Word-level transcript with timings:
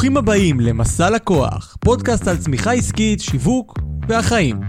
ברוכים 0.00 0.16
הבאים 0.16 0.60
למסע 0.60 1.10
לקוח, 1.10 1.76
פודקאסט 1.80 2.28
על 2.28 2.36
צמיחה 2.36 2.72
עסקית, 2.72 3.20
שיווק 3.20 3.78
והחיים. 4.08 4.60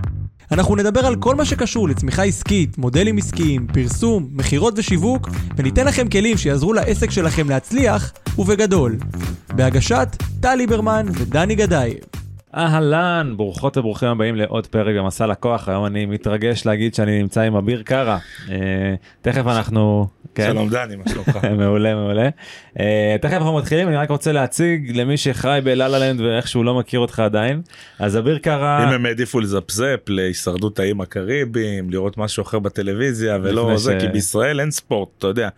אנחנו 0.52 0.76
נדבר 0.76 1.06
על 1.06 1.16
כל 1.16 1.36
מה 1.36 1.46
שקשור 1.46 1.90
לצמיחה 1.90 2.24
עסקית, 2.24 2.78
מודלים 2.78 3.18
עסקיים, 3.18 3.68
פרסום, 3.74 4.28
מכירות 4.32 4.74
ושיווק, 4.78 5.30
וניתן 5.58 5.86
לכם 5.88 6.10
כלים 6.10 6.38
שיעזרו 6.38 6.74
לעסק 6.74 7.12
שלכם 7.12 7.50
להצליח, 7.50 8.12
ובגדול. 8.38 8.98
בהגשת 9.48 10.08
טל 10.40 10.56
ליברמן 10.56 11.06
ודני 11.14 11.56
גדייב. 11.56 12.21
אהלן, 12.58 13.34
ברוכות 13.38 13.78
וברוכים 13.78 14.10
הבאים 14.10 14.36
לעוד 14.36 14.68
פרק 14.68 14.96
במסע 14.96 15.28
לקוח, 15.28 15.70
היום 15.70 15.86
אני 15.86 16.06
מתרגש 16.06 16.66
להגיד 16.66 16.96
שאני 16.96 17.22
נמצא 17.22 17.42
עם 17.42 17.56
אביר 17.56 17.82
קארה. 17.82 18.18
אה, 18.50 18.56
תכף 19.22 19.48
אנחנו... 19.48 20.08
כן? 20.36 20.50
שלום 20.52 20.70
דני, 20.70 20.96
מה 20.96 21.04
שלומך? 21.10 21.38
מעולה, 21.60 21.96
מעולה. 21.96 22.30
אה, 22.80 23.16
תכף 23.22 23.34
אנחנו 23.34 23.58
מתחילים, 23.58 23.88
אני 23.88 23.98
רק 23.98 24.10
רוצה 24.10 24.32
להציג 24.32 24.92
למי 24.98 25.18
שחי 25.18 25.60
בללה 25.64 26.00
לנד 26.00 26.22
ואיכשהו 26.22 26.64
לא 26.64 26.80
מכיר 26.80 27.00
אותך 27.00 27.20
עדיין. 27.20 27.62
אז 28.00 28.18
אביר 28.18 28.38
קארה... 28.38 28.84
אם 28.84 28.94
הם 28.94 29.06
העדיפו 29.06 29.40
לזפזפ 29.40 30.00
להישרדות 30.08 30.80
האיים 30.80 31.02
הקריביים, 31.02 31.90
לראות 31.90 32.18
משהו 32.18 32.44
אחר 32.44 32.60
בטלוויזיה 32.60 33.38
ולא 33.42 33.78
זה, 33.78 33.98
כי 34.00 34.08
בישראל 34.08 34.60
אין 34.60 34.72
ספורט, 34.72 35.10
אתה 35.18 35.28
יודע. 35.28 35.50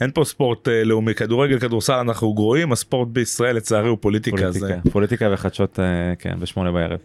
אין 0.00 0.10
פה 0.14 0.24
ספורט 0.24 0.68
אה, 0.68 0.84
לאומי, 0.84 1.14
כדורגל, 1.14 1.58
כדורסל 1.58 1.92
אנחנו 1.92 2.34
גרועים, 2.34 2.72
הספורט 2.72 3.08
בישראל 3.08 3.56
לצערי 3.56 3.88
הוא 3.88 3.98
פוליטיקה. 4.00 4.48
פוליטיקה 4.92 5.28
וחדשות, 5.32 5.78
כן. 6.18 6.35
בשמונה 6.40 6.72
בערב. 6.72 6.98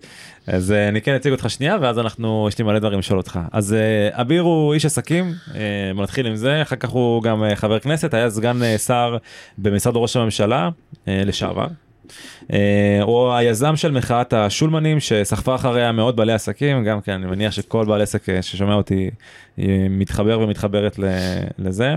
אז 0.48 0.71
אה, 0.71 0.88
אני 0.88 1.02
כן 1.02 1.16
אציג 1.16 1.31
אותך 1.31 1.49
שנייה 1.49 1.77
ואז 1.81 1.99
אנחנו 1.99 2.45
יש 2.48 2.58
לי 2.58 2.63
מלא 2.63 2.80
דברים 2.80 2.99
לשאול 2.99 3.20
אותך 3.20 3.40
אז 3.52 3.73
אה, 3.73 4.21
אביר 4.21 4.41
הוא 4.41 4.73
איש 4.73 4.85
עסקים 4.85 5.34
אה, 5.55 5.91
בוא 5.95 6.04
נתחיל 6.04 6.27
עם 6.27 6.35
זה 6.35 6.62
אחר 6.62 6.76
כך 6.76 6.90
הוא 6.90 7.23
גם 7.23 7.44
חבר 7.55 7.80
כנסת 7.80 8.13
היה 8.13 8.30
סגן 8.30 8.77
שר 8.77 9.17
במשרד 9.57 9.94
ראש 9.95 10.16
הממשלה 10.16 10.70
לשעבר. 11.07 11.67
הוא 13.02 13.34
היזם 13.34 13.76
של 13.76 13.92
מחאת 13.92 14.34
השולמנים 14.34 15.00
שסחפה 15.00 15.56
אחריה 15.56 15.92
מאות 15.92 16.16
בעלי 16.16 16.34
עסקים 16.34 16.84
גם 16.84 17.02
כן 17.02 17.12
אני 17.12 17.26
מניח 17.26 17.52
שכל 17.52 17.85
בעל 17.85 18.02
עסק 18.02 18.41
ששומע 18.41 18.74
אותי 18.74 19.10
מתחבר 19.90 20.40
ומתחברת 20.40 21.00
לזה. 21.60 21.96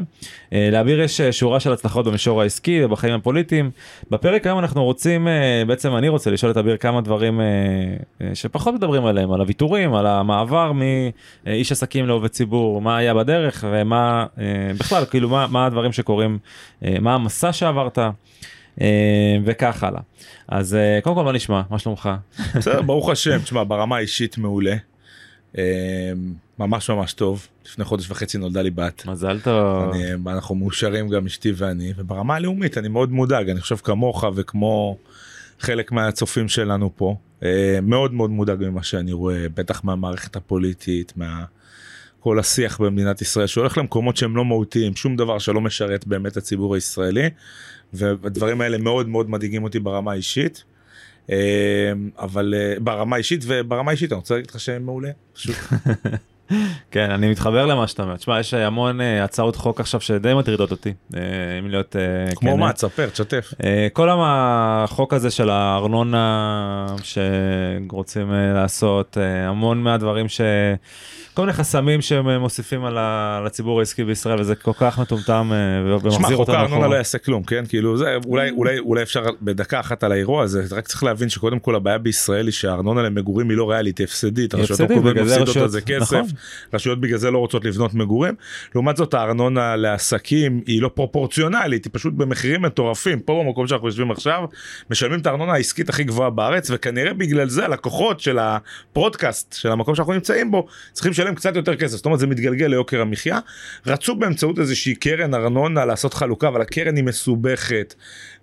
אה, 0.53 0.69
לאביר 0.73 1.01
יש 1.01 1.21
אה, 1.21 1.33
שורה 1.33 1.61
של 1.61 1.73
הצלחות 1.73 2.07
במישור 2.07 2.43
העסקי 2.43 2.85
ובחיים 2.85 3.15
הפוליטיים. 3.15 3.71
בפרק 4.11 4.47
היום 4.47 4.59
אנחנו 4.59 4.85
רוצים, 4.85 5.29
אה, 5.29 5.63
בעצם 5.67 5.97
אני 5.97 6.09
רוצה 6.09 6.31
לשאול 6.31 6.53
את 6.53 6.57
אביר 6.57 6.77
כמה 6.77 7.01
דברים 7.01 7.41
שפחות 8.35 8.75
מדברים 8.75 9.07
עליהם, 9.07 9.33
על 9.33 9.41
הוויתורים, 9.41 9.95
על 9.95 10.07
המעבר 10.07 10.73
מאיש 10.73 11.73
עסקים 11.73 12.07
לעובד 12.07 12.29
ציבור, 12.29 12.81
מה 12.81 12.97
היה 12.97 13.15
בדרך 13.15 13.65
ומה 13.71 14.27
בכלל, 14.79 15.05
כאילו 15.05 15.29
מה, 15.29 15.47
מה 15.47 15.67
הדברים 15.67 15.93
שקורים, 15.93 16.39
מה 17.01 17.15
המסע 17.15 17.53
שעברת. 17.53 17.99
וכך 19.45 19.85
הלאה. 19.85 20.01
אז 20.49 20.77
קודם 21.03 21.17
כל 21.17 21.25
מה 21.25 21.33
נשמע? 21.33 21.63
מה 21.71 21.79
שלומך? 21.79 22.11
בסדר, 22.55 22.83
ברוך 22.93 23.09
השם, 23.11 23.39
תשמע, 23.39 23.65
ברמה 23.65 23.97
האישית 23.97 24.39
מעולה. 24.39 24.77
ממש 26.59 26.91
ממש 26.91 27.13
טוב 27.13 27.49
לפני 27.67 27.85
חודש 27.85 28.11
וחצי 28.11 28.39
נולדה 28.39 28.63
לי 28.63 28.71
בת 28.71 29.07
מזל 29.07 29.41
טוב 29.41 29.93
אני, 29.93 30.05
אנחנו 30.27 30.55
מאושרים 30.55 31.09
גם 31.09 31.27
אשתי 31.27 31.53
ואני 31.57 31.93
וברמה 31.97 32.37
הלאומית 32.37 32.79
אני 32.79 32.89
מאוד 32.89 33.13
מודאג 33.13 33.51
אני 33.51 33.61
חושב 33.61 33.77
כמוך 33.77 34.25
וכמו 34.35 34.97
חלק 35.61 35.93
מהצופים 35.93 36.49
שלנו 36.49 36.91
פה 36.97 37.17
אה, 37.43 37.79
מאוד 37.83 38.15
מאוד 38.15 38.31
מודאג 38.31 38.59
ממה 38.61 38.83
שאני 38.83 39.13
רואה 39.13 39.47
בטח 39.55 39.85
מהמערכת 39.85 40.37
הפוליטית 40.37 41.13
מה. 41.17 41.45
כל 42.21 42.39
השיח 42.39 42.81
במדינת 42.81 43.23
ישראל 43.23 43.47
שהולך 43.47 43.79
למקומות 43.79 44.17
שהם 44.17 44.37
לא 44.37 44.45
מהותיים 44.45 44.97
שום 44.97 45.17
דבר 45.17 45.39
שלא 45.39 45.61
משרת 45.61 46.07
באמת 46.07 46.37
הציבור 46.37 46.75
הישראלי 46.75 47.31
והדברים 47.95 48.61
האלה 48.61 48.79
מאוד 48.79 49.09
מאוד 49.09 49.31
מדאיגים 49.31 49.65
אותי 49.65 49.79
ברמה 49.79 50.13
האישית. 50.13 50.65
אה, 51.31 51.93
אבל 52.19 52.55
אה, 52.57 52.75
ברמה 52.81 53.17
האישית 53.17 53.41
וברמה 53.47 53.91
האישית 53.91 54.13
אני 54.13 54.17
רוצה 54.17 54.35
להגיד 54.35 54.51
לך 54.51 54.61
שהם 54.61 54.85
מעולה 54.85 55.11
פשוט 55.33 55.57
כן 56.91 57.11
אני 57.11 57.31
מתחבר 57.31 57.67
למה 57.67 57.87
שאתה 57.87 58.03
אומר 58.03 58.17
תשמע 58.17 58.41
יש 58.41 58.55
המון 58.55 59.01
uh, 59.01 59.05
הצעות 59.25 59.57
חוק 59.57 59.81
עכשיו 59.81 60.01
שדי 60.01 60.35
מטרידות 60.35 60.71
אותי 60.71 60.93
uh, 61.13 61.17
אם 61.59 61.71
להיות 61.71 61.97
uh, 61.97 62.35
כמו 62.35 62.51
כן, 62.51 62.61
מה 62.61 62.73
תספר 62.73 63.09
תשתף 63.09 63.55
כל 63.93 64.09
החוק 64.23 65.15
הזה 65.15 65.31
של 65.31 65.51
הארנונה 65.51 66.87
שרוצים 67.03 68.33
לעשות 68.55 69.17
המון 69.47 69.83
מהדברים 69.83 70.29
ש. 70.29 70.41
כל 71.35 71.43
מיני 71.43 71.53
חסמים 71.53 72.03
שהם 72.03 72.29
מוסיפים 72.41 72.85
על, 72.85 72.97
הציבור 73.47 73.79
העסקי 73.81 74.05
בישראל 74.05 74.41
וזה 74.41 74.55
כל 74.55 74.73
כך 74.73 74.99
מטומטם 74.99 75.53
ומחזיר 75.85 76.37
אותנו 76.37 76.55
אחורה. 76.55 76.59
הארנונה 76.59 76.89
לא 76.89 76.95
יעשה 76.95 77.19
כלום 77.19 77.43
כן 77.43 77.65
כאילו 77.69 77.97
זה 77.97 78.17
אולי 78.27 78.51
אולי 78.51 78.79
אולי 78.79 79.03
אפשר 79.03 79.25
בדקה 79.43 79.81
אחת 79.81 80.05
על 80.05 80.13
האירוע 80.13 80.43
הזה 80.43 80.65
רק 80.71 80.89
צריך 80.89 81.05
להבין 81.05 81.29
שקודם 81.29 81.59
כל 81.59 81.75
הבעיה 81.75 81.99
בישראל 81.99 82.47
היא 82.47 82.53
שהארנונה 82.53 83.03
למגורים 83.03 83.51
היא 83.51 83.59
לא 83.59 83.71
ריאלית 83.71 83.99
היא 83.99 84.05
הפסדית. 84.05 84.55
היא 84.55 84.65
הפסדית 84.65 84.99
בגלל 84.99 85.27
זה 85.27 85.41
רשויות, 85.41 85.71
כסף. 85.87 86.23
רשויות 86.75 87.01
בגלל 87.01 87.19
זה 87.19 87.31
לא 87.31 87.39
רוצות 87.39 87.65
לבנות 87.65 87.95
מגורים. 87.95 88.35
לעומת 88.75 88.97
זאת 88.97 89.15
הארנונה 89.15 89.77
לעסקים 89.77 90.61
היא 90.67 90.83
לא 90.83 90.91
פרופורציונלית, 90.95 91.85
היא 91.85 91.91
פשוט 91.95 92.15
במחירים 92.15 92.63
מטורפים. 92.63 93.21
פה 93.21 93.43
במקום 93.47 93.67
שאנחנו 93.67 93.89
יושבים 93.89 94.11
עכשיו, 94.11 94.45
משלמים 94.91 95.21
את 95.21 95.27
הארנונה 95.27 95.53
העסקית 95.53 95.89
הכי 95.89 96.05
גבוהה 96.05 96.31
בארץ, 96.31 96.71
וכנראה 96.71 97.15
בגלל 97.15 97.49
זה 97.49 97.65
הלקוחות 97.65 98.21
של 98.21 98.39
הפרודקאסט, 98.39 99.53
של 99.53 99.69
המקום 99.69 99.95
שאנחנו 99.95 100.13
נמצאים 100.13 100.51
בו, 100.51 100.67
צריכים 100.93 101.13
לשלם 101.13 101.35
קצת 101.35 101.57
יותר 101.57 101.77
כסף. 101.77 101.97
זאת 101.97 102.07
אומרת 102.07 102.21
זה 102.21 102.27
מתגלגל 102.27 102.67
ליוקר 102.67 103.01
המחיה. 103.01 103.39
רצו 103.87 104.15
באמצעות 104.15 104.59
איזושהי 104.59 104.95
קרן 104.95 105.35
ארנונה 105.35 105.85
לעשות 105.85 106.15
חלוקה, 106.15 106.49
אבל 106.49 106.61
הקרן 106.61 106.97
היא 106.97 107.05
מסובכת, 107.05 107.95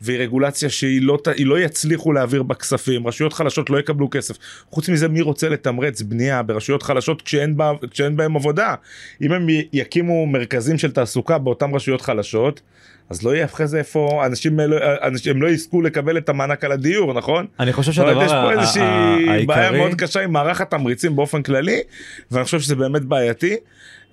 והיא 0.02 0.20
רגולציה 0.20 0.70
שהיא 0.70 1.02
לא, 1.02 1.18
לא 1.40 1.60
יצליחו 1.60 2.14
להעביר 2.14 2.44
בכספים, 2.44 3.08
רשויות 3.08 3.34
חלשות 3.34 3.70
לא 3.70 3.80
יקבלו 3.80 4.10
כסף. 4.10 4.38
חוץ 4.70 4.90
מזה 4.90 5.08
מי 5.08 5.22
רוצה 5.22 5.50
לתמרץ 5.50 6.02
בנייה 6.02 6.44
ברשויות 6.44 6.84
חלשות 6.84 7.22
כשאין, 7.22 7.58
בה, 7.58 7.72
כשאין 7.92 8.18
בהם 8.18 8.36
עבודה. 8.36 8.76
אם 9.22 9.32
הם 9.32 9.48
יקימו 9.74 10.26
מרכזים 10.26 10.78
של 10.78 10.92
תעסוקה 10.92 11.38
באותן 11.38 11.76
רשויות 11.76 12.02
חלשות, 12.02 12.62
אז 13.10 13.24
לא 13.24 13.36
יהיה 13.36 13.46
אחרי 13.46 13.68
זה 13.68 13.78
איפה 13.78 14.26
אנשים, 14.26 14.60
לא, 14.60 14.78
אנשים 15.04 15.36
הם 15.36 15.42
לא 15.42 15.48
יזכו 15.48 15.82
לקבל 15.82 16.18
את 16.18 16.30
המענק 16.30 16.64
על 16.64 16.72
הדיור 16.72 17.14
נכון 17.14 17.46
אני 17.60 17.74
חושב 17.74 17.92
שהדבר 17.92 18.24
יש 18.24 18.32
פה 18.32 18.52
איזושהי 18.52 19.46
בעיה 19.46 19.72
מאוד 19.72 19.96
קשה 19.96 20.22
עם 20.22 20.32
מערך 20.32 20.62
התמריצים 20.62 21.16
באופן 21.16 21.44
כללי 21.44 21.80
ואני 22.32 22.44
חושב 22.46 22.60
שזה 22.60 22.76
באמת 22.76 23.02
בעייתי. 23.02 23.56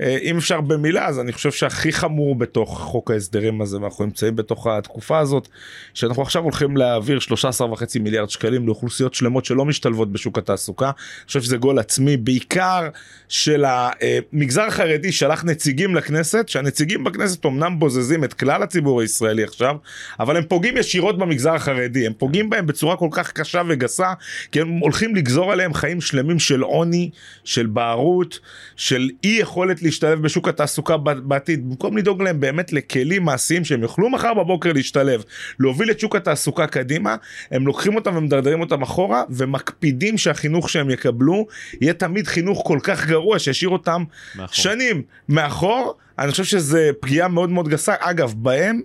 אה, 0.01 0.19
אם 0.23 0.37
אפשר 0.37 0.61
במילה 0.61 1.07
אז 1.07 1.21
אני 1.21 1.33
חושב 1.33 1.53
שהכי 1.53 1.93
חמור 1.93 2.35
בתוך 2.35 2.81
חוק 2.81 3.11
ההסדרים 3.11 3.61
הזה 3.61 3.81
ואנחנו 3.81 4.05
נמצאים 4.05 4.37
בתוך 4.37 4.67
התקופה 4.67 5.19
הזאת 5.19 5.49
שאנחנו 5.95 6.23
עכשיו 6.23 6.43
הולכים 6.43 6.77
להעביר 6.77 7.19
13 7.19 7.73
וחצי 7.73 7.99
מיליארד 7.99 8.31
שקלים 8.31 8.67
לאוכלוסיות 8.67 9.15
שלמות 9.15 9.45
שלא 9.45 9.65
משתלבות 9.65 10.13
בשוק 10.13 10.39
התעסוקה. 10.39 10.87
אני 10.87 11.27
חושב 11.27 11.43
שזה 11.43 11.57
גול 11.57 11.79
עצמי 11.79 12.17
בעיקר 12.17 12.89
של 13.29 13.65
המגזר 13.69 14.63
החרדי 14.63 15.13
שלח 15.13 15.45
נציגים 15.45 15.95
לכנסת 15.95 16.49
שהנציגים 16.49 17.05
בכנסת 17.05 17.47
אמנם 17.47 17.79
בוזזים 17.79 18.25
את 18.25 18.35
כלל 18.35 18.63
הציבור 18.63 19.01
הישראלי 19.01 19.45
עכשיו 19.45 19.77
אבל 20.21 20.37
הם 20.37 20.45
פוגעים 20.49 20.77
ישירות 20.77 21.19
במגזר 21.19 21.55
החרדי 21.55 22.07
הם 22.07 22.13
פוגעים 22.19 22.51
בהם 22.51 22.67
בצורה 22.67 22.97
כל 22.97 23.09
כך 23.11 23.33
קשה 23.33 23.63
וגסה 23.69 24.13
כי 24.53 24.61
הם 24.61 24.69
הולכים 24.79 25.17
לגזור 25.17 25.53
עליהם 25.53 25.75
חיים 25.75 26.01
שלמים 26.01 26.39
של 26.39 26.61
עוני 26.61 27.11
של 27.45 27.67
בערות 27.67 28.39
של 28.77 29.11
אי 29.25 29.37
יכולת 29.41 29.83
להשתלב 29.89 30.23
בשוק 30.23 30.49
התעסוקה 30.49 30.97
בעתיד 30.97 31.69
במקום 31.69 31.97
לדאוג 31.97 32.23
להם 32.23 32.41
באמת 32.41 32.73
לכלים 32.73 33.25
מעשיים 33.25 33.65
שהם 33.65 33.83
יוכלו 33.83 34.11
מחר 34.11 34.35
בבוקר 34.35 34.73
להשתלב 34.73 35.25
להוביל 35.61 35.91
את 35.91 36.01
שוק 36.01 36.17
התעסוקה 36.17 36.67
קדימה 36.67 37.17
הם 37.51 37.67
לוקחים 37.67 37.95
אותם 37.95 38.17
ומדרדרים 38.17 38.61
אותם 38.61 38.83
אחורה 38.83 39.23
ומקפידים 39.31 40.19
שהחינוך 40.19 40.71
שהם 40.71 40.91
יקבלו 40.91 41.47
יהיה 41.81 41.93
תמיד 41.93 42.27
חינוך 42.27 42.63
כל 42.67 42.79
כך 42.83 43.07
גרוע 43.07 43.39
שישאיר 43.39 43.71
אותם 43.71 44.05
מאחור. 44.37 44.55
שנים 44.55 45.03
מאחור 45.29 45.97
אני 46.19 46.31
חושב 46.31 46.45
שזה 46.45 46.91
פגיעה 47.01 47.29
מאוד 47.29 47.51
מאוד 47.51 47.69
גסה 47.69 47.95
אגב 48.01 48.35
בהם. 48.37 48.81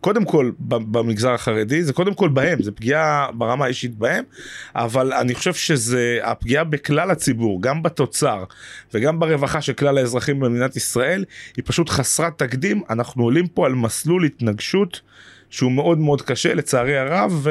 קודם 0.00 0.24
כל 0.24 0.50
במגזר 0.58 1.30
החרדי 1.30 1.84
זה 1.84 1.92
קודם 1.92 2.14
כל 2.14 2.28
בהם 2.28 2.62
זה 2.62 2.72
פגיעה 2.72 3.28
ברמה 3.34 3.64
האישית 3.64 3.94
בהם 3.94 4.24
אבל 4.74 5.12
אני 5.12 5.34
חושב 5.34 5.54
שזה 5.54 6.18
הפגיעה 6.22 6.64
בכלל 6.64 7.10
הציבור 7.10 7.62
גם 7.62 7.82
בתוצר 7.82 8.44
וגם 8.94 9.20
ברווחה 9.20 9.60
של 9.60 9.72
כלל 9.72 9.98
האזרחים 9.98 10.40
במדינת 10.40 10.76
ישראל 10.76 11.24
היא 11.56 11.64
פשוט 11.66 11.88
חסרת 11.88 12.38
תקדים 12.38 12.82
אנחנו 12.90 13.24
עולים 13.24 13.46
פה 13.46 13.66
על 13.66 13.74
מסלול 13.74 14.24
התנגשות. 14.24 15.00
שהוא 15.50 15.72
מאוד 15.72 15.98
מאוד 15.98 16.22
קשה 16.22 16.54
לצערי 16.54 16.98
הרב 16.98 17.46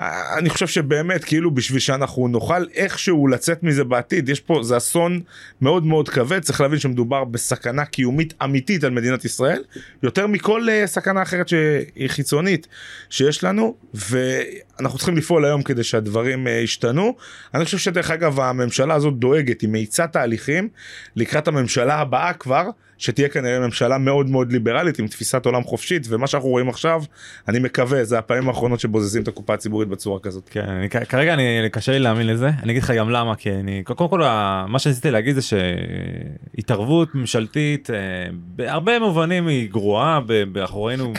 ואני 0.00 0.50
חושב 0.50 0.66
שבאמת 0.66 1.24
כאילו 1.24 1.50
בשביל 1.50 1.80
שאנחנו 1.80 2.28
נוכל 2.28 2.64
איכשהו 2.74 3.26
לצאת 3.26 3.62
מזה 3.62 3.84
בעתיד 3.84 4.28
יש 4.28 4.40
פה 4.40 4.62
זה 4.62 4.76
אסון 4.76 5.20
מאוד 5.60 5.86
מאוד 5.86 6.08
כבד. 6.08 6.40
צריך 6.40 6.60
להבין 6.60 6.78
שמדובר 6.78 7.24
בסכנה 7.24 7.84
קיומית 7.84 8.34
אמיתית 8.44 8.84
על 8.84 8.90
מדינת 8.90 9.24
ישראל 9.24 9.62
יותר 10.02 10.26
מכל 10.26 10.66
uh, 10.68 10.86
סכנה 10.86 11.22
אחרת 11.22 11.48
שהיא 11.48 12.08
חיצונית 12.08 12.66
שיש 13.10 13.44
לנו 13.44 13.76
ואנחנו 13.94 14.98
צריכים 14.98 15.16
לפעול 15.16 15.44
היום 15.44 15.62
כדי 15.62 15.84
שהדברים 15.84 16.46
uh, 16.46 16.50
ישתנו. 16.50 17.16
אני 17.54 17.64
חושב 17.64 17.78
שדרך 17.78 18.10
אגב 18.10 18.40
הממשלה 18.40 18.94
הזאת 18.94 19.18
דואגת 19.18 19.60
היא 19.60 19.70
מאיצה 19.70 20.06
תהליכים 20.06 20.68
לקראת 21.16 21.48
הממשלה 21.48 21.94
הבאה 21.94 22.32
כבר 22.32 22.70
שתהיה 23.00 23.28
כנראה 23.28 23.60
ממשלה 23.60 23.98
מאוד 23.98 24.30
מאוד 24.30 24.52
ליברלית 24.52 24.98
עם 24.98 25.08
תפיסת 25.08 25.46
עולם 25.46 25.64
חופשית 25.64 26.06
ומה 26.08 26.26
שאנחנו 26.26 26.48
רואים 26.48 26.68
עכשיו 26.68 27.02
אני 27.48 27.58
מקווה 27.58 28.04
זה 28.04 28.18
הפעמים 28.18 28.48
האחרונות 28.48 28.80
שבוזזים 28.80 29.22
את 29.22 29.28
הקופה 29.28 29.54
הציבורית 29.54 29.88
בצורה 29.90 30.20
כזאת. 30.20 30.48
כן, 30.48 30.68
אני, 30.68 30.90
כרגע 30.90 31.34
אני 31.34 31.70
קשה 31.72 31.92
לי 31.92 31.98
להאמין 31.98 32.26
לזה 32.26 32.50
אני 32.62 32.72
אגיד 32.72 32.82
לך 32.82 32.90
גם 32.90 33.10
למה 33.10 33.36
כי 33.36 33.52
אני 33.52 33.82
קודם 33.84 34.10
כל 34.10 34.20
מה 34.68 34.78
שרציתי 34.78 35.10
להגיד 35.10 35.34
זה 35.34 35.42
שהתערבות 35.42 37.14
ממשלתית 37.14 37.90
אה, 37.90 37.96
בהרבה 38.32 38.98
מובנים 38.98 39.46
היא 39.46 39.70
גרועה 39.70 40.20
אנחנו 40.56 40.82
ראינו 40.82 41.12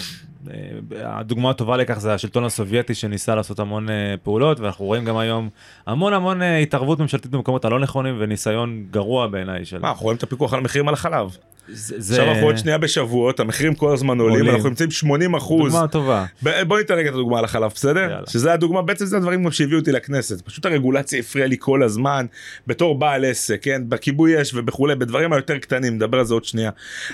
אה, 0.52 1.20
הדוגמה 1.20 1.50
הטובה 1.50 1.78
לכך 1.78 2.00
זה 2.00 2.14
השלטון 2.14 2.44
הסובייטי 2.44 2.96
שניסה 2.96 3.36
לעשות 3.36 3.60
המון 3.60 3.90
אה, 3.90 4.16
פעולות 4.24 4.60
ואנחנו 4.60 4.86
רואים 4.86 5.06
גם 5.06 5.18
היום 5.18 5.50
המון 5.88 6.14
המון 6.14 6.42
התערבות 6.42 7.00
ממשלתית 7.00 7.32
במקומות 7.32 7.66
הלא 7.66 7.80
נכונים 7.80 8.16
וניסיון 8.20 8.86
גרוע 8.92 9.28
בעיניי 9.28 9.66
של... 9.66 9.80
מה, 9.80 9.90
אנחנו 9.90 10.04
רואים 10.04 10.18
את 10.18 10.24
הפיקוח 10.24 10.54
על 10.54 10.60
המחירים 10.60 10.88
על 10.88 10.94
החלב. 10.94 11.38
זה... 11.68 12.14
עכשיו 12.14 12.34
אנחנו 12.34 12.48
עוד 12.48 12.58
שנייה 12.58 12.78
בשבועות 12.78 13.40
המחירים 13.40 13.76
כל 13.76 13.94
הזמן 13.94 14.20
עולים, 14.20 14.38
עולים. 14.40 14.56
אנחנו 14.56 14.70
נמצאים 14.70 14.92
80 14.92 15.36
אחוז. 15.36 15.74
דוגמה 15.74 15.88
טובה. 15.88 16.26
ב- 16.44 16.64
בוא 16.64 16.78
ניתן 16.78 16.94
רגע 16.94 17.10
את 17.10 17.14
הדוגמה 17.14 17.40
על 17.40 17.46
החלב 17.46 17.72
בסדר? 17.76 18.00
יאללה. 18.00 18.28
שזה 18.30 18.54
הדוגמה 18.54 18.82
בעצם 18.82 19.06
זה 19.06 19.18
הדברים 19.18 19.44
גם 19.44 19.52
שהביאו 19.52 19.80
אותי 19.80 19.92
לכנסת 19.92 20.42
פשוט 20.42 20.66
הרגולציה 20.66 21.20
הפריעה 21.20 21.48
לי 21.48 21.56
כל 21.60 21.84
הזמן 21.84 22.26
בתור 22.68 23.00
בעל 23.00 23.26
עסק 23.26 23.60
כן 23.62 23.82
בכיבוי 23.90 24.42
אש 24.42 24.54
ובכולי 24.54 24.96
בדברים 24.96 25.34
היותר 25.34 25.58
קטנים 25.58 25.96
נדבר 25.96 26.20
על 26.20 26.26
זה 26.26 26.34
עוד 26.34 26.44
שנייה. 26.44 26.72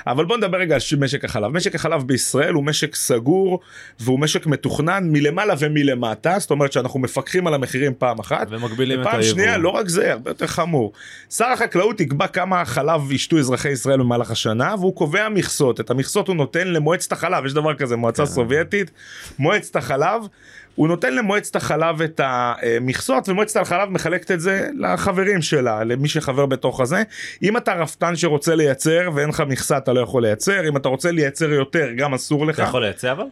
אבל 0.08 0.26
בוא 0.26 0.38
נדבר 0.38 0.58
רגע 0.58 0.76
על 0.76 0.82
משק 1.00 1.26
החלב 1.26 1.52
משק 1.52 1.76
החלב 1.76 2.04
בישראל 2.08 2.54
הוא 2.54 2.64
משק 2.64 2.96
סגור 2.96 3.60
והוא 4.00 4.20
משק 4.20 4.46
מתוכנן 4.46 5.04
מלמעלה 5.12 5.54
ומלמטה 5.60 6.36
זאת 6.40 6.52
אומרת 6.52 6.72
שאנחנו 6.72 7.00
מפקחים 7.00 7.48
על 7.48 7.54
המחירים 7.54 7.94
פעם 7.98 8.20
אחת. 8.20 8.48
ומגבילים 8.50 9.02
את 9.02 9.08
היבוא. 9.08 9.22
שנייה 9.22 9.58
לא 9.58 9.70
רק 9.70 9.88
זה 9.88 10.12
הרבה 10.12 10.32
יותר 10.32 10.48
חמור. 10.48 10.92
שר 11.30 11.46
החקלאות 11.46 12.02
יקבע 12.02 12.28
כמה 12.28 12.66
חלב 12.66 13.12
ישתו 13.12 13.40
אזרחי 13.40 13.70
ישראל 13.70 14.00
במהלך 14.00 14.32
השנה 14.38 14.75
והוא 14.80 14.95
קובע 14.95 15.30
מכסות 15.30 15.80
את 15.80 15.89
המכסות 15.89 16.28
הוא 16.28 16.36
נותן 16.36 16.68
למועצת 16.68 17.12
החלב 17.12 17.45
יש 17.45 17.54
דבר 17.54 17.74
כזה 17.74 17.95
מועצה 17.95 18.25
כן. 18.25 18.31
סובייטית 18.31 18.92
מועצת 19.39 19.75
החלב. 19.75 20.22
הוא 20.75 20.88
נותן 20.88 21.16
למועצת 21.16 21.56
החלב 21.56 22.01
את 22.01 22.22
המכסות 22.24 23.30
ומועצת 23.30 23.62
החלב 23.62 23.89
מחלקת 23.89 24.31
את 24.31 24.39
זה 24.39 24.69
לחברים 24.80 25.42
שלה 25.42 25.84
למי 25.84 26.07
שחבר 26.07 26.45
בתוך 26.45 26.80
הזה 26.80 27.04
אם 27.44 27.57
אתה 27.57 27.74
רפתן 27.74 28.16
שרוצה 28.16 28.56
לייצר 28.56 29.10
ואין 29.16 29.30
לך 29.30 29.44
מכסה 29.48 29.78
אתה 29.78 29.94
לא 29.94 30.00
יכול 30.00 30.24
לייצר 30.24 30.69
אם 30.69 30.78
אתה 30.78 30.89
רוצה 30.89 31.12
לייצר 31.12 31.50
יותר 31.50 31.88
גם 31.98 32.13
אסור 32.13 32.45
לך. 32.45 32.60
אתה 32.60 32.63
יכול 32.63 32.81
לייצר 32.81 33.12
אבל? 33.12 33.24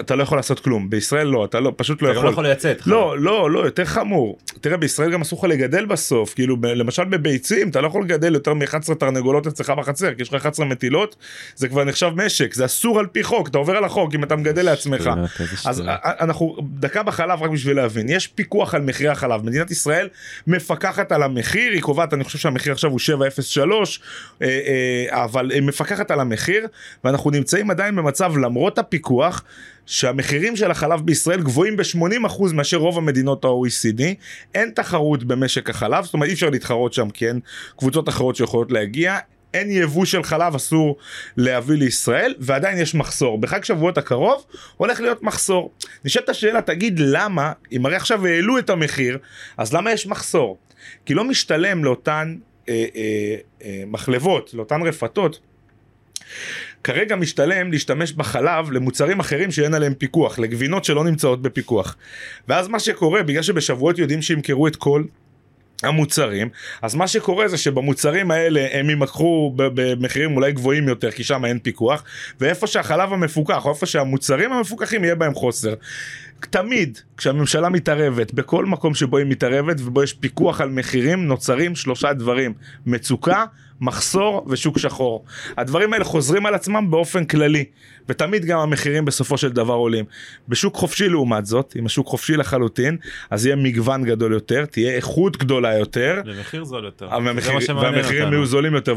אתה 0.00 0.16
לא 0.16 0.22
יכול 0.22 0.38
לעשות 0.38 0.60
כלום 0.60 0.90
בישראל 0.90 1.26
לא 1.26 1.44
אתה 1.44 1.60
לא 1.60 1.72
פשוט 1.76 2.02
לא 2.02 2.08
יכול. 2.08 2.18
אתה 2.18 2.26
לא 2.26 2.32
יכול 2.32 2.44
לייצא 2.44 2.72
את 2.72 2.86
לא 2.86 3.18
לא 3.18 3.50
לא 3.50 3.60
יותר 3.60 3.84
חמור 3.84 4.38
תראה 4.60 4.76
בישראל 4.76 5.12
גם 5.12 5.20
אסור 5.20 5.38
לך 5.38 5.44
לגדל 5.44 5.84
בסוף 5.86 6.34
כאילו 6.34 6.56
ב, 6.56 6.66
למשל 6.66 7.04
בביצים 7.04 7.68
אתה 7.68 7.80
לא 7.80 7.86
יכול 7.86 8.02
לגדל 8.02 8.34
יותר 8.34 8.54
מ-11 8.54 8.94
תרנגולות 8.94 9.46
אצלך 9.46 9.70
בחצר 9.70 10.14
כי 10.14 10.22
יש 10.22 10.28
לך 10.28 10.40
11 10.40 10.66
מטילות 10.66 11.16
זה 11.54 11.68
כבר 11.68 11.84
נחשב 11.84 12.10
משק 12.16 12.54
זה 12.54 12.64
אסור 12.64 12.98
על 12.98 13.06
פי 13.06 13.22
חוק 13.22 13.48
אתה 13.48 13.58
עובר 13.58 13.76
על 13.76 13.84
החוק 13.84 14.14
אם 14.14 14.24
אתה 14.24 14.36
מגדל 14.36 14.64
לעצמך 14.64 15.10
אז 15.66 15.82
אנחנו 16.20 16.56
דקה 16.62 17.02
בחלב 17.02 17.42
רק 17.42 17.50
בשביל 17.50 17.76
להבין 17.76 18.08
יש 18.08 18.26
פיקוח 18.26 18.74
על 18.74 18.82
מחירי 18.82 19.10
החלב 19.10 19.44
מדינת 19.44 19.70
ישראל 19.70 20.08
מפקחת 20.46 21.12
על 21.12 21.22
המחיר 21.22 21.72
היא 21.72 21.82
קובעת 21.82 22.14
אני 22.14 22.24
חושב 22.24 22.38
שהמחיר 22.38 22.72
עכשיו 22.72 22.90
הוא 22.90 22.98
703 22.98 24.00
אה, 24.42 24.46
אה, 24.46 25.24
אבל 25.24 25.50
היא 25.50 25.62
מפקחת 25.62 26.10
על 26.10 26.20
המחיר 26.20 26.66
ואנחנו 27.04 27.30
נמצאים 27.30 27.70
עדיין 27.70 27.96
במצב 27.96 28.36
למרות 28.36 28.78
הפיקוח. 28.78 29.42
שהמחירים 29.90 30.56
של 30.56 30.70
החלב 30.70 31.00
בישראל 31.00 31.42
גבוהים 31.42 31.76
ב-80% 31.76 32.52
מאשר 32.52 32.76
רוב 32.76 32.98
המדינות 32.98 33.44
ה-OECD, 33.44 34.02
אין 34.54 34.70
תחרות 34.70 35.24
במשק 35.24 35.70
החלב, 35.70 36.04
זאת 36.04 36.14
אומרת 36.14 36.28
אי 36.28 36.34
אפשר 36.34 36.50
להתחרות 36.50 36.92
שם 36.92 37.10
כי 37.10 37.28
אין 37.28 37.40
קבוצות 37.76 38.08
אחרות 38.08 38.36
שיכולות 38.36 38.72
להגיע, 38.72 39.18
אין 39.54 39.70
יבוא 39.70 40.04
של 40.04 40.22
חלב 40.22 40.54
אסור 40.54 40.96
להביא 41.36 41.76
לישראל 41.76 42.34
ועדיין 42.38 42.78
יש 42.78 42.94
מחסור. 42.94 43.38
בחג 43.38 43.64
שבועות 43.64 43.98
הקרוב 43.98 44.44
הולך 44.76 45.00
להיות 45.00 45.22
מחסור. 45.22 45.72
נשאלת 46.04 46.28
השאלה 46.28 46.62
תגיד 46.62 46.98
למה? 46.98 47.52
אם 47.72 47.86
הרי 47.86 47.96
עכשיו 47.96 48.26
העלו 48.26 48.58
את 48.58 48.70
המחיר 48.70 49.18
אז 49.56 49.74
למה 49.74 49.92
יש 49.92 50.06
מחסור? 50.06 50.58
כי 51.06 51.14
לא 51.14 51.24
משתלם 51.24 51.84
לאותן 51.84 52.36
אה, 52.68 52.86
אה, 52.96 53.36
אה, 53.64 53.82
מחלבות 53.86 54.54
לאותן 54.54 54.82
רפתות 54.82 55.40
כרגע 56.84 57.16
משתלם 57.16 57.72
להשתמש 57.72 58.12
בחלב 58.12 58.70
למוצרים 58.70 59.20
אחרים 59.20 59.50
שאין 59.50 59.74
עליהם 59.74 59.94
פיקוח, 59.94 60.38
לגבינות 60.38 60.84
שלא 60.84 61.04
נמצאות 61.04 61.42
בפיקוח. 61.42 61.96
ואז 62.48 62.68
מה 62.68 62.80
שקורה, 62.80 63.22
בגלל 63.22 63.42
שבשבועות 63.42 63.98
יודעים 63.98 64.22
שימכרו 64.22 64.66
את 64.66 64.76
כל 64.76 65.02
המוצרים 65.82 66.48
אז 66.82 66.94
מה 66.94 67.08
שקורה 67.08 67.48
זה 67.48 67.58
שבמוצרים 67.58 68.30
האלה 68.30 68.68
הם 68.72 68.90
ימכרו 68.90 69.52
במחירים 69.56 70.36
אולי 70.36 70.52
גבוהים 70.52 70.88
יותר 70.88 71.10
כי 71.10 71.24
שם 71.24 71.44
אין 71.44 71.58
פיקוח 71.58 72.04
ואיפה 72.40 72.66
שהחלב 72.66 73.12
המפוקח 73.12 73.64
או 73.64 73.70
איפה 73.70 73.86
שהמוצרים 73.86 74.52
המפוקחים 74.52 75.04
יהיה 75.04 75.14
בהם 75.14 75.34
חוסר. 75.34 75.74
תמיד 76.46 76.98
כשהממשלה 77.16 77.68
מתערבת 77.68 78.32
בכל 78.32 78.66
מקום 78.66 78.94
שבו 78.94 79.16
היא 79.16 79.26
מתערבת 79.26 79.76
ובו 79.80 80.02
יש 80.02 80.12
פיקוח 80.12 80.60
על 80.60 80.68
מחירים 80.68 81.26
נוצרים 81.26 81.76
שלושה 81.76 82.12
דברים 82.12 82.52
מצוקה 82.86 83.44
מחסור 83.80 84.46
ושוק 84.48 84.78
שחור. 84.78 85.24
הדברים 85.56 85.92
האלה 85.92 86.04
חוזרים 86.04 86.46
על 86.46 86.54
עצמם 86.54 86.90
באופן 86.90 87.24
כללי, 87.24 87.64
ותמיד 88.08 88.44
גם 88.44 88.58
המחירים 88.58 89.04
בסופו 89.04 89.38
של 89.38 89.48
דבר 89.52 89.74
עולים. 89.74 90.04
בשוק 90.48 90.76
חופשי 90.76 91.08
לעומת 91.08 91.46
זאת, 91.46 91.74
אם 91.78 91.86
השוק 91.86 92.06
חופשי 92.06 92.36
לחלוטין, 92.36 92.96
אז 93.30 93.46
יהיה 93.46 93.56
מגוון 93.56 94.04
גדול 94.04 94.32
יותר, 94.32 94.64
תהיה 94.64 94.94
איכות 94.96 95.36
גדולה 95.36 95.78
יותר. 95.78 96.22
ומחיר 96.26 96.64
זול 96.64 96.84
יותר. 96.84 97.08
והמחיר, 97.24 97.54
והמחירים 97.82 98.32
יהיו 98.32 98.46
זולים 98.46 98.74
יותר, 98.74 98.94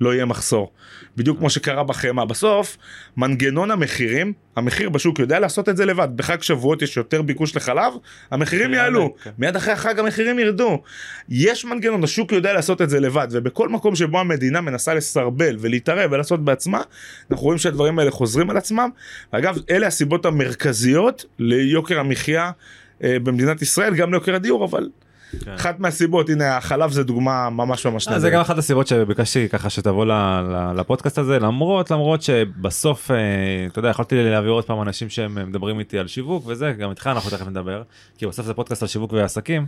לא 0.00 0.14
יהיה 0.14 0.24
מחסור. 0.24 0.72
בדיוק 1.16 1.38
כמו 1.38 1.50
שקרה 1.50 1.84
בחמאה. 1.84 2.24
בסוף, 2.24 2.76
מנגנון 3.16 3.70
המחירים, 3.70 4.32
המחיר 4.56 4.88
בשוק 4.88 5.18
יודע 5.18 5.38
לעשות 5.38 5.68
את 5.68 5.76
זה 5.76 5.84
לבד. 5.84 6.08
בחג 6.16 6.42
שבועות 6.42 6.82
יש 6.82 6.96
יותר 6.96 7.22
ביקוש 7.22 7.56
לחלב, 7.56 7.92
המחירים 8.30 8.74
יעלו. 8.74 9.14
כן. 9.22 9.30
מיד 9.38 9.56
אחרי 9.56 9.72
החג 9.72 9.98
המחירים 9.98 10.38
ירדו. 10.38 10.82
יש 11.28 11.64
מנגנון, 11.64 12.04
השוק 12.04 12.32
יודע 12.32 12.52
לעשות 12.52 12.82
את 12.82 12.90
זה 12.90 13.00
לבד, 13.00 13.28
ובכל 13.30 13.68
מקום 13.68 13.96
שבו 13.96 14.20
המדינה 14.20 14.60
מנסה 14.60 14.94
לסרבל 14.94 15.56
ולהתערב 15.58 16.12
ולעשות 16.12 16.44
בעצמה, 16.44 16.82
אנחנו 17.30 17.44
רואים 17.44 17.58
שהדברים 17.58 17.98
האלה 17.98 18.10
חוזרים 18.10 18.50
על 18.50 18.56
עצמם. 18.56 18.90
אגב, 19.30 19.58
אלה 19.70 19.86
הסיבות 19.86 20.26
המרכזיות 20.26 21.24
ליוקר 21.38 22.00
המחיה 22.00 22.50
אה, 23.04 23.18
במדינת 23.18 23.62
ישראל, 23.62 23.94
גם 23.94 24.10
ליוקר 24.10 24.34
הדיור, 24.34 24.64
אבל... 24.64 24.88
כן. 25.44 25.52
אחת 25.52 25.80
מהסיבות 25.80 26.28
הנה 26.28 26.56
החלב 26.56 26.90
זה 26.90 27.04
דוגמה 27.04 27.50
ממש 27.50 27.86
ממש 27.86 28.08
נהדרת. 28.08 28.20
זה 28.22 28.30
גם 28.30 28.40
אחת 28.40 28.58
הסיבות 28.58 28.86
שביקשתי 28.86 29.48
ככה 29.48 29.70
שתבוא 29.70 30.06
לפודקאסט 30.76 31.18
הזה 31.18 31.38
למרות 31.38 31.90
למרות 31.90 32.22
שבסוף 32.22 33.10
אה, 33.10 33.16
אתה 33.66 33.78
יודע 33.78 33.88
יכולתי 33.88 34.22
להעביר 34.22 34.50
עוד 34.50 34.64
פעם 34.64 34.82
אנשים 34.82 35.08
שהם 35.08 35.48
מדברים 35.48 35.78
איתי 35.78 35.98
על 35.98 36.08
שיווק 36.08 36.44
וזה 36.46 36.72
גם 36.78 36.90
איתך 36.90 37.06
אנחנו 37.06 37.30
תכף 37.30 37.46
נדבר 37.46 37.82
כי 38.18 38.26
בסוף 38.26 38.46
זה 38.46 38.54
פודקאסט 38.54 38.82
על 38.82 38.88
שיווק 38.88 39.12
ועסקים. 39.12 39.66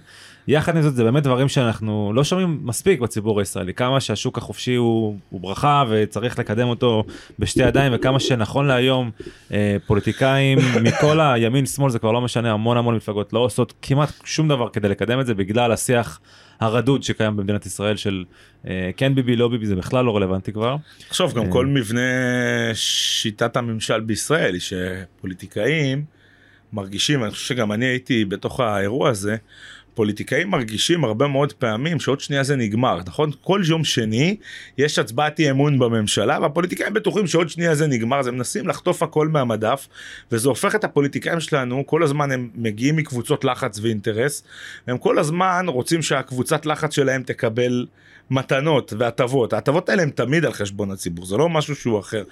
יחד 0.48 0.76
עם 0.76 0.82
זאת 0.82 0.94
זה 0.94 1.04
באמת 1.04 1.22
דברים 1.22 1.48
שאנחנו 1.48 2.12
לא 2.14 2.24
שומעים 2.24 2.60
מספיק 2.62 3.00
בציבור 3.00 3.38
הישראלי 3.40 3.74
כמה 3.74 4.00
שהשוק 4.00 4.38
החופשי 4.38 4.74
הוא, 4.74 5.16
הוא 5.30 5.40
ברכה 5.40 5.84
וצריך 5.88 6.38
לקדם 6.38 6.68
אותו 6.68 7.04
בשתי 7.38 7.62
ידיים 7.62 7.92
וכמה 7.96 8.20
שנכון 8.20 8.66
להיום 8.66 9.10
אה, 9.52 9.76
פוליטיקאים 9.86 10.58
מכל 10.82 11.20
הימין 11.20 11.66
שמאל 11.66 11.90
זה 11.90 11.98
כבר 11.98 12.12
לא 12.12 12.20
משנה 12.20 12.52
המון 12.52 12.76
המון 12.76 12.96
מפלגות 12.96 13.32
לא 13.32 13.38
עושות 13.38 13.74
כמעט 13.82 14.12
שום 14.24 14.48
דבר 14.48 14.68
כדי 14.68 14.88
לקדם 14.88 15.20
את 15.20 15.26
זה. 15.26 15.34
בגלל 15.50 15.72
השיח 15.72 16.20
הרדוד 16.60 17.02
שקיים 17.02 17.36
במדינת 17.36 17.66
ישראל 17.66 17.96
של 17.96 18.24
אה, 18.66 18.90
כן 18.96 19.14
ביבי 19.14 19.36
לא 19.36 19.48
ביבי 19.48 19.66
זה 19.66 19.76
בכלל 19.76 20.04
לא 20.04 20.16
רלוונטי 20.16 20.52
כבר. 20.52 20.76
עכשיו 21.08 21.30
גם 21.34 21.46
אה, 21.46 21.52
כל 21.52 21.66
מבנה 21.66 22.00
שיטת 22.74 23.56
הממשל 23.56 24.00
בישראל 24.00 24.54
היא 24.54 24.60
שפוליטיקאים 24.60 26.04
מרגישים 26.72 27.24
אני 27.24 27.30
חושב 27.30 27.46
שגם 27.46 27.72
אני 27.72 27.86
הייתי 27.86 28.24
בתוך 28.24 28.60
האירוע 28.60 29.08
הזה 29.08 29.36
פוליטיקאים 30.00 30.50
מרגישים 30.50 31.04
הרבה 31.04 31.26
מאוד 31.28 31.52
פעמים 31.52 32.00
שעוד 32.00 32.20
שנייה 32.20 32.42
זה 32.42 32.56
נגמר 32.56 33.00
נכון? 33.06 33.30
כל 33.40 33.62
יום 33.68 33.84
שני 33.84 34.36
יש 34.78 34.98
הצבעת 34.98 35.38
אי 35.38 35.50
אמון 35.50 35.78
בממשלה 35.78 36.38
והפוליטיקאים 36.42 36.94
בטוחים 36.94 37.26
שעוד 37.26 37.48
שנייה 37.48 37.74
זה 37.74 37.86
נגמר 37.86 38.18
אז 38.18 38.26
הם 38.26 38.34
מנסים 38.34 38.68
לחטוף 38.68 39.02
הכל 39.02 39.28
מהמדף 39.28 39.88
וזה 40.32 40.48
הופך 40.48 40.74
את 40.74 40.84
הפוליטיקאים 40.84 41.40
שלנו 41.40 41.86
כל 41.86 42.02
הזמן 42.02 42.32
הם 42.32 42.50
מגיעים 42.54 42.96
מקבוצות 42.96 43.44
לחץ 43.44 43.78
ואינטרס 43.82 44.42
הם 44.86 44.98
כל 44.98 45.18
הזמן 45.18 45.64
רוצים 45.68 46.02
שהקבוצת 46.02 46.66
לחץ 46.66 46.94
שלהם 46.94 47.22
תקבל 47.22 47.86
מתנות 48.30 48.92
והטבות. 48.98 49.52
ההטבות 49.52 49.88
האלה 49.88 50.02
הם 50.02 50.10
תמיד 50.10 50.44
על 50.44 50.52
חשבון 50.52 50.90
הציבור 50.90 51.26
זה 51.26 51.36
לא 51.36 51.48
משהו 51.48 51.76
שהוא 51.76 52.00
אחר. 52.00 52.22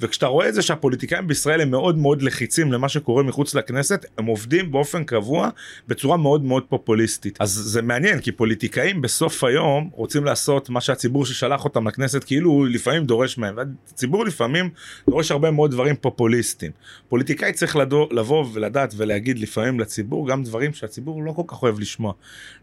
וכשאתה 0.00 0.26
רואה 0.26 0.48
את 0.48 0.54
זה 0.54 0.62
שהפוליטיקאים 0.62 1.26
בישראל 1.26 1.60
הם 1.60 1.70
מאוד 1.70 1.98
מאוד 1.98 2.22
לחיצים 2.22 2.72
למה 2.72 2.88
שקורה 2.88 3.22
מחוץ 3.22 3.54
לכנסת 3.54 4.06
הם 4.18 4.26
עובדים 4.26 4.70
באופן 4.70 5.04
קבוע 5.04 5.48
בצורה 5.88 6.16
מאוד 6.16 6.44
מאוד 6.44 6.62
פופוליסטית. 6.68 7.36
אז 7.40 7.50
זה 7.50 7.82
מעניין 7.82 8.20
כי 8.20 8.32
פוליטיקאים 8.32 9.02
בסוף 9.02 9.44
היום 9.44 9.90
רוצים 9.92 10.24
לעשות 10.24 10.70
מה 10.70 10.80
שהציבור 10.80 11.26
ששלח 11.26 11.64
אותם 11.64 11.88
לכנסת 11.88 12.24
כאילו 12.24 12.50
הוא 12.50 12.66
לפעמים 12.66 13.04
דורש 13.04 13.38
מהם. 13.38 13.56
והציבור 13.56 14.24
לפעמים 14.24 14.70
דורש 15.10 15.30
הרבה 15.30 15.50
מאוד 15.50 15.70
דברים 15.70 15.96
פופוליסטיים. 15.96 16.72
פוליטיקאי 17.08 17.52
צריך 17.52 17.76
לדו, 17.76 18.08
לבוא 18.10 18.46
ולדעת 18.52 18.94
ולהגיד 18.96 19.38
לפעמים 19.38 19.80
לציבור 19.80 20.28
גם 20.28 20.42
דברים 20.42 20.74
שהציבור 20.74 21.22
לא 21.22 21.32
כל 21.32 21.42
כך 21.46 21.62
אוהב 21.62 21.80
לשמוע. 21.80 22.12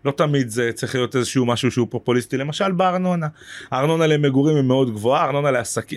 לא 0.06 0.12
תמיד 0.12 0.50
זה 0.50 0.72
צריך 0.74 0.96
להיות 0.96 1.16
איזשהו 1.16 1.46
משהו 1.46 1.72
שהוא 1.72 1.88
פופוליסטי. 1.90 2.38
למשל. 2.38 2.72
בארנונה. 2.92 3.28
הארנונה 3.72 4.08
למגורים 4.08 4.56
היא 4.56 4.64
מאוד 4.64 4.94
גבוהה, 4.94 5.22
הארנונה, 5.22 5.52
לעסק... 5.52 5.94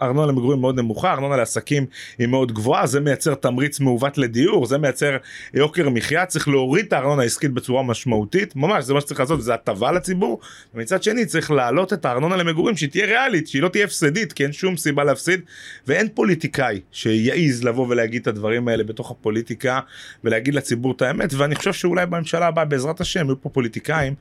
הארנונה 0.00 0.26
למגורים 0.26 0.60
מאוד 0.60 0.80
נמוכה, 0.80 1.10
הארנונה 1.10 1.36
לעסקים 1.36 1.86
היא 2.18 2.26
מאוד 2.26 2.52
גבוהה, 2.52 2.86
זה 2.86 3.00
מייצר 3.00 3.34
תמריץ 3.34 3.80
מעוות 3.80 4.18
לדיור, 4.18 4.66
זה 4.66 4.78
מייצר 4.78 5.16
יוקר 5.54 5.88
מחיה, 5.88 6.26
צריך 6.26 6.48
להוריד 6.48 6.86
את 6.86 6.92
הארנונה 6.92 7.22
העסקית 7.22 7.52
בצורה 7.52 7.82
משמעותית, 7.82 8.56
ממש 8.56 8.84
זה 8.84 8.94
מה 8.94 9.00
שצריך 9.00 9.20
לעשות, 9.20 9.42
זה 9.42 9.54
הטבה 9.54 9.92
לציבור, 9.92 10.40
ומצד 10.74 11.02
שני 11.02 11.26
צריך 11.26 11.50
להעלות 11.50 11.92
את 11.92 12.04
הארנונה 12.04 12.36
למגורים 12.36 12.76
שהיא 12.76 12.90
תהיה 12.90 13.06
ריאלית, 13.06 13.48
שהיא 13.48 13.62
לא 13.62 13.68
תהיה 13.68 13.84
הפסדית, 13.84 14.32
כי 14.32 14.44
אין 14.44 14.52
שום 14.52 14.76
סיבה 14.76 15.04
להפסיד, 15.04 15.40
ואין 15.86 16.08
פוליטיקאי 16.14 16.80
שיעז 16.92 17.64
לבוא 17.64 17.86
ולהגיד 17.88 18.22
את 18.22 18.26
הדברים 18.26 18.68
האלה 18.68 18.84
בתוך 18.84 19.10
הפוליטיקה 19.10 19.80
ולהגיד 20.24 20.54
לציבור 20.54 20.92
את 20.92 21.02
האמת, 21.02 21.34
ואני 21.34 21.54
חושב 21.54 21.72
שאולי 21.72 22.06
בממשלה 22.06 22.46
הבאה 22.46 22.64
בעזרת 22.64 23.00
השם 23.00 23.26
יהיו 23.26 23.40
פה 23.40 23.48
פוליטיקאים 23.48 24.14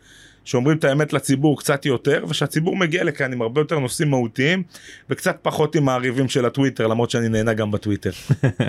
שאומרים 0.45 0.77
את 0.77 0.83
האמת 0.83 1.13
לציבור 1.13 1.59
קצת 1.59 1.85
יותר 1.85 2.23
ושהציבור 2.27 2.75
מגיע 2.75 3.03
לכאן 3.03 3.33
עם 3.33 3.41
הרבה 3.41 3.61
יותר 3.61 3.79
נושאים 3.79 4.09
מהותיים 4.09 4.63
וקצת 5.09 5.37
פחות 5.41 5.75
עם 5.75 5.89
הריבים 5.89 6.29
של 6.29 6.45
הטוויטר 6.45 6.87
למרות 6.87 7.09
שאני 7.09 7.29
נהנה 7.29 7.53
גם 7.53 7.71
בטוויטר. 7.71 8.11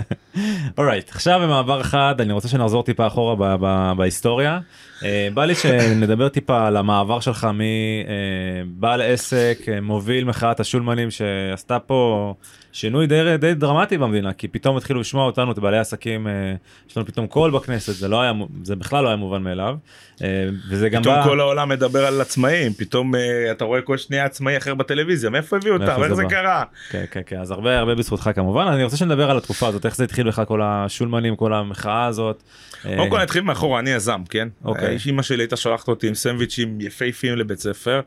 אורייט 0.77 1.09
right, 1.09 1.11
עכשיו 1.11 1.39
במעבר 1.43 1.81
אחד 1.81 2.15
אני 2.19 2.33
רוצה 2.33 2.47
שנחזור 2.47 2.83
טיפה 2.83 3.07
אחורה 3.07 3.57
בהיסטוריה 3.93 4.59
uh, 4.99 5.03
בא 5.33 5.45
לי 5.45 5.55
שנדבר 5.55 6.29
טיפה 6.29 6.67
על 6.67 6.77
המעבר 6.77 7.19
שלך 7.19 7.47
מבעל 7.53 9.01
uh, 9.01 9.03
עסק 9.03 9.57
uh, 9.61 9.81
מוביל 9.81 10.25
מחאת 10.25 10.59
השולמנים 10.59 11.11
שעשתה 11.11 11.79
פה 11.79 12.33
שינוי 12.71 13.07
די, 13.07 13.37
די 13.39 13.53
דרמטי 13.53 13.97
במדינה 13.97 14.33
כי 14.33 14.47
פתאום 14.47 14.77
התחילו 14.77 14.99
לשמוע 14.99 15.25
אותנו 15.25 15.51
את 15.51 15.59
בעלי 15.59 15.77
עסקים 15.77 16.27
uh, 16.27 16.89
יש 16.89 16.97
לנו 16.97 17.05
פתאום 17.05 17.27
קול 17.27 17.51
בכנסת 17.51 17.93
זה 17.93 18.07
לא 18.07 18.21
היה 18.21 18.33
זה 18.63 18.75
בכלל 18.75 19.03
לא 19.03 19.07
היה 19.07 19.17
מובן 19.17 19.43
מאליו 19.43 19.75
uh, 20.17 20.21
וזה 20.69 20.89
גם 20.89 21.01
בא... 21.01 21.23
כל 21.23 21.39
העולם 21.39 21.62
מדבר 21.65 22.05
על 22.05 22.21
עצמאים 22.21 22.73
פתאום 22.73 23.15
uh, 23.15 23.17
אתה 23.51 23.65
רואה 23.65 23.81
כל 23.81 23.97
שנייה 23.97 24.25
עצמאי 24.25 24.57
אחר 24.57 24.73
בטלוויזיה 24.73 25.29
מאיפה 25.29 25.57
הביאו 25.57 25.73
אותם 25.73 26.03
איך 26.03 26.07
זה, 26.07 26.15
זה 26.15 26.23
קרה. 26.29 26.63
כן 26.89 27.05
כן 27.11 27.21
כן 27.25 27.39
אז 27.39 27.51
הרבה 27.51 27.79
הרבה 27.79 27.95
בזכותך 27.95 28.29
כמובן 28.35 28.67
אני 28.67 28.83
רוצה 28.83 28.97
שנדבר 28.97 29.31
על 29.31 29.37
התקופה 29.37 29.67
הזאת 29.67 29.85
איך 29.85 29.95
זה 29.95 30.03
התחיל 30.03 30.27
בכלל 30.27 30.45
כל 30.45 30.61
השולמנים 30.63 31.35
כל 31.35 31.53
המחאה 31.53 32.05
הזאת. 32.05 32.43
קודם 32.83 33.09
כל 33.09 33.21
נתחיל 33.21 33.41
מאחורה 33.41 33.79
אני 33.79 33.89
יזם 33.89 34.21
כן 34.29 34.47
אוקיי 34.65 34.97
אמא 35.09 35.21
שלי 35.21 35.43
הייתה 35.43 35.55
שולחת 35.55 35.87
אותי 35.87 36.07
עם 36.07 36.15
סנדוויצ'ים 36.15 36.81
יפהפיים 36.81 37.35
לבית 37.35 37.59
ספר 37.59 38.01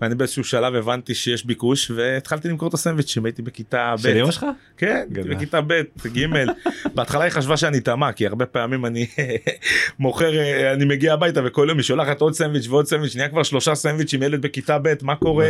ואני 0.00 0.14
באיזשהו 0.14 0.44
שלב 0.44 0.74
הבנתי 0.74 1.14
שיש 1.14 1.46
ביקוש 1.46 1.90
והתחלתי 1.90 2.48
למכור 2.48 2.68
את 2.68 2.74
הסנדוויצ'ים 2.74 3.24
הייתי 3.24 3.42
בכיתה 3.42 3.94
ב'. 3.96 4.02
של 4.02 4.16
אמא 4.16 4.30
שלך? 4.30 4.46
כן 4.76 5.06
בכיתה 5.10 5.60
ב' 5.60 5.82
ג' 6.06 6.26
בהתחלה 6.94 7.24
היא 7.24 7.30
חשבה 7.30 7.56
שאני 7.56 7.80
טמא 7.80 8.12
כי 8.12 8.26
הרבה 8.26 8.46
פעמים 8.46 8.86
אני 8.86 9.06
מוכר 9.98 10.32
אני 10.72 10.84
מגיע 10.84 11.12
הביתה 11.12 11.40
וכל 11.44 11.66
יום 11.68 11.78
היא 11.78 11.84
שולחת 11.84 12.20
עוד 12.20 12.32
סנדוויץ' 12.32 12.66
ועוד 12.68 12.86
סנדוויץ' 12.86 12.97
נהיה 13.16 13.28
כבר 13.28 13.42
שלושה 13.42 13.74
סנדוויצ'ים 13.74 14.22
ילד 14.22 14.42
בכיתה 14.42 14.78
ב' 14.82 14.94
מה 15.02 15.16
קורה? 15.16 15.46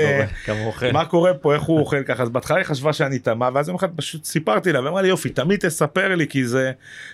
מה 0.92 1.04
קורה? 1.04 1.34
פה? 1.34 1.54
איך 1.54 1.62
הוא 1.62 1.80
אוכל 1.80 2.02
ככה? 2.02 2.22
אז 2.22 2.28
בהתחלה 2.28 2.56
היא 2.56 2.64
חשבה 2.64 2.92
שאני 2.92 3.18
טמא 3.18 3.48
ואז 3.54 3.68
יום 3.68 3.76
אחד 3.76 3.88
פשוט 3.96 4.24
סיפרתי 4.24 4.72
לה 4.72 4.84
ואמרה 4.84 5.02
לי 5.02 5.08
יופי 5.08 5.28
תמיד 5.28 5.60
תספר 5.60 6.14
לי 6.14 6.26
כי 6.26 6.46
זה 6.46 6.72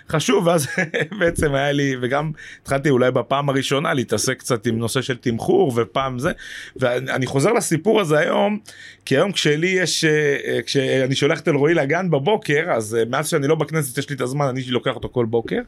חשוב. 0.09 0.47
ואז 0.47 0.67
בעצם 1.21 1.55
היה 1.55 1.73
לי 1.73 1.97
וגם 2.03 2.33
התחלתי 2.63 2.91
אולי 2.91 3.11
בפעם 3.11 3.49
הראשונה 3.49 3.95
להתעסק 3.95 4.39
קצת 4.39 4.67
עם 4.67 4.79
נושא 4.79 5.03
של 5.03 5.17
תמחור 5.17 5.73
ופעם 5.77 6.19
זה. 6.19 6.33
ואני 6.77 7.27
חוזר 7.27 7.53
לסיפור 7.53 8.01
הזה 8.01 8.19
היום 8.19 8.59
כי 9.05 9.17
היום 9.17 9.33
כשלי 9.33 9.67
יש 9.67 10.05
אה, 10.05 10.61
כשאני 10.67 11.15
שולח 11.15 11.41
את 11.41 11.49
אלרועי 11.49 11.75
לגן 11.75 12.11
בבוקר 12.11 12.65
אז 12.71 12.95
אה, 12.95 13.03
מאז 13.11 13.29
שאני 13.29 13.49
לא 13.49 13.55
בכנסת 13.55 13.99
יש 13.99 14.11
לי 14.11 14.17
את 14.17 14.21
הזמן 14.21 14.47
אני 14.47 14.63
לוקח 14.63 14.95
אותו 14.95 15.09
כל 15.13 15.25
בוקר. 15.25 15.61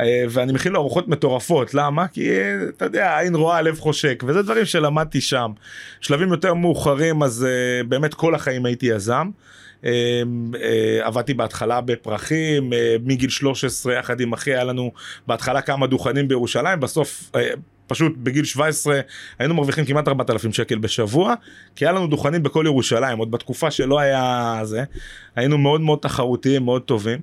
אה, 0.00 0.24
ואני 0.30 0.52
מכין 0.52 0.72
לו 0.72 0.80
ארוחות 0.80 1.08
מטורפות. 1.08 1.74
למה? 1.74 2.08
כי 2.08 2.30
אתה 2.76 2.84
יודע 2.84 3.18
עין 3.18 3.34
רואה 3.34 3.62
לב 3.62 3.78
חושק 3.78 4.24
וזה 4.26 4.42
דברים 4.42 4.64
שלמדתי 4.64 5.20
שם. 5.20 5.50
שלבים 6.00 6.28
יותר 6.28 6.54
מאוחרים 6.54 7.22
אז 7.22 7.46
באמת 7.88 8.14
כל 8.14 8.34
החיים 8.34 8.66
הייתי 8.66 8.86
יזם. 8.86 9.30
עבדתי 11.02 11.34
בהתחלה 11.34 11.80
בפרחים 11.80 12.72
מגיל 13.04 13.30
13 13.30 13.94
יחד 13.94 14.20
עם 14.20 14.32
אחי 14.32 14.50
היה 14.50 14.64
לנו 14.64 14.92
בהתחלה 15.26 15.60
כמה 15.60 15.86
דוכנים 15.86 16.28
בירושלים 16.28 16.80
בסוף 16.80 17.30
פשוט 17.88 18.12
בגיל 18.16 18.44
17 18.44 19.00
היינו 19.38 19.54
מרוויחים 19.54 19.84
כמעט 19.84 20.08
4,000 20.08 20.52
שקל 20.52 20.78
בשבוע, 20.78 21.34
כי 21.76 21.84
היה 21.84 21.92
לנו 21.92 22.06
דוכנים 22.06 22.42
בכל 22.42 22.62
ירושלים, 22.66 23.18
עוד 23.18 23.30
בתקופה 23.30 23.70
שלא 23.70 23.98
היה 23.98 24.60
זה, 24.62 24.84
היינו 25.36 25.58
מאוד 25.58 25.80
מאוד 25.80 25.98
תחרותיים, 25.98 26.64
מאוד 26.64 26.82
טובים, 26.82 27.18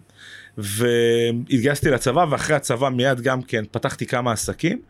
והתגייסתי 0.57 1.89
לצבא, 1.89 2.25
ואחרי 2.29 2.55
הצבא 2.55 2.89
מיד 2.89 3.21
גם 3.21 3.41
כן 3.41 3.63
פתחתי 3.71 4.05
כמה 4.05 4.31
עסקים, 4.31 4.81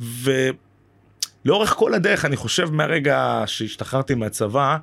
ולאורך 0.00 1.70
כל 1.70 1.94
הדרך, 1.94 2.24
אני 2.24 2.36
חושב 2.36 2.70
מהרגע 2.70 3.42
שהשתחררתי 3.46 4.14
מהצבא, 4.14 4.76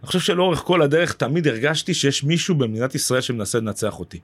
אני 0.00 0.06
חושב 0.06 0.20
שלאורך 0.20 0.58
כל 0.58 0.82
הדרך 0.82 1.12
תמיד 1.12 1.46
הרגשתי 1.48 1.94
שיש 1.94 2.24
מישהו 2.24 2.54
במדינת 2.54 2.94
ישראל 2.94 3.20
שמנסה 3.20 3.58
לנצח 3.58 3.98
אותי. 3.98 4.20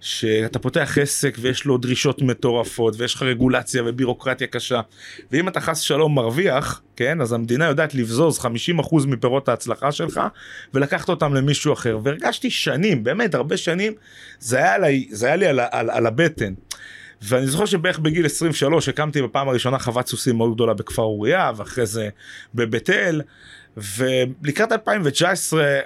שאתה 0.00 0.58
פותח 0.58 0.98
עסק 1.00 1.36
ויש 1.40 1.64
לו 1.64 1.78
דרישות 1.78 2.22
מטורפות 2.22 2.94
ויש 2.98 3.14
לך 3.14 3.22
רגולציה 3.22 3.82
ובירוקרטיה 3.86 4.46
קשה 4.46 4.80
ואם 5.32 5.48
אתה 5.48 5.60
חס 5.60 5.80
שלום 5.80 6.14
מרוויח 6.14 6.82
כן 6.96 7.20
אז 7.20 7.32
המדינה 7.32 7.64
יודעת 7.64 7.94
לבזוז 7.94 8.38
50% 8.38 8.46
מפירות 9.06 9.48
ההצלחה 9.48 9.92
שלך 9.92 10.20
ולקחת 10.74 11.08
אותם 11.08 11.34
למישהו 11.34 11.72
אחר 11.72 11.98
והרגשתי 12.02 12.50
שנים 12.50 13.04
באמת 13.04 13.34
הרבה 13.34 13.56
שנים 13.56 13.92
זה 14.38 14.56
היה, 14.56 14.74
עלי, 14.74 15.08
זה 15.10 15.26
היה 15.26 15.36
לי 15.36 15.46
על, 15.46 15.60
על, 15.70 15.90
על 15.90 16.06
הבטן. 16.06 16.54
ואני 17.22 17.46
זוכר 17.46 17.66
שבערך 17.66 17.98
בגיל 17.98 18.26
23 18.26 18.88
הקמתי 18.88 19.22
בפעם 19.22 19.48
הראשונה 19.48 19.78
חוות 19.78 20.08
סוסים 20.08 20.36
מאוד 20.36 20.54
גדולה 20.54 20.74
בכפר 20.74 21.02
אוריה 21.02 21.52
ואחרי 21.56 21.86
זה 21.86 22.08
בבית 22.54 22.90
אל 22.90 23.22
ולקראת 23.76 24.72
2019 24.72 25.80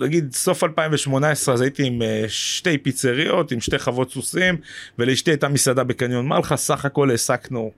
נגיד 0.00 0.34
סוף 0.34 0.64
2018 0.64 1.54
אז 1.54 1.60
הייתי 1.60 1.86
עם 1.86 2.02
אה, 2.02 2.24
שתי 2.28 2.78
פיצריות 2.78 3.52
עם 3.52 3.60
שתי 3.60 3.78
חוות 3.78 4.10
סוסים 4.10 4.56
ולאשתי 4.98 5.30
הייתה 5.30 5.48
מסעדה 5.48 5.84
בקניון 5.84 6.28
מלחה 6.28 6.56
סך 6.56 6.84
הכל 6.84 7.10
העסקנו 7.10 7.70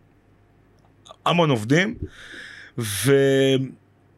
המון 1.27 1.51
עובדים 1.51 1.95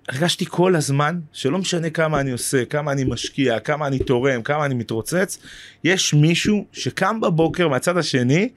והרגשתי 0.08 0.46
כל 0.48 0.76
הזמן 0.76 1.20
שלא 1.32 1.58
משנה 1.58 1.90
כמה 1.90 2.20
אני 2.20 2.30
עושה 2.30 2.64
כמה 2.64 2.92
אני 2.92 3.04
משקיע 3.04 3.60
כמה 3.60 3.86
אני 3.86 3.98
תורם 3.98 4.42
כמה 4.42 4.64
אני 4.64 4.74
מתרוצץ 4.74 5.38
יש 5.84 6.14
מישהו 6.14 6.66
שקם 6.72 7.20
בבוקר 7.20 7.68
מהצד 7.68 7.96
השני 7.96 8.48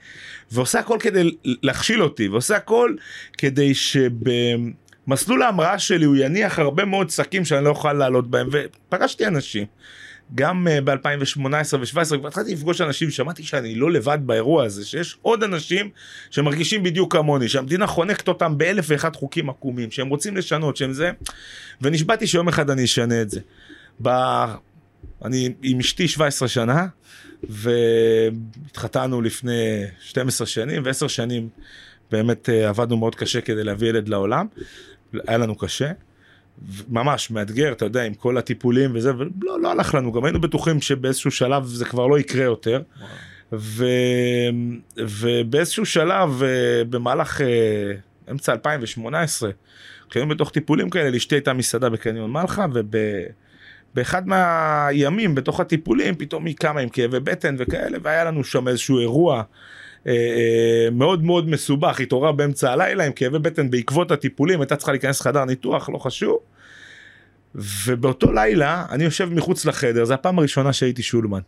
ועושה 0.51 0.79
הכל 0.79 0.97
כדי 0.99 1.35
להכשיל 1.43 2.03
אותי 2.03 2.27
ועושה 2.27 2.55
הכל 2.55 2.95
כדי 3.37 3.73
שב... 3.73 4.11
מסלול 5.07 5.41
ההמראה 5.41 5.79
שלי 5.79 6.05
הוא 6.05 6.15
יניח 6.15 6.59
הרבה 6.59 6.85
מאוד 6.85 7.09
שקים 7.09 7.45
שאני 7.45 7.65
לא 7.65 7.69
אוכל 7.69 7.93
לעלות 7.93 8.29
בהם 8.29 8.49
ופגשתי 8.51 9.27
אנשים. 9.27 9.65
גם 10.35 10.67
uh, 10.67 10.81
ב-2018 10.81 11.43
ו-2017 11.79 12.17
כבר 12.17 12.27
התחלתי 12.27 12.53
לפגוש 12.53 12.81
אנשים 12.81 13.11
שמעתי 13.11 13.43
שאני 13.43 13.75
לא 13.75 13.91
לבד 13.91 14.17
באירוע 14.21 14.65
הזה 14.65 14.85
שיש 14.85 15.17
עוד 15.21 15.43
אנשים 15.43 15.89
שמרגישים 16.31 16.83
בדיוק 16.83 17.13
כמוני 17.13 17.49
שהמדינה 17.49 17.87
חונקת 17.87 18.27
אותם 18.27 18.57
באלף 18.57 18.85
ואחד 18.87 19.15
חוקים 19.15 19.49
עקומים 19.49 19.91
שהם 19.91 20.09
רוצים 20.09 20.37
לשנות 20.37 20.77
שהם 20.77 20.93
זה 20.93 21.11
ונשבעתי 21.81 22.27
שיום 22.27 22.47
אחד 22.47 22.69
אני 22.69 22.83
אשנה 22.83 23.21
את 23.21 23.29
זה. 23.29 23.39
ב... 24.01 24.09
אני 25.25 25.53
עם 25.63 25.79
אשתי 25.79 26.07
17 26.07 26.47
שנה 26.47 26.87
והתחתנו 27.43 29.21
לפני 29.21 29.83
12 29.99 30.47
שנים 30.47 30.81
ו-10 30.85 31.07
שנים 31.07 31.49
באמת 32.11 32.49
uh, 32.49 32.51
עבדנו 32.51 32.97
מאוד 32.97 33.15
קשה 33.15 33.41
כדי 33.41 33.63
להביא 33.63 33.89
ילד 33.89 34.09
לעולם 34.09 34.47
היה 35.27 35.37
לנו 35.37 35.55
קשה. 35.55 35.91
ממש 36.89 37.31
מאתגר, 37.31 37.71
אתה 37.71 37.85
יודע, 37.85 38.03
עם 38.03 38.13
כל 38.13 38.37
הטיפולים 38.37 38.91
וזה, 38.95 39.11
ולא 39.17 39.61
לא 39.61 39.71
הלך 39.71 39.95
לנו, 39.95 40.11
גם 40.11 40.25
היינו 40.25 40.41
בטוחים 40.41 40.81
שבאיזשהו 40.81 41.31
שלב 41.31 41.65
זה 41.65 41.85
כבר 41.85 42.07
לא 42.07 42.19
יקרה 42.19 42.43
יותר. 42.43 42.81
ו... 43.53 43.85
ובאיזשהו 44.97 45.85
שלב, 45.85 46.43
אה, 46.43 46.83
במהלך 46.89 47.41
אה, 47.41 47.47
אמצע 48.31 48.51
2018, 48.51 49.49
כשהיינו 50.09 50.29
בתוך 50.29 50.51
טיפולים 50.51 50.89
כאלה, 50.89 51.09
לאשתי 51.09 51.35
הייתה 51.35 51.53
מסעדה 51.53 51.89
בקניון 51.89 52.31
מלחה, 52.31 52.65
ובאחד 53.93 54.27
מהימים 54.27 55.35
בתוך 55.35 55.59
הטיפולים, 55.59 56.15
פתאום 56.15 56.45
היא 56.45 56.55
קמה 56.55 56.79
עם 56.79 56.89
כאבי 56.89 57.19
בטן 57.19 57.55
וכאלה, 57.59 57.97
והיה 58.01 58.23
לנו 58.23 58.43
שם 58.43 58.67
איזשהו 58.67 58.99
אירוע. 58.99 59.43
אה, 60.07 60.11
אה, 60.11 60.89
מאוד 60.91 61.23
מאוד 61.23 61.49
מסובך, 61.49 61.99
התעוררה 61.99 62.31
באמצע 62.31 62.71
הלילה 62.71 63.05
עם 63.05 63.11
כאבי 63.11 63.39
בטן 63.39 63.69
בעקבות 63.69 64.11
הטיפולים, 64.11 64.61
הייתה 64.61 64.75
צריכה 64.75 64.91
להיכנס 64.91 65.21
לחדר 65.21 65.45
ניתוח, 65.45 65.89
לא 65.89 65.97
חשוב. 65.97 66.37
ובאותו 67.55 68.31
לילה 68.31 68.85
אני 68.89 69.03
יושב 69.03 69.29
מחוץ 69.33 69.65
לחדר, 69.65 70.05
זו 70.05 70.13
הפעם 70.13 70.39
הראשונה 70.39 70.73
שהייתי 70.73 71.03
שולמן. 71.03 71.39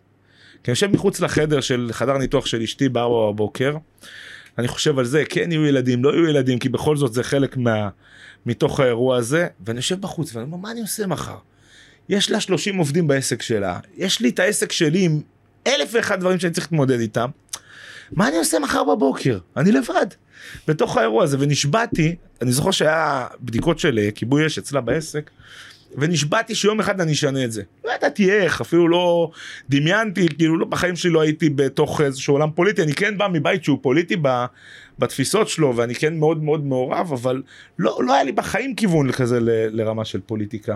כי 0.63 0.71
אני 0.71 0.73
יושב 0.73 0.91
מחוץ 0.91 1.19
לחדר 1.19 1.61
של 1.61 1.89
חדר 1.91 2.17
ניתוח 2.17 2.45
של 2.45 2.61
אשתי 2.61 2.89
בארבע 2.89 3.31
בבוקר, 3.31 3.77
אני 4.57 4.67
חושב 4.67 4.99
על 4.99 5.05
זה, 5.05 5.23
כן 5.29 5.51
יהיו 5.51 5.65
ילדים, 5.65 6.03
לא 6.03 6.13
יהיו 6.13 6.29
ילדים, 6.29 6.59
כי 6.59 6.69
בכל 6.69 6.97
זאת 6.97 7.13
זה 7.13 7.23
חלק 7.23 7.57
מה, 7.57 7.89
מתוך 8.45 8.79
האירוע 8.79 9.17
הזה, 9.17 9.47
ואני 9.65 9.77
יושב 9.77 10.01
בחוץ 10.01 10.35
ואני 10.35 10.45
אומר, 10.45 10.57
מה 10.57 10.71
אני 10.71 10.81
עושה 10.81 11.07
מחר? 11.07 11.37
יש 12.09 12.31
לה 12.31 12.39
30 12.39 12.77
עובדים 12.77 13.07
בעסק 13.07 13.41
שלה, 13.41 13.79
יש 13.97 14.21
לי 14.21 14.29
את 14.29 14.39
העסק 14.39 14.71
שלי 14.71 15.05
עם 15.05 15.21
אלף 15.67 15.89
ואחד 15.93 16.19
דברים 16.19 16.39
שאני 16.39 16.53
צריך 16.53 16.65
להתמודד 16.65 16.99
איתם. 16.99 17.29
מה 18.11 18.27
אני 18.27 18.37
עושה 18.37 18.59
מחר 18.59 18.83
בבוקר? 18.83 19.37
אני 19.57 19.71
לבד. 19.71 20.05
בתוך 20.67 20.97
האירוע 20.97 21.23
הזה, 21.23 21.37
ונשבעתי, 21.39 22.15
אני 22.41 22.51
זוכר 22.51 22.71
שהיה 22.71 23.27
בדיקות 23.41 23.79
של 23.79 23.99
אה, 23.99 24.11
כיבוי 24.11 24.45
אש 24.45 24.57
אצלה 24.57 24.81
בעסק, 24.81 25.29
ונשבעתי 25.97 26.55
שיום 26.55 26.79
אחד 26.79 27.01
אני 27.01 27.11
אשנה 27.11 27.43
את 27.45 27.51
זה. 27.51 27.63
לא 27.85 27.91
ידעתי 27.91 28.31
איך, 28.31 28.61
אפילו 28.61 28.87
לא 28.87 29.31
דמיינתי, 29.69 30.27
כאילו 30.37 30.57
לא, 30.57 30.65
בחיים 30.65 30.95
שלי 30.95 31.11
לא 31.11 31.21
הייתי 31.21 31.49
בתוך 31.49 32.01
איזשהו 32.01 32.33
עולם 32.33 32.49
פוליטי, 32.55 32.83
אני 32.83 32.93
כן 32.93 33.17
בא 33.17 33.27
מבית 33.33 33.63
שהוא 33.63 33.79
פוליטי 33.81 34.15
ב, 34.21 34.45
בתפיסות 34.99 35.49
שלו, 35.49 35.75
ואני 35.75 35.95
כן 35.95 36.17
מאוד 36.17 36.43
מאוד 36.43 36.65
מעורב, 36.65 37.13
אבל 37.13 37.41
לא, 37.79 37.99
לא 38.03 38.13
היה 38.13 38.23
לי 38.23 38.31
בחיים 38.31 38.75
כיוון 38.75 39.11
כזה 39.11 39.39
ל, 39.39 39.49
לרמה 39.81 40.05
של 40.05 40.19
פוליטיקה. 40.25 40.75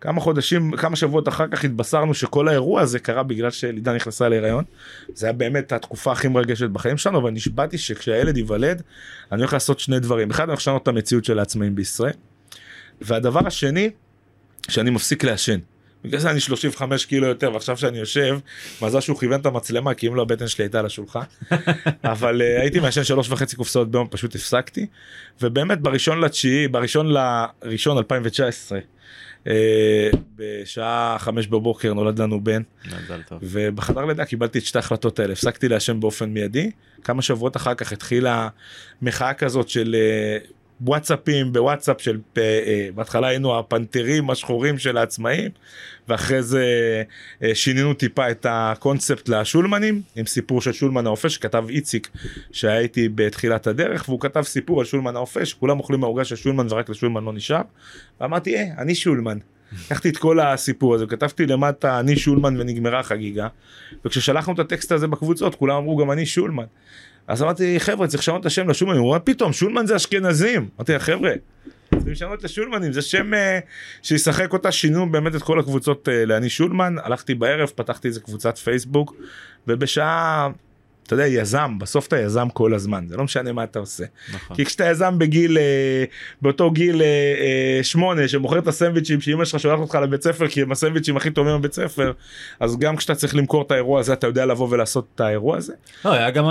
כמה 0.00 0.20
חודשים, 0.20 0.76
כמה 0.76 0.96
שבועות 0.96 1.28
אחר 1.28 1.48
כך 1.48 1.64
התבשרנו 1.64 2.14
שכל 2.14 2.48
האירוע 2.48 2.80
הזה 2.80 2.98
קרה 2.98 3.22
בגלל 3.22 3.50
שלידה 3.50 3.94
נכנסה 3.94 4.28
להיריון. 4.28 4.64
זה 5.14 5.26
היה 5.26 5.32
באמת 5.32 5.72
התקופה 5.72 6.12
הכי 6.12 6.28
מרגשת 6.28 6.70
בחיים 6.70 6.96
שלנו, 6.96 7.18
אבל 7.18 7.30
נשבעתי 7.30 7.78
שכשהילד 7.78 8.36
ייוולד, 8.36 8.82
אני 9.32 9.40
הולך 9.40 9.52
לעשות 9.52 9.80
שני 9.80 10.00
דברים. 10.00 10.30
אחד, 10.30 10.42
אני 10.42 10.50
הולך 10.50 10.60
לשנות 10.60 10.82
את 10.82 10.88
המציאות 10.88 11.24
של 11.24 11.38
העצמאים 11.38 11.74
בישראל. 11.74 12.12
והדבר 13.00 13.46
השני, 13.46 13.90
שאני 14.68 14.90
מפסיק 14.90 15.24
לעשן. 15.24 15.58
בגלל 16.04 16.20
זה 16.20 16.30
אני 16.30 16.40
35 16.40 17.04
קילו 17.04 17.26
יותר 17.26 17.52
ועכשיו 17.52 17.76
שאני 17.76 17.98
יושב 17.98 18.38
מזל 18.82 19.00
שהוא 19.00 19.18
כיוון 19.18 19.40
את 19.40 19.46
המצלמה 19.46 19.94
כי 19.94 20.08
אם 20.08 20.14
לא 20.14 20.22
הבטן 20.22 20.48
שלי 20.48 20.64
הייתה 20.64 20.78
על 20.78 20.86
השולחן 20.86 21.20
אבל 22.04 22.40
uh, 22.40 22.60
הייתי 22.60 22.80
מעשן 22.80 23.04
שלוש 23.04 23.30
וחצי 23.30 23.56
קופסאות 23.56 23.90
ביום 23.90 24.08
פשוט 24.10 24.34
הפסקתי 24.34 24.86
ובאמת 25.42 25.80
בראשון 25.80 26.20
לתשיעי 26.20 26.68
בראשון 26.68 27.12
לראשון 27.12 27.98
2019 27.98 28.78
uh, 28.78 28.82
בשעה 30.36 31.16
חמש 31.18 31.46
בבוקר 31.46 31.94
נולד 31.94 32.18
לנו 32.18 32.44
בן. 32.44 32.62
ובחדר 33.42 34.04
לידה 34.04 34.24
קיבלתי 34.24 34.58
את 34.58 34.64
שתי 34.64 34.78
ההחלטות 34.78 35.18
האלה. 35.18 35.32
הפסקתי 35.32 35.68
לעשן 35.68 36.00
באופן 36.00 36.30
מיידי. 36.30 36.70
כמה 37.04 37.22
שבועות 37.22 37.56
אחר 37.56 37.74
כך 37.74 37.92
התחילה 37.92 38.48
מחאה 39.02 39.34
כזאת 39.34 39.68
של 39.68 39.96
uh, 39.96 40.57
וואטסאפים 40.80 41.52
בוואטסאפ 41.52 42.00
של 42.00 42.18
אה, 42.38 42.42
אה, 42.42 42.88
בהתחלה 42.94 43.28
היינו 43.28 43.58
הפנתרים 43.58 44.30
השחורים 44.30 44.78
של 44.78 44.96
העצמאים 44.96 45.50
ואחרי 46.08 46.42
זה 46.42 46.64
אה, 47.42 47.54
שינינו 47.54 47.94
טיפה 47.94 48.30
את 48.30 48.46
הקונספט 48.48 49.28
לשולמנים 49.28 50.02
עם 50.16 50.26
סיפור 50.26 50.60
של 50.60 50.72
שולמן 50.72 51.06
האופה 51.06 51.28
שכתב 51.28 51.64
איציק 51.68 52.08
שהיה 52.52 52.78
איתי 52.78 53.08
בתחילת 53.14 53.66
הדרך 53.66 54.08
והוא 54.08 54.20
כתב 54.20 54.42
סיפור 54.42 54.80
על 54.80 54.86
שולמן 54.86 55.16
האופה 55.16 55.44
שכולם 55.44 55.78
אוכלים 55.78 56.00
מהעוגה 56.00 56.24
של 56.24 56.36
שולמן 56.36 56.66
ורק 56.70 56.88
לשולמן 56.88 57.24
לא 57.24 57.32
נשאר. 57.32 57.62
ואמרתי 58.20 58.56
אה 58.56 58.64
אני 58.78 58.94
שולמן. 58.94 59.38
לקחתי 59.86 60.08
את 60.08 60.16
כל 60.16 60.40
הסיפור 60.40 60.94
הזה 60.94 61.06
כתבתי 61.06 61.46
למטה 61.46 62.00
אני 62.00 62.16
שולמן 62.16 62.60
ונגמרה 62.60 63.00
החגיגה 63.00 63.48
וכששלחנו 64.04 64.54
את 64.54 64.58
הטקסט 64.58 64.92
הזה 64.92 65.06
בקבוצות 65.06 65.54
כולם 65.54 65.76
אמרו 65.76 65.96
גם 65.96 66.10
אני 66.10 66.26
שולמן. 66.26 66.64
אז 67.28 67.42
אמרתי 67.42 67.80
חבר'ה 67.80 68.06
צריך 68.06 68.22
לשנות 68.22 68.40
את 68.40 68.46
השם 68.46 68.68
לשולמן, 68.68 68.96
הוא 68.96 69.08
אומר 69.08 69.18
פתאום 69.24 69.52
שולמן 69.52 69.86
זה 69.86 69.96
אשכנזים, 69.96 70.68
אמרתי 70.76 70.98
חבר'ה. 70.98 71.32
צריכים 71.90 72.12
לשנות 72.12 72.38
את 72.38 72.44
השולמנים 72.44 72.92
זה 72.92 73.02
שם 73.02 73.34
uh, 73.34 73.36
שישחק 74.02 74.52
אותה 74.52 74.72
שינו 74.72 75.12
באמת 75.12 75.34
את 75.34 75.42
כל 75.42 75.60
הקבוצות 75.60 76.08
uh, 76.08 76.26
לאני 76.26 76.48
שולמן 76.48 76.96
הלכתי 77.02 77.34
בערב 77.34 77.68
פתחתי 77.74 78.08
איזה 78.08 78.20
קבוצת 78.20 78.58
פייסבוק 78.58 79.14
ובשעה 79.68 80.48
אתה 81.08 81.14
יודע, 81.14 81.26
יזם, 81.26 81.78
בסוף 81.78 82.06
אתה 82.06 82.18
יזם 82.18 82.48
כל 82.52 82.74
הזמן, 82.74 83.04
זה 83.08 83.16
לא 83.16 83.24
משנה 83.24 83.52
מה 83.52 83.64
אתה 83.64 83.78
עושה. 83.78 84.04
נכון. 84.34 84.56
כי 84.56 84.64
כשאתה 84.64 84.84
יזם 84.84 85.18
בגיל, 85.18 85.58
אה, 85.58 86.04
באותו 86.42 86.70
גיל 86.70 87.02
אה, 87.02 87.06
אה, 87.06 87.80
שמונה, 87.82 88.28
שמוכר 88.28 88.58
את 88.58 88.68
הסנדוויצ'ים 88.68 89.20
שאמא 89.20 89.44
שלך 89.44 89.60
שולחת 89.60 89.80
אותך 89.80 89.94
לבית 89.94 90.22
ספר, 90.22 90.48
כי 90.48 90.62
הם 90.62 90.72
הסנדוויצ'ים 90.72 91.16
הכי 91.16 91.30
טובים 91.30 91.58
בבית 91.58 91.72
ספר, 91.72 92.12
אז 92.60 92.78
גם 92.78 92.96
כשאתה 92.96 93.14
צריך 93.14 93.36
למכור 93.36 93.62
את 93.62 93.70
האירוע 93.70 94.00
הזה, 94.00 94.12
אתה 94.12 94.26
יודע 94.26 94.46
לבוא 94.46 94.68
ולעשות 94.70 95.06
את 95.14 95.20
האירוע 95.20 95.56
הזה. 95.56 95.72
לא, 96.04 96.12
היה 96.12 96.30
גם 96.30 96.44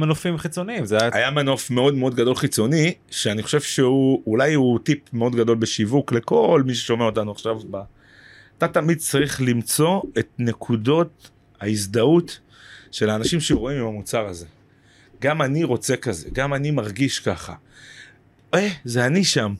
מנופים 0.00 0.38
חיצוניים. 0.38 0.86
זה 0.86 0.98
היה... 1.00 1.10
היה 1.12 1.30
מנוף 1.30 1.70
מאוד 1.70 1.94
מאוד 1.94 2.14
גדול 2.14 2.34
חיצוני, 2.34 2.94
שאני 3.10 3.42
חושב 3.42 3.60
שהוא, 3.60 4.22
אולי 4.26 4.54
הוא 4.54 4.78
טיפ 4.82 4.98
מאוד 5.12 5.36
גדול 5.36 5.56
בשיווק 5.56 6.12
לכל 6.12 6.62
מי 6.66 6.74
ששומע 6.74 7.04
אותנו 7.04 7.32
עכשיו. 7.32 7.58
אתה 8.58 8.68
תמיד 8.68 8.98
צריך 8.98 9.40
למצוא 9.40 10.00
את 10.18 10.28
נקודות 10.38 11.30
ההזדהות. 11.60 12.38
של 12.90 13.10
האנשים 13.10 13.40
שרואים 13.40 13.80
עם 13.80 13.86
המוצר 13.86 14.26
הזה. 14.26 14.46
גם 15.20 15.42
אני 15.42 15.64
רוצה 15.64 15.96
כזה, 15.96 16.28
גם 16.32 16.54
אני 16.54 16.70
מרגיש 16.70 17.20
ככה. 17.20 17.54
אה, 18.54 18.68
זה 18.84 19.06
אני 19.06 19.24
שם. 19.24 19.54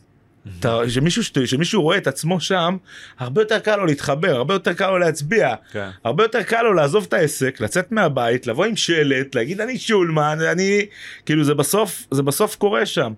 שמישהו, 0.88 1.22
שמישהו 1.46 1.82
רואה 1.82 1.96
את 1.96 2.06
עצמו 2.06 2.40
שם, 2.40 2.76
הרבה 3.18 3.42
יותר 3.42 3.58
קל 3.58 3.76
לו 3.76 3.86
להתחבר, 3.86 4.36
הרבה 4.36 4.54
יותר 4.54 4.72
קל 4.72 4.90
לו 4.90 4.98
להצביע, 4.98 5.54
כן. 5.72 5.88
הרבה 6.04 6.24
יותר 6.24 6.42
קל 6.42 6.62
לו 6.62 6.72
לעזוב 6.72 7.04
את 7.08 7.12
העסק, 7.12 7.60
לצאת 7.60 7.92
מהבית, 7.92 8.46
לבוא 8.46 8.64
עם 8.64 8.76
שלט, 8.76 9.34
להגיד 9.34 9.60
אני 9.60 9.78
שולמן, 9.78 10.38
אני, 10.52 10.86
כאילו 11.26 11.44
זה 11.44 11.54
בסוף, 11.54 12.06
זה 12.10 12.22
בסוף 12.22 12.56
קורה 12.56 12.86
שם. 12.86 13.12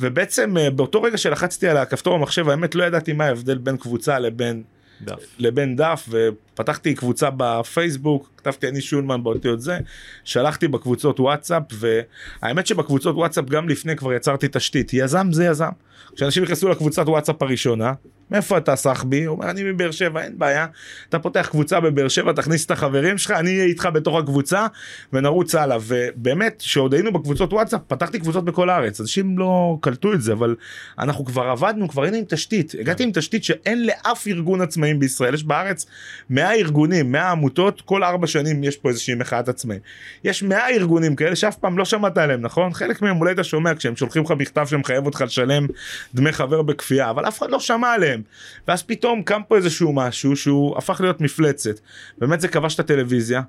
ובעצם 0.00 0.56
אה, 0.56 0.70
באותו 0.70 1.02
רגע 1.02 1.16
שלחצתי 1.16 1.68
על 1.68 1.76
הכפתור 1.76 2.18
במחשב, 2.18 2.48
האמת 2.48 2.74
לא 2.74 2.84
ידעתי 2.84 3.12
מה 3.12 3.24
ההבדל 3.24 3.58
בין 3.58 3.76
קבוצה 3.76 4.18
לבין 4.18 4.62
דף. 5.02 5.22
לבין 5.38 5.76
דף 5.76 6.08
ופתחתי 6.56 6.94
קבוצה 6.94 7.28
בפייסבוק 7.36 8.30
כתבתי 8.36 8.68
אני 8.68 8.80
שולמן 8.80 9.22
באותיות 9.22 9.60
זה. 9.60 9.78
שלחתי 10.24 10.68
בקבוצות 10.68 11.20
וואטסאפ 11.20 11.62
והאמת 11.72 12.66
שבקבוצות 12.66 13.16
וואטסאפ 13.16 13.44
גם 13.44 13.68
לפני 13.68 13.96
כבר 13.96 14.12
יצרתי 14.12 14.46
תשתית. 14.52 14.94
יזם 14.94 15.32
זה 15.32 15.44
יזם. 15.44 15.70
כשאנשים 16.16 16.42
נכנסו 16.42 16.68
לקבוצת 16.68 17.08
וואטסאפ 17.08 17.42
הראשונה 17.42 17.92
מאיפה 18.30 18.58
אתה 18.58 18.76
סחבי? 18.76 19.24
הוא 19.24 19.36
אומר 19.36 19.50
אני 19.50 19.62
מבאר 19.62 19.90
שבע 19.90 20.22
אין 20.22 20.38
בעיה. 20.38 20.66
אתה 21.08 21.18
פותח 21.18 21.48
קבוצה 21.50 21.80
בבאר 21.80 22.08
שבע 22.08 22.32
תכניס 22.32 22.66
את 22.66 22.70
החברים 22.70 23.18
שלך 23.18 23.30
אני 23.30 23.50
אהיה 23.50 23.64
איתך 23.64 23.88
בתוך 23.92 24.16
הקבוצה 24.16 24.66
ונרוץ 25.12 25.54
הלאה. 25.54 25.76
ובאמת 25.80 26.60
שעוד 26.60 26.94
היינו 26.94 27.12
בקבוצות 27.12 27.52
וואטסאפ 27.52 27.80
פתחתי 27.86 28.18
קבוצות 28.18 28.44
בכל 28.44 28.70
הארץ. 28.70 29.00
אנשים 29.00 29.38
לא 29.38 29.78
קלטו 29.80 30.12
את 30.12 30.22
זה 30.22 30.32
אבל 30.32 30.54
אנחנו 30.98 31.24
כבר 31.24 31.42
עבדנו 31.42 31.88
כבר 31.88 32.02
היינו 32.02 32.16
עם 32.16 32.24
תשתית. 32.28 32.74
הגעתי 32.80 33.02
עם 33.02 33.10
תשתית 33.12 33.44
שאין 33.44 33.86
לאף 33.86 34.26
ארגון 34.26 34.60
עצמאים 34.60 34.98
בישראל. 34.98 35.34
יש 35.34 35.44
בארץ 35.44 35.86
100 36.30 36.45
ארגונים 36.52 37.12
100 37.12 37.30
עמותות 37.30 37.80
כל 37.80 38.04
ארבע 38.04 38.26
שנים 38.26 38.64
יש 38.64 38.76
פה 38.76 38.88
איזושהי 38.88 39.14
מחאת 39.14 39.48
עצמאים 39.48 39.80
יש 40.24 40.42
100 40.42 40.68
ארגונים 40.68 41.16
כאלה 41.16 41.36
שאף 41.36 41.56
פעם 41.56 41.78
לא 41.78 41.84
שמעת 41.84 42.18
עליהם 42.18 42.40
נכון 42.40 42.72
חלק 42.72 43.02
מהם 43.02 43.20
אולי 43.20 43.32
אתה 43.32 43.44
שומע 43.44 43.74
כשהם 43.74 43.96
שולחים 43.96 44.22
לך 44.22 44.30
מכתב 44.30 44.66
שמחייב 44.70 45.06
אותך 45.06 45.20
לשלם 45.20 45.66
דמי 46.14 46.32
חבר 46.32 46.62
בכפייה 46.62 47.10
אבל 47.10 47.28
אף 47.28 47.38
אחד 47.38 47.50
לא 47.50 47.60
שמע 47.60 47.92
עליהם 47.92 48.22
ואז 48.68 48.82
פתאום 48.82 49.22
קם 49.22 49.40
פה 49.48 49.56
איזשהו 49.56 49.92
משהו 49.92 50.36
שהוא 50.36 50.78
הפך 50.78 51.00
להיות 51.00 51.20
מפלצת 51.20 51.80
באמת 52.18 52.40
זה 52.40 52.48
כבש 52.48 52.74
את 52.74 52.80
הטלוויזיה. 52.80 53.42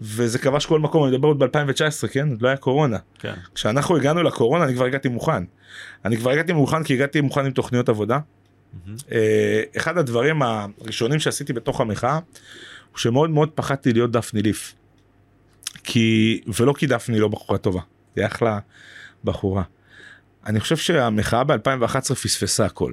וזה 0.00 0.38
כבש 0.38 0.66
כל 0.66 0.80
מקום, 0.80 1.04
אני 1.04 1.12
מדבר 1.12 1.28
עוד 1.28 1.38
ב-2019, 1.38 2.08
כן? 2.12 2.28
עוד 2.28 2.42
לא 2.42 2.48
היה 2.48 2.56
קורונה. 2.56 2.98
כן. 3.18 3.34
כשאנחנו 3.54 3.96
הגענו 3.96 4.22
לקורונה 4.22 4.64
אני 4.64 4.74
כבר 4.74 4.84
הגעתי 4.84 5.08
מוכן. 5.08 5.42
אני 6.04 6.16
כבר 6.16 6.30
הגעתי 6.30 6.52
מוכן 6.52 6.82
כי 6.82 6.94
הגעתי 6.94 7.20
מוכן 7.20 7.46
עם 7.46 7.50
תוכניות 7.50 7.88
עבודה. 7.88 8.18
Mm-hmm. 8.86 9.76
אחד 9.76 9.98
הדברים 9.98 10.42
הראשונים 10.42 11.20
שעשיתי 11.20 11.52
בתוך 11.52 11.80
המחאה, 11.80 12.18
הוא 12.92 12.98
שמאוד 12.98 13.30
מאוד 13.30 13.50
פחדתי 13.54 13.92
להיות 13.92 14.12
דפני 14.12 14.42
ליף. 14.42 14.74
כי, 15.84 16.40
ולא 16.58 16.72
כי 16.72 16.86
דפני 16.86 17.18
לא 17.18 17.28
בחורה 17.28 17.58
טובה, 17.58 17.80
היא 18.16 18.26
אחלה 18.26 18.58
בחורה. 19.24 19.62
אני 20.46 20.60
חושב 20.60 20.76
שהמחאה 20.76 21.44
ב-2011 21.44 22.14
פספסה 22.14 22.64
הכל. 22.64 22.92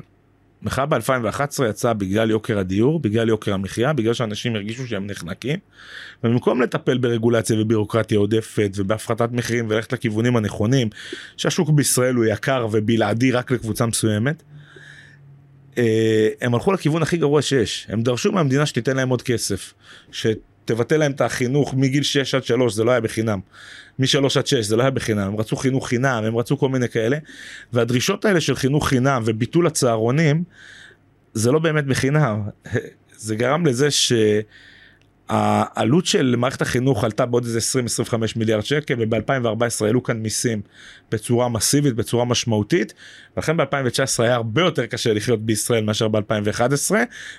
מחאה 0.62 0.86
ב-2011 0.86 1.64
יצאה 1.70 1.94
בגלל 1.94 2.30
יוקר 2.32 2.60
הדיור, 2.60 3.00
בגלל 3.00 3.30
יוקר 3.30 3.54
המחיה, 3.54 3.94
בגלל 3.94 4.14
שאנשים 4.14 4.56
הרגישו 4.56 4.88
שהם 4.88 5.08
נחנקים. 5.08 5.60
ובמקום 6.24 6.62
לטפל 6.62 6.98
ברגולציה 6.98 7.62
ובירוקרטיה 7.62 8.18
עודפת 8.18 8.72
ובהפחתת 8.76 9.30
מחירים 9.32 9.66
וללכת 9.70 9.94
לכיוונים 9.94 10.36
הנכונים, 10.36 10.90
שהשוק 11.38 11.70
בישראל 11.70 12.16
הוא 12.16 12.26
יקר 12.26 12.68
ובלעדי 12.72 13.32
רק 13.32 13.52
לקבוצה 13.52 13.86
מסוימת, 13.86 14.44
אה, 14.44 14.53
הם 16.42 16.54
הלכו 16.54 16.72
לכיוון 16.72 17.02
הכי 17.02 17.18
גרוע 17.18 17.42
שיש. 17.42 17.88
הם 17.90 18.02
דרשו 18.02 18.32
מהמדינה 18.32 18.66
שתיתן 18.66 18.96
להם 18.96 19.10
עוד 19.10 19.22
כסף. 19.22 19.74
שתבטל 20.12 20.98
להם 20.98 21.12
את 21.12 21.22
החינוך 21.22 21.74
מגיל 21.74 22.04
6 22.04 22.36
עד 22.36 22.44
3, 22.44 22.74
זה 22.74 22.84
לא 22.84 22.92
היה 22.92 23.02
בחינם. 23.02 23.40
מ-3 24.00 24.40
עד 24.40 24.48
6 24.48 24.54
זה 24.54 24.76
לא 24.76 24.82
היה 24.82 24.92
בחינם, 24.92 25.28
הם 25.28 25.36
רצו 25.36 25.56
חינוך 25.56 25.88
חינם, 25.88 26.24
הם 26.26 26.38
רצו 26.38 26.58
כל 26.58 26.70
מיני 26.70 26.90
כאלה. 26.90 27.18
והדרישות 27.74 28.26
האלה 28.26 28.42
של 28.42 28.56
חינוך 28.56 28.88
חינם 28.88 29.24
וביטול 29.26 29.68
הצהרונים, 29.68 30.44
זה 31.34 31.52
לא 31.52 31.60
באמת 31.60 31.86
בחינם. 31.86 32.42
זה 33.18 33.36
גרם 33.36 33.66
לזה 33.66 33.92
ש... 33.92 34.14
העלות 35.30 36.06
של 36.06 36.36
מערכת 36.38 36.62
החינוך 36.62 37.04
עלתה 37.04 37.26
בעוד 37.26 37.46
איזה 37.46 37.60
20-25 38.10 38.14
מיליארד 38.36 38.62
שקל 38.62 38.96
וב-2014 39.00 39.86
העלו 39.86 40.04
כאן 40.04 40.18
מיסים 40.18 40.62
בצורה 41.12 41.50
מסיבית 41.50 41.96
בצורה 41.96 42.26
משמעותית 42.26 42.94
ולכן 43.38 43.58
ב-2019 43.58 44.24
היה 44.24 44.36
הרבה 44.36 44.62
יותר 44.62 44.86
קשה 44.86 45.14
לחיות 45.14 45.46
בישראל 45.46 45.84
מאשר 45.84 46.08
ב-2011 46.08 46.92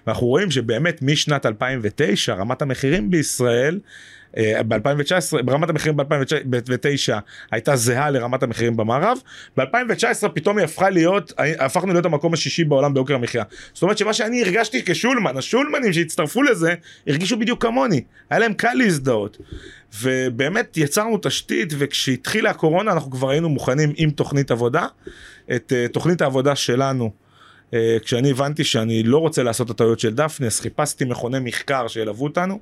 ואנחנו 0.07 0.27
רואים 0.27 0.51
שבאמת 0.51 1.03
משנת 1.03 1.47
2009 1.47 2.35
רמת 2.35 2.63
המחירים 2.63 3.11
בישראל 3.11 3.81
ב-2019, 4.39 5.43
ברמת 5.43 5.69
המחירים 5.69 5.97
ב-2009 5.97 7.15
הייתה 7.51 7.77
זהה 7.77 8.11
לרמת 8.11 8.43
המחירים 8.43 8.77
במערב, 8.77 9.19
ב-2019 9.57 10.29
פתאום 10.35 10.59
היא 10.59 10.65
הפכה 10.65 10.91
להיות, 10.91 11.33
הפכנו 11.39 11.93
להיות 11.93 12.07
המקום 12.07 12.35
השישי 12.35 12.65
בעולם 12.65 12.95
ביוקר 12.95 13.15
המחיה. 13.15 13.45
זאת 13.73 13.83
אומרת 13.83 13.99
שמה 13.99 14.13
שאני 14.13 14.43
הרגשתי 14.43 14.83
כשולמן, 14.87 15.37
השולמנים 15.37 15.93
שהצטרפו 15.93 16.43
לזה, 16.43 16.75
הרגישו 17.07 17.39
בדיוק 17.39 17.63
כמוני, 17.63 18.05
היה 18.31 18.39
להם 18.41 18.55
קל 18.55 18.75
להזדהות. 18.75 19.39
ובאמת 20.03 20.77
יצרנו 20.77 21.19
תשתית 21.23 21.73
וכשהתחילה 21.79 22.51
הקורונה 22.51 22.93
אנחנו 22.93 23.11
כבר 23.11 23.31
היינו 23.31 23.49
מוכנים 23.49 23.93
עם 23.97 24.11
תוכנית 24.11 24.51
עבודה, 24.51 24.87
את 25.55 25.73
uh, 25.73 25.93
תוכנית 25.93 26.23
העבודה 26.23 26.57
שלנו. 26.57 27.24
Uh, 27.71 27.77
כשאני 28.05 28.31
הבנתי 28.31 28.65
שאני 28.65 29.03
לא 29.03 29.19
רוצה 29.19 29.43
לעשות 29.43 29.67
את 29.67 29.71
הטעויות 29.71 30.01
של 30.01 30.15
דפני, 30.15 30.47
אז 30.47 30.61
חיפשתי 30.61 31.05
מכוני 31.05 31.39
מחקר 31.41 31.89
שילוו 31.89 32.25
אותנו, 32.25 32.59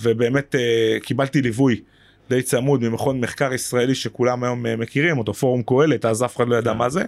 ובאמת 0.00 0.54
uh, 0.54 1.04
קיבלתי 1.04 1.42
ליווי 1.42 1.80
די 2.28 2.42
צמוד 2.42 2.88
ממכון 2.88 3.20
מחקר 3.20 3.52
ישראלי 3.52 3.94
שכולם 3.94 4.44
היום 4.44 4.66
אה, 4.66 4.76
מכירים 4.76 5.18
אותו 5.18 5.34
פורום 5.34 5.62
קהלת 5.62 6.04
אז 6.04 6.24
אף 6.24 6.36
אחד 6.36 6.48
לא 6.48 6.56
ידע 6.56 6.72
כן. 6.72 6.78
מה 6.78 6.88
זה 6.88 7.04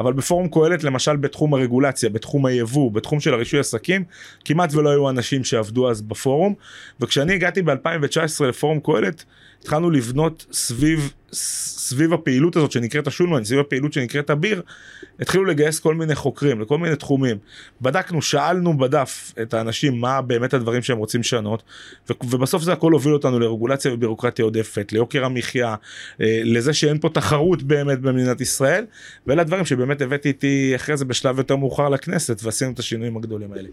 אבל 0.00 0.12
בפורום 0.12 0.48
קהלת 0.48 0.84
למשל 0.84 1.16
בתחום 1.16 1.54
הרגולציה 1.54 2.08
בתחום 2.08 2.46
היבוא 2.46 2.92
בתחום 2.92 3.20
של 3.20 3.34
הרישוי 3.34 3.60
עסקים 3.60 4.04
כמעט 4.44 4.74
ולא 4.74 4.90
היו 4.90 5.10
אנשים 5.10 5.44
שעבדו 5.44 5.90
אז 5.90 6.02
בפורום 6.02 6.54
וכשאני 7.00 7.34
הגעתי 7.34 7.60
ב2019 7.60 8.44
לפורום 8.44 8.80
קהלת 8.80 9.24
התחלנו 9.62 9.90
לבנות 9.90 10.46
סביב 10.52 11.12
סביב 11.32 12.12
הפעילות 12.12 12.56
הזאת 12.56 12.72
שנקראת 12.72 13.06
השולמן, 13.06 13.44
סביב 13.44 13.60
הפעילות 13.60 13.92
שנקראת 13.92 14.30
הביר, 14.30 14.62
התחילו 15.20 15.44
לגייס 15.44 15.80
כל 15.80 15.94
מיני 15.94 16.14
חוקרים 16.14 16.60
לכל 16.60 16.78
מיני 16.78 16.96
תחומים. 16.96 17.36
בדקנו, 17.80 18.22
שאלנו 18.22 18.78
בדף 18.78 19.32
את 19.42 19.54
האנשים 19.54 20.00
מה 20.00 20.22
באמת 20.22 20.54
הדברים 20.54 20.82
שהם 20.82 20.98
רוצים 20.98 21.20
לשנות, 21.20 21.62
ובסוף 22.24 22.62
זה 22.62 22.72
הכל 22.72 22.92
הוביל 22.92 23.12
אותנו 23.12 23.38
לרגולציה 23.38 23.94
ובירוקרטיה 23.94 24.44
עודפת, 24.44 24.92
ליוקר 24.92 25.24
המחיה, 25.24 25.74
אה, 26.20 26.40
לזה 26.44 26.72
שאין 26.72 26.98
פה 26.98 27.08
תחרות 27.08 27.62
באמת 27.62 28.00
במדינת 28.00 28.40
ישראל, 28.40 28.84
ואלה 29.26 29.42
הדברים 29.42 29.64
שבאמת 29.64 30.02
הבאתי 30.02 30.28
איתי 30.28 30.72
אחרי 30.76 30.96
זה 30.96 31.04
בשלב 31.04 31.38
יותר 31.38 31.56
מאוחר 31.56 31.88
לכנסת, 31.88 32.40
ועשינו 32.42 32.72
את 32.72 32.78
השינויים 32.78 33.16
הגדולים 33.16 33.52
האלה. 33.52 33.68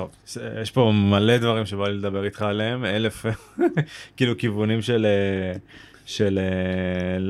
טוב, 0.00 0.42
יש 0.62 0.70
פה 0.70 0.92
מלא 0.94 1.38
דברים 1.38 1.66
שבא 1.66 1.88
לי 1.88 1.94
לדבר 1.94 2.24
איתך 2.24 2.42
עליהם, 2.42 2.84
אלף 2.84 3.26
כאילו 4.16 4.38
כיוונים 4.38 4.82
של 4.82 5.06
אה, 5.06 5.58
של, 6.06 6.38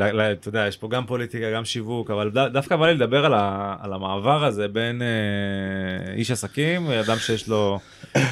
אה, 0.08 0.32
אתה 0.32 0.48
יודע, 0.48 0.66
יש 0.68 0.76
פה 0.76 0.88
גם 0.88 1.06
פוליטיקה, 1.06 1.50
גם 1.50 1.64
שיווק, 1.64 2.10
אבל 2.10 2.30
דווקא 2.30 2.76
בא 2.76 2.86
לי 2.86 2.94
לדבר 2.94 3.24
על, 3.24 3.34
ה, 3.34 3.76
על 3.80 3.92
המעבר 3.92 4.44
הזה 4.44 4.68
בין 4.68 5.02
אה, 5.02 6.12
איש 6.12 6.30
עסקים, 6.30 6.90
אדם 6.90 7.16
שיש 7.18 7.48
לו, 7.48 7.78
אה, 8.16 8.22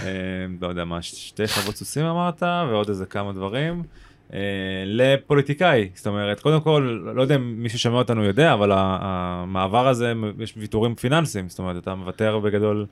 לא 0.60 0.68
יודע 0.68 0.84
מה, 0.84 1.02
שתי 1.02 1.48
חוות 1.48 1.76
סוסים 1.76 2.04
אמרת, 2.04 2.42
ועוד 2.42 2.88
איזה 2.88 3.06
כמה 3.06 3.32
דברים. 3.32 3.82
אה, 4.32 4.38
לפוליטיקאי, 4.86 5.88
זאת 5.94 6.06
אומרת, 6.06 6.40
קודם 6.40 6.60
כל, 6.60 7.00
לא 7.14 7.22
יודע 7.22 7.34
אם 7.34 7.62
מישהו 7.62 7.78
שומע 7.78 7.98
אותנו 7.98 8.24
יודע, 8.24 8.52
אבל 8.52 8.70
המעבר 8.74 9.88
הזה, 9.88 10.12
יש 10.38 10.54
ויתורים 10.56 10.94
פיננסיים, 10.94 11.48
זאת 11.48 11.58
אומרת, 11.58 11.82
אתה 11.82 11.94
מוותר 11.94 12.38
בגדול 12.38 12.86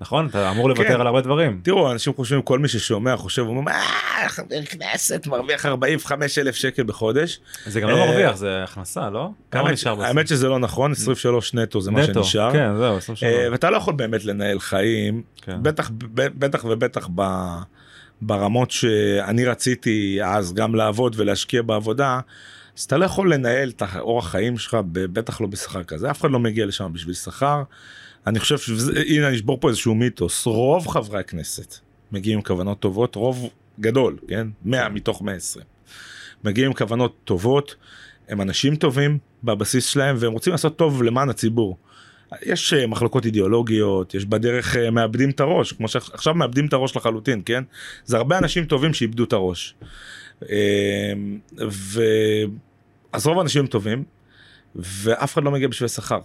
נכון? 0.00 0.26
אתה 0.26 0.50
אמור 0.50 0.68
לוותר 0.68 0.88
כן. 0.88 1.00
על 1.00 1.06
הרבה 1.06 1.20
דברים. 1.20 1.60
תראו, 1.64 1.92
אנשים 1.92 2.12
חושבים, 2.14 2.42
כל 2.42 2.58
מי 2.58 2.68
ששומע 2.68 3.16
חושב, 3.16 3.42
הוא 3.42 3.56
אומר, 3.56 3.72
אה, 3.72 4.28
חבר 4.28 4.64
כנסת 4.64 5.26
מרוויח 5.26 5.66
45 5.66 6.38
אלף 6.38 6.54
שקל 6.54 6.82
בחודש. 6.82 7.40
זה 7.66 7.80
גם 7.80 7.88
לא 7.88 7.96
מרוויח, 7.96 8.36
זה 8.36 8.64
הכנסה, 8.64 9.10
לא? 9.10 9.30
כמה 9.50 9.72
נשאר 9.72 9.94
בסוף? 9.94 10.06
האמת 10.06 10.28
שזה 10.28 10.48
לא 10.48 10.58
נכון, 10.58 10.92
23 10.92 11.54
נטו 11.54 11.80
זה 11.80 11.90
מה 11.90 12.04
שנשאר. 12.04 12.52
כן, 12.52 12.76
זהו, 12.76 12.96
23. 12.96 13.22
אה, 13.22 13.48
ואתה 13.52 13.70
לא 13.70 13.76
יכול 13.76 13.94
באמת 13.94 14.24
לנהל 14.24 14.60
חיים, 14.60 15.22
כן. 15.42 15.58
בטח 16.12 16.64
ובטח 16.64 17.08
ברמות 18.22 18.70
שאני 18.70 19.44
רציתי 19.44 20.18
אז 20.24 20.54
גם 20.54 20.74
לעבוד 20.74 21.14
ולהשקיע 21.18 21.62
בעבודה. 21.62 22.20
אז 22.80 22.84
אתה 22.84 22.96
לא 22.96 23.04
יכול 23.04 23.34
לנהל 23.34 23.68
את 23.68 23.82
אורח 23.98 24.28
חיים 24.28 24.58
שלך, 24.58 24.76
בטח 24.92 25.40
לא 25.40 25.46
בשכר 25.46 25.84
כזה, 25.84 26.10
אף 26.10 26.20
אחד 26.20 26.30
לא 26.30 26.38
מגיע 26.38 26.66
לשם 26.66 26.92
בשביל 26.92 27.14
שכר. 27.14 27.62
אני 28.26 28.40
חושב 28.40 28.58
שהנה 28.58 29.28
אני 29.28 29.36
אשבור 29.36 29.60
פה 29.60 29.68
איזשהו 29.68 29.94
מיתוס 29.94 30.46
רוב 30.46 30.86
חברי 30.86 31.20
הכנסת 31.20 31.74
מגיעים 32.12 32.38
עם 32.38 32.42
כוונות 32.44 32.80
טובות 32.80 33.14
רוב 33.14 33.50
גדול 33.80 34.18
כן 34.28 34.46
100 34.64 34.88
מתוך 34.88 35.22
120 35.22 35.64
מגיעים 36.44 36.70
עם 36.70 36.76
כוונות 36.76 37.16
טובות 37.24 37.76
הם 38.28 38.40
אנשים 38.40 38.76
טובים 38.76 39.18
בבסיס 39.44 39.86
שלהם 39.86 40.16
והם 40.18 40.32
רוצים 40.32 40.50
לעשות 40.50 40.76
טוב 40.76 41.02
למען 41.02 41.30
הציבור. 41.30 41.76
יש 42.42 42.72
אה, 42.72 42.86
מחלוקות 42.86 43.26
אידיאולוגיות 43.26 44.14
יש 44.14 44.24
בדרך 44.24 44.76
אה, 44.76 44.90
מאבדים 44.90 45.30
את 45.30 45.40
הראש 45.40 45.72
כמו 45.72 45.88
שעכשיו 45.88 46.34
מאבדים 46.34 46.66
את 46.66 46.72
הראש 46.72 46.96
לחלוטין 46.96 47.42
כן 47.44 47.64
זה 48.04 48.16
הרבה 48.16 48.38
אנשים 48.38 48.64
טובים 48.64 48.94
שאיבדו 48.94 49.24
את 49.24 49.32
הראש. 49.32 49.74
אה, 50.50 51.12
ו... 51.70 52.02
אז 53.12 53.26
רוב 53.26 53.38
האנשים 53.38 53.60
הם 53.60 53.66
טובים 53.66 54.04
ואף 54.76 55.34
אחד 55.34 55.44
לא 55.44 55.50
מגיע 55.50 55.68
בשביל 55.68 55.88
שכר. 55.88 56.20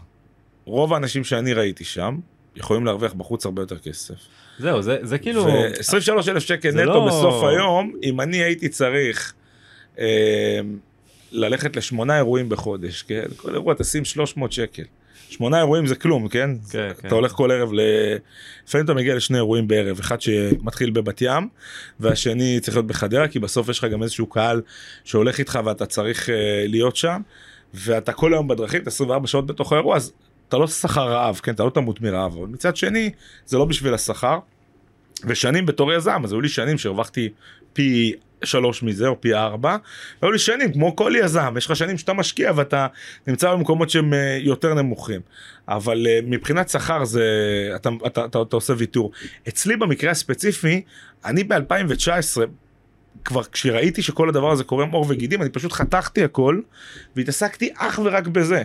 רוב 0.65 0.93
האנשים 0.93 1.23
שאני 1.23 1.53
ראיתי 1.53 1.83
שם 1.83 2.17
יכולים 2.55 2.85
להרוויח 2.85 3.13
בחוץ 3.13 3.45
הרבה 3.45 3.61
יותר 3.61 3.77
כסף. 3.77 4.15
זהו 4.59 4.81
זה 4.81 4.97
זה 5.01 5.17
כאילו 5.17 5.47
23 5.79 6.29
אלף 6.29 6.43
שקל 6.43 6.71
נטו 6.71 6.83
לא... 6.83 7.07
בסוף 7.07 7.43
היום 7.43 7.93
אם 8.03 8.21
אני 8.21 8.37
הייתי 8.37 8.69
צריך 8.69 9.33
אה, 9.99 10.59
ללכת 11.31 11.75
לשמונה 11.75 12.17
אירועים 12.17 12.49
בחודש 12.49 13.01
כן 13.01 13.25
כל 13.37 13.53
אירוע 13.53 13.73
תשים 13.73 14.05
300 14.05 14.51
שקל. 14.51 14.83
שמונה 15.29 15.57
אירועים 15.57 15.87
זה 15.87 15.95
כלום 15.95 16.27
כן? 16.27 16.49
כן, 16.69 16.89
כן. 17.01 17.07
אתה 17.07 17.15
הולך 17.15 17.31
כל 17.31 17.51
ערב 17.51 17.73
ל... 17.73 17.79
לפעמים 18.67 18.85
אתה 18.85 18.93
מגיע 18.93 19.15
לשני 19.15 19.37
אירועים 19.37 19.67
בערב 19.67 19.99
אחד 19.99 20.21
שמתחיל 20.21 20.89
בבת 20.89 21.21
ים 21.21 21.47
והשני 21.99 22.59
צריך 22.59 22.77
להיות 22.77 22.87
בחדרה 22.87 23.27
כי 23.27 23.39
בסוף 23.39 23.69
יש 23.69 23.79
לך 23.79 23.85
גם 23.85 24.03
איזשהו 24.03 24.27
קהל 24.27 24.61
שהולך 25.03 25.39
איתך 25.39 25.59
ואתה 25.65 25.85
צריך 25.85 26.29
uh, 26.29 26.31
להיות 26.67 26.95
שם 26.95 27.21
ואתה 27.73 28.13
כל 28.13 28.33
היום 28.33 28.47
בדרכים 28.47 28.81
24 28.85 29.27
שעות 29.27 29.45
בתוך 29.45 29.73
האירוע 29.73 29.95
אז 29.95 30.13
אתה 30.47 30.57
לא 30.57 30.67
שכר 30.67 31.11
רעב, 31.11 31.39
כן, 31.43 31.53
אתה 31.53 31.63
לא 31.63 31.69
תמות 31.69 32.01
מרעב, 32.01 32.37
אבל 32.37 32.47
מצד 32.47 32.75
שני, 32.75 33.11
זה 33.45 33.57
לא 33.57 33.65
בשביל 33.65 33.93
השכר. 33.93 34.39
ושנים 35.23 35.65
בתור 35.65 35.93
יזם, 35.93 36.21
אז 36.23 36.31
היו 36.31 36.41
לי 36.41 36.49
שנים 36.49 36.77
שהרווחתי 36.77 37.29
פי 37.73 38.13
שלוש 38.45 38.83
מזה 38.83 39.07
או 39.07 39.21
פי 39.21 39.33
ארבע, 39.33 39.77
והיו 40.21 40.31
לי 40.31 40.39
שנים 40.39 40.73
כמו 40.73 40.95
כל 40.95 41.13
יזם, 41.15 41.53
יש 41.57 41.65
לך 41.65 41.75
שנים 41.75 41.97
שאתה 41.97 42.13
משקיע 42.13 42.51
ואתה 42.55 42.87
נמצא 43.27 43.53
במקומות 43.53 43.89
שהם 43.89 44.13
אה, 44.13 44.37
יותר 44.41 44.73
נמוכים, 44.73 45.21
אבל 45.67 46.07
אה, 46.07 46.19
מבחינת 46.23 46.69
שכר 46.69 47.05
זה, 47.05 47.25
אתה, 47.75 47.89
אתה, 48.07 48.25
אתה, 48.25 48.41
אתה 48.41 48.55
עושה 48.55 48.73
ויתור. 48.77 49.11
אצלי 49.47 49.75
במקרה 49.75 50.11
הספציפי, 50.11 50.81
אני 51.25 51.43
ב-2019, 51.43 52.41
כבר 53.25 53.43
כשראיתי 53.43 54.01
שכל 54.01 54.29
הדבר 54.29 54.51
הזה 54.51 54.63
קורם 54.63 54.91
עור 54.91 55.05
וגידים, 55.09 55.41
אני 55.41 55.49
פשוט 55.49 55.71
חתכתי 55.71 56.23
הכל 56.23 56.59
והתעסקתי 57.15 57.69
אך 57.77 57.99
ורק 58.03 58.27
בזה. 58.27 58.63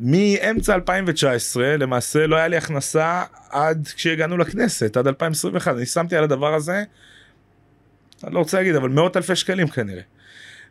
מאמצע 0.00 0.74
2019 0.74 1.76
למעשה 1.76 2.26
לא 2.26 2.36
היה 2.36 2.48
לי 2.48 2.56
הכנסה 2.56 3.22
עד 3.50 3.88
כשהגענו 3.96 4.38
לכנסת 4.38 4.96
עד 4.96 5.06
2021 5.06 5.76
אני 5.76 5.86
שמתי 5.86 6.16
על 6.16 6.24
הדבר 6.24 6.54
הזה. 6.54 6.84
אני 8.24 8.34
לא 8.34 8.38
רוצה 8.38 8.56
להגיד 8.56 8.74
אבל 8.74 8.88
מאות 8.88 9.16
אלפי 9.16 9.36
שקלים 9.36 9.68
כנראה. 9.68 10.02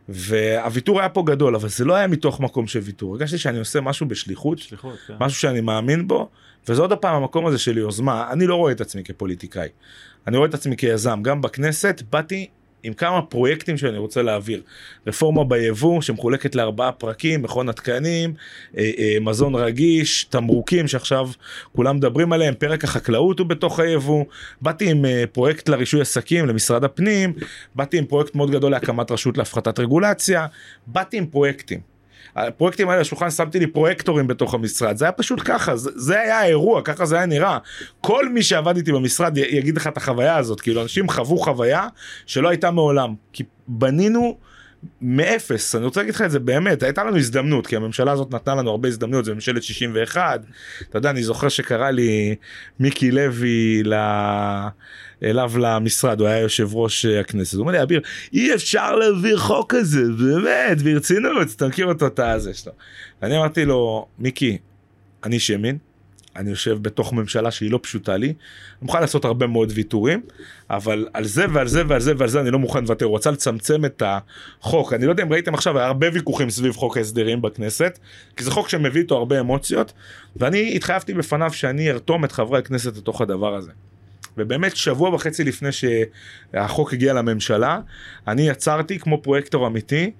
והוויתור 0.08 1.00
היה 1.00 1.08
פה 1.08 1.22
גדול 1.26 1.54
אבל 1.54 1.68
זה 1.68 1.84
לא 1.84 1.94
היה 1.94 2.06
מתוך 2.06 2.40
מקום 2.40 2.66
של 2.66 2.78
ויתור 2.78 3.14
הרגשתי 3.14 3.38
שאני 3.38 3.58
עושה 3.58 3.80
משהו 3.80 4.06
בשליחות 4.08 4.58
שליחות, 4.58 4.98
כן. 5.06 5.14
משהו 5.20 5.40
שאני 5.40 5.60
מאמין 5.60 6.08
בו 6.08 6.28
וזה 6.68 6.82
עוד 6.82 6.92
פעם 6.92 7.14
המקום 7.14 7.46
הזה 7.46 7.58
של 7.58 7.78
יוזמה 7.78 8.32
אני 8.32 8.46
לא 8.46 8.54
רואה 8.54 8.72
את 8.72 8.80
עצמי 8.80 9.04
כפוליטיקאי 9.04 9.68
אני 10.26 10.36
רואה 10.36 10.48
את 10.48 10.54
עצמי 10.54 10.76
כיזם 10.76 11.22
גם 11.22 11.40
בכנסת 11.40 12.02
באתי 12.10 12.48
עם 12.82 12.92
כמה 12.92 13.22
פרויקטים 13.22 13.76
שאני 13.76 13.98
רוצה 13.98 14.22
להעביר. 14.22 14.62
רפורמה 15.06 15.44
ביבוא 15.44 16.00
שמחולקת 16.00 16.54
לארבעה 16.54 16.92
פרקים, 16.92 17.42
מכון 17.42 17.68
התקנים, 17.68 18.34
אה, 18.78 18.90
אה, 18.98 19.16
מזון 19.20 19.54
רגיש, 19.54 20.24
תמרוקים 20.24 20.88
שעכשיו 20.88 21.28
כולם 21.76 21.96
מדברים 21.96 22.32
עליהם, 22.32 22.54
פרק 22.54 22.84
החקלאות 22.84 23.38
הוא 23.38 23.46
בתוך 23.46 23.80
היבוא. 23.80 24.24
באתי 24.60 24.90
עם 24.90 25.04
אה, 25.04 25.24
פרויקט 25.32 25.68
לרישוי 25.68 26.00
עסקים 26.00 26.46
למשרד 26.46 26.84
הפנים, 26.84 27.32
באתי 27.74 27.98
עם 27.98 28.06
פרויקט 28.06 28.34
מאוד 28.34 28.50
גדול 28.50 28.70
להקמת 28.70 29.10
רשות 29.10 29.38
להפחתת 29.38 29.78
רגולציה, 29.78 30.46
באתי 30.86 31.18
עם 31.18 31.26
פרויקטים. 31.26 31.91
הפרויקטים 32.36 32.88
האלה 32.88 33.00
השולחן 33.00 33.30
שמתי 33.30 33.58
לי 33.58 33.66
פרויקטורים 33.66 34.26
בתוך 34.26 34.54
המשרד 34.54 34.96
זה 34.96 35.04
היה 35.04 35.12
פשוט 35.12 35.40
ככה 35.44 35.76
זה, 35.76 35.90
זה 35.94 36.20
היה 36.20 36.40
האירוע 36.40 36.82
ככה 36.82 37.06
זה 37.06 37.16
היה 37.16 37.26
נראה 37.26 37.58
כל 38.00 38.28
מי 38.28 38.42
שעבד 38.42 38.76
איתי 38.76 38.92
במשרד 38.92 39.36
יגיד 39.36 39.76
לך 39.76 39.86
את 39.86 39.96
החוויה 39.96 40.36
הזאת 40.36 40.60
כאילו 40.60 40.82
אנשים 40.82 41.08
חוו 41.08 41.38
חוויה 41.38 41.86
שלא 42.26 42.48
הייתה 42.48 42.70
מעולם 42.70 43.14
כי 43.32 43.44
בנינו. 43.68 44.51
מאפס 45.02 45.74
אני 45.74 45.84
רוצה 45.84 46.00
להגיד 46.00 46.14
לך 46.14 46.22
את 46.22 46.30
זה 46.30 46.38
באמת 46.38 46.82
הייתה 46.82 47.04
לנו 47.04 47.16
הזדמנות 47.16 47.66
כי 47.66 47.76
הממשלה 47.76 48.12
הזאת 48.12 48.34
נתנה 48.34 48.54
לנו 48.54 48.70
הרבה 48.70 48.88
הזדמנויות 48.88 49.24
זה 49.24 49.34
ממשלת 49.34 49.62
61 49.62 50.40
אתה 50.90 50.98
יודע 50.98 51.10
אני 51.10 51.22
זוכר 51.22 51.48
שקרא 51.48 51.90
לי 51.90 52.34
מיקי 52.80 53.10
לוי 53.10 53.82
ל... 53.84 53.94
אליו 55.24 55.52
למשרד 55.58 56.20
הוא 56.20 56.28
היה 56.28 56.38
יושב 56.38 56.74
ראש 56.74 57.06
אה, 57.06 57.20
הכנסת 57.20 57.54
הוא 57.54 57.60
אומר 57.60 57.72
לי 57.72 57.82
אביר 57.82 58.00
אי 58.32 58.54
אפשר 58.54 58.96
להעביר 58.96 59.38
חוק 59.38 59.74
כזה 59.74 60.02
באמת 60.18 60.82
ברצינות 60.82 61.48
אתה 61.56 61.68
מכיר 61.68 61.86
אותו 61.86 62.06
את 62.06 62.18
הזה 62.18 62.54
שלו. 62.54 62.72
ואני 63.22 63.36
אמרתי 63.36 63.64
לו 63.64 64.06
מיקי 64.18 64.58
אני 65.24 65.38
ימין 65.48 65.78
אני 66.36 66.50
יושב 66.50 66.78
בתוך 66.82 67.12
ממשלה 67.12 67.50
שהיא 67.50 67.70
לא 67.70 67.78
פשוטה 67.82 68.16
לי, 68.16 68.26
אני 68.26 68.34
מוכן 68.82 69.00
לעשות 69.00 69.24
הרבה 69.24 69.46
מאוד 69.46 69.72
ויתורים, 69.74 70.22
אבל 70.70 71.08
על 71.12 71.24
זה 71.24 71.44
ועל 71.52 71.68
זה 71.68 71.82
ועל 71.88 72.00
זה 72.00 72.12
ועל 72.16 72.28
זה 72.28 72.40
אני 72.40 72.50
לא 72.50 72.58
מוכן 72.58 72.82
לוותר, 72.82 73.06
הוא 73.06 73.16
רצה 73.16 73.30
לצמצם 73.30 73.84
את 73.84 74.02
החוק, 74.06 74.92
אני 74.92 75.06
לא 75.06 75.10
יודע 75.10 75.22
אם 75.22 75.32
ראיתם 75.32 75.54
עכשיו, 75.54 75.78
היה 75.78 75.86
הרבה 75.86 76.06
ויכוחים 76.12 76.50
סביב 76.50 76.76
חוק 76.76 76.96
ההסדרים 76.96 77.42
בכנסת, 77.42 77.98
כי 78.36 78.44
זה 78.44 78.50
חוק 78.50 78.68
שמביא 78.68 79.00
איתו 79.00 79.16
הרבה 79.16 79.40
אמוציות, 79.40 79.92
ואני 80.36 80.76
התחייבתי 80.76 81.14
בפניו 81.14 81.52
שאני 81.52 81.90
ארתום 81.90 82.24
את 82.24 82.32
חברי 82.32 82.58
הכנסת 82.58 82.96
לתוך 82.96 83.20
הדבר 83.20 83.54
הזה. 83.54 83.70
ובאמת 84.36 84.76
שבוע 84.76 85.14
וחצי 85.14 85.44
לפני 85.44 85.68
שהחוק 85.72 86.92
הגיע 86.92 87.12
לממשלה, 87.12 87.80
אני 88.28 88.48
יצרתי 88.48 88.98
כמו 88.98 89.22
פרויקטור 89.22 89.66
אמיתי 89.66 90.10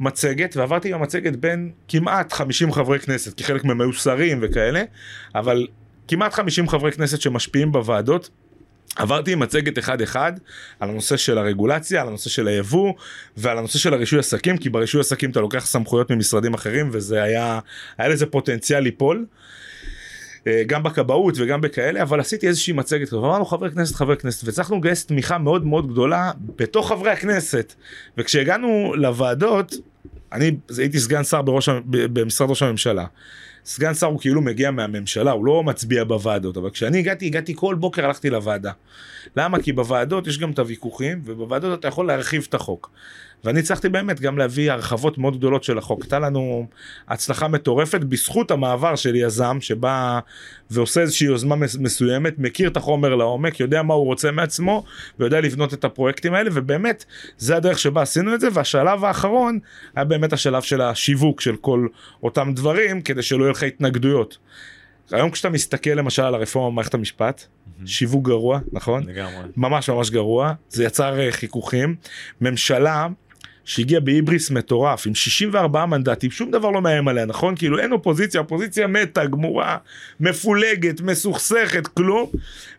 מצגת, 0.00 0.56
ועברתי 0.56 0.88
עם 0.88 0.94
המצגת 0.94 1.36
בין 1.36 1.70
כמעט 1.88 2.32
50 2.32 2.72
חברי 2.72 2.98
כנסת, 2.98 3.34
כי 3.34 3.44
חלק 3.44 3.64
מהם 3.64 3.80
היו 3.80 3.92
שרים 3.92 4.38
וכאלה, 4.42 4.82
אבל 5.34 5.66
כמעט 6.08 6.34
50 6.34 6.68
חברי 6.68 6.92
כנסת 6.92 7.20
שמשפיעים 7.20 7.72
בוועדות. 7.72 8.30
עברתי 8.96 9.32
עם 9.32 9.38
מצגת 9.38 9.78
אחד 9.78 10.00
אחד 10.00 10.32
על 10.80 10.90
הנושא 10.90 11.16
של 11.16 11.38
הרגולציה, 11.38 12.00
על 12.02 12.08
הנושא 12.08 12.30
של 12.30 12.48
היבוא 12.48 12.92
ועל 13.36 13.58
הנושא 13.58 13.78
של 13.78 13.94
הרישוי 13.94 14.18
עסקים, 14.18 14.58
כי 14.58 14.68
ברישוי 14.68 15.00
עסקים 15.00 15.30
אתה 15.30 15.40
לוקח 15.40 15.66
סמכויות 15.66 16.10
ממשרדים 16.10 16.54
אחרים 16.54 16.88
וזה 16.92 17.22
היה, 17.22 17.58
היה 17.98 18.08
לזה 18.08 18.26
פוטנציאל 18.26 18.80
ליפול. 18.80 19.26
אה, 20.46 20.62
גם 20.66 20.82
בכבאות 20.82 21.34
וגם 21.38 21.60
בכאלה, 21.60 22.02
אבל 22.02 22.20
עשיתי 22.20 22.48
איזושהי 22.48 22.72
מצגת, 22.72 23.12
ואמרנו 23.12 23.44
חבר 23.44 23.70
כנסת, 23.70 23.94
חבר 23.94 24.16
כנסת, 24.16 24.46
והצלחנו 24.46 24.76
לגייס 24.76 25.06
תמיכה 25.06 25.38
מאוד 25.38 25.66
מאוד 25.66 25.92
גדולה 25.92 26.32
בתוך 26.56 26.88
חברי 26.88 27.10
הכנסת. 27.10 27.74
וכשהגענו 28.18 28.92
לוועדות, 28.94 29.74
אני 30.32 30.56
הייתי 30.78 30.98
סגן 30.98 31.24
שר 31.24 31.42
בראש, 31.42 31.68
במשרד 31.86 32.50
ראש 32.50 32.62
הממשלה. 32.62 33.06
סגן 33.64 33.94
שר 33.94 34.06
הוא 34.06 34.20
כאילו 34.20 34.40
מגיע 34.40 34.70
מהממשלה, 34.70 35.30
הוא 35.30 35.46
לא 35.46 35.62
מצביע 35.62 36.04
בוועדות, 36.04 36.56
אבל 36.56 36.70
כשאני 36.70 36.98
הגעתי, 36.98 37.26
הגעתי 37.26 37.54
כל 37.56 37.74
בוקר 37.74 38.04
הלכתי 38.04 38.30
לוועדה. 38.30 38.72
למה? 39.36 39.62
כי 39.62 39.72
בוועדות 39.72 40.26
יש 40.26 40.38
גם 40.38 40.50
את 40.50 40.58
הוויכוחים, 40.58 41.22
ובוועדות 41.24 41.80
אתה 41.80 41.88
יכול 41.88 42.06
להרחיב 42.06 42.46
את 42.48 42.54
החוק. 42.54 42.90
ואני 43.44 43.60
הצלחתי 43.60 43.88
באמת 43.88 44.20
גם 44.20 44.38
להביא 44.38 44.72
הרחבות 44.72 45.18
מאוד 45.18 45.36
גדולות 45.36 45.64
של 45.64 45.78
החוק. 45.78 46.02
הייתה 46.02 46.18
לנו 46.18 46.66
הצלחה 47.08 47.48
מטורפת 47.48 48.00
בזכות 48.00 48.50
המעבר 48.50 48.96
של 48.96 49.16
יזם 49.16 49.56
שבא 49.60 50.20
ועושה 50.70 51.00
איזושהי 51.00 51.26
יוזמה 51.26 51.56
מסוימת, 51.56 52.38
מכיר 52.38 52.70
את 52.70 52.76
החומר 52.76 53.14
לעומק, 53.14 53.60
יודע 53.60 53.82
מה 53.82 53.94
הוא 53.94 54.04
רוצה 54.04 54.30
מעצמו 54.30 54.84
ויודע 55.18 55.40
לבנות 55.40 55.74
את 55.74 55.84
הפרויקטים 55.84 56.34
האלה, 56.34 56.50
ובאמת 56.54 57.04
זה 57.38 57.56
הדרך 57.56 57.78
שבה 57.78 58.02
עשינו 58.02 58.34
את 58.34 58.40
זה, 58.40 58.48
והשלב 58.52 59.04
האחרון 59.04 59.58
היה 59.96 60.04
באמת 60.04 60.32
השלב 60.32 60.62
של 60.62 60.80
השיווק 60.80 61.40
של 61.40 61.56
כל 61.56 61.86
אותם 62.22 62.52
דברים, 62.54 63.02
כדי 63.02 63.22
שלא 63.22 63.44
יהיו 63.44 63.50
לך 63.50 63.62
התנגדויות. 63.62 64.38
היום 65.10 65.30
כשאתה 65.30 65.48
מסתכל 65.50 65.90
למשל 65.90 66.22
על 66.22 66.34
הרפורמה 66.34 66.70
במערכת 66.70 66.94
המשפט, 66.94 67.44
mm-hmm. 67.44 67.86
שיווק 67.86 68.26
גרוע, 68.26 68.60
נכון? 68.72 69.02
לגמרי. 69.06 69.44
ממש 69.56 69.90
ממש 69.90 70.10
גרוע, 70.10 70.52
זה 70.68 70.84
יצר 70.84 71.20
אה, 71.20 71.32
חיכוכים. 71.32 71.96
ממשלה 72.40 73.06
שהגיע 73.68 74.00
בהיבריס 74.00 74.50
מטורף 74.50 75.06
עם 75.06 75.14
64 75.14 75.86
מנדטים 75.86 76.30
שום 76.30 76.50
דבר 76.50 76.70
לא 76.70 76.82
מאיים 76.82 77.08
עליה 77.08 77.24
נכון? 77.24 77.56
כאילו 77.56 77.78
אין 77.78 77.92
אופוזיציה 77.92 78.40
אופוזיציה 78.40 78.86
מתה 78.86 79.26
גמורה 79.26 79.76
מפולגת 80.20 81.00
מסוכסכת 81.00 81.86
כלום. 81.86 82.30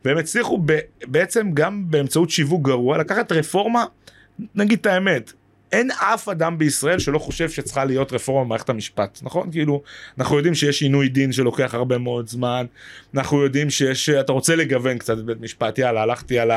והם 0.06 0.18
הצליחו 0.18 0.60
ב, 0.66 0.80
בעצם 1.08 1.52
גם 1.54 1.84
באמצעות 1.88 2.30
שיווק 2.30 2.68
גרוע 2.68 2.98
לקחת 2.98 3.32
רפורמה 3.32 3.86
נגיד 4.56 4.80
את 4.80 4.86
האמת 4.86 5.34
אין 5.72 5.92
אף 5.92 6.30
אדם 6.30 6.58
בישראל 6.58 7.00
שלא 7.00 7.20
חושב 7.20 7.50
שצריכה 7.50 7.86
להיות 7.86 8.14
רפורמה 8.14 8.46
במערכת 8.46 8.70
המשפט, 8.70 9.20
נכון? 9.22 9.52
כאילו, 9.52 9.82
אנחנו 10.18 10.38
יודעים 10.38 10.56
שיש 10.56 10.82
עינוי 10.82 11.10
דין 11.10 11.32
שלוקח 11.32 11.74
הרבה 11.74 11.98
מאוד 11.98 12.28
זמן, 12.30 12.66
אנחנו 13.16 13.44
יודעים 13.44 13.70
שיש, 13.70 14.10
אתה 14.10 14.32
רוצה 14.32 14.56
לגוון 14.56 14.98
קצת 14.98 15.18
את 15.18 15.26
בית 15.26 15.42
משפט, 15.42 15.78
יאללה, 15.78 16.02
הלכתי 16.02 16.40
על 16.40 16.52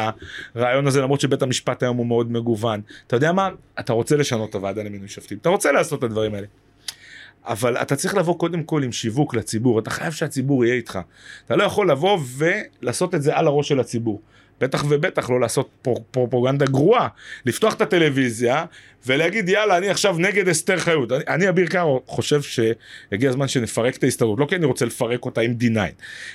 הרעיון 0.54 0.86
הזה 0.86 1.00
למרות 1.00 1.20
שבית 1.20 1.42
המשפט 1.42 1.82
היום 1.82 1.96
הוא 1.96 2.06
מאוד 2.06 2.32
מגוון. 2.32 2.80
אתה 3.06 3.16
יודע 3.16 3.32
מה? 3.32 3.48
אתה 3.80 3.92
רוצה 3.92 4.16
לשנות 4.16 4.50
את 4.50 4.54
הוועדה 4.54 4.82
למינוי 4.82 5.08
שופטים, 5.08 5.38
אתה 5.38 5.48
רוצה 5.48 5.72
לעשות 5.72 5.98
את 5.98 6.04
הדברים 6.04 6.34
האלה. 6.34 6.46
אבל 7.44 7.76
אתה 7.76 7.96
צריך 7.96 8.14
לבוא 8.14 8.38
קודם 8.38 8.62
כל 8.62 8.82
עם 8.82 8.92
שיווק 8.92 9.34
לציבור, 9.34 9.78
אתה 9.78 9.90
חייב 9.90 10.12
שהציבור 10.12 10.64
יהיה 10.64 10.74
איתך. 10.74 10.98
אתה 11.46 11.56
לא 11.56 11.62
יכול 11.62 11.90
לבוא 11.90 12.18
ולעשות 12.36 13.14
את 13.14 13.22
זה 13.22 13.36
על 13.36 13.46
הראש 13.46 13.68
של 13.68 13.80
הציבור. 13.80 14.20
בטח 14.60 14.84
ובטח 14.88 15.30
לא 15.30 15.40
לעשות 15.40 15.86
פרופוגנדה 16.10 16.66
גרועה, 16.66 17.08
לפתוח 17.46 17.74
את 17.74 17.80
הטלוויזיה 17.80 18.64
ולהגיד 19.06 19.48
יאללה 19.48 19.76
אני 19.76 19.88
עכשיו 19.88 20.16
נגד 20.18 20.48
אסתר 20.48 20.78
חיות. 20.78 21.12
אני, 21.12 21.24
אני 21.28 21.48
אביר 21.48 21.66
קארו 21.66 22.02
חושב 22.06 22.42
שהגיע 22.42 23.30
הזמן 23.30 23.48
שנפרק 23.48 23.96
את 23.96 24.04
ההסתדרות, 24.04 24.38
לא 24.38 24.46
כי 24.46 24.56
אני 24.56 24.66
רוצה 24.66 24.84
לפרק 24.84 25.24
אותה 25.24 25.40
עם 25.40 25.54
D9, 25.60 25.78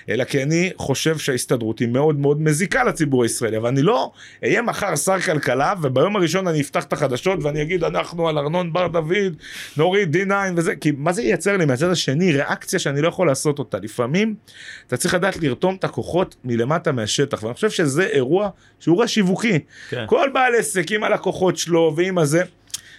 אלא 0.10 0.24
כי 0.24 0.44
אני 0.44 0.72
חושב 0.78 1.18
שההסתדרות 1.18 1.80
היא 1.80 1.88
מאוד 1.88 2.20
מאוד 2.20 2.42
מזיקה 2.42 2.84
לציבור 2.84 3.24
הישראלי, 3.24 3.58
אבל 3.58 3.68
אני 3.68 3.82
לא 3.82 4.12
אהיה 4.44 4.62
מחר 4.62 4.96
שר 4.96 5.20
כלכלה 5.20 5.74
וביום 5.82 6.16
הראשון 6.16 6.48
אני 6.48 6.62
אפתח 6.62 6.84
את 6.84 6.94
החדשות 6.94 7.44
ואני 7.44 7.62
אגיד 7.62 7.84
אנחנו 7.84 8.30
על 8.30 8.38
ארנון 8.38 8.74
בר 8.74 8.88
דוד 8.88 9.36
נוריד 9.78 10.16
D9 10.16 10.32
וזה, 10.56 10.76
כי 10.76 10.92
מה 10.98 11.14
זה 11.14 11.22
ייצר 11.22 11.58
לי 11.58 11.66
מהצד 11.66 11.90
השני 11.90 12.32
ריאקציה 12.32 12.80
שאני 12.80 13.02
לא 13.02 13.08
יכול 13.08 13.28
לעשות 13.28 13.60
אותה. 13.60 13.78
לפעמים 13.82 14.36
אתה 14.88 14.98
צריך 14.98 15.14
לדעת 15.14 15.38
לרתום 15.38 15.76
את 15.76 15.84
הכוחות 15.84 16.36
מלמטה 16.44 16.92
מהשטח 16.92 17.44
ואני 17.44 17.54
חושב 17.54 17.70
שזה 17.70 18.08
אירוע 18.18 18.50
שהוא 18.80 18.94
אירוע 18.94 19.08
שיווקי. 19.08 19.60
כן. 19.90 20.06
כל 20.08 20.30
בעל 20.34 20.56
עסק 20.56 20.92
עם 20.92 21.04
הלקוחות 21.04 21.58
שלו 21.58 21.94
ועם 21.98 22.18
הזה. 22.18 22.44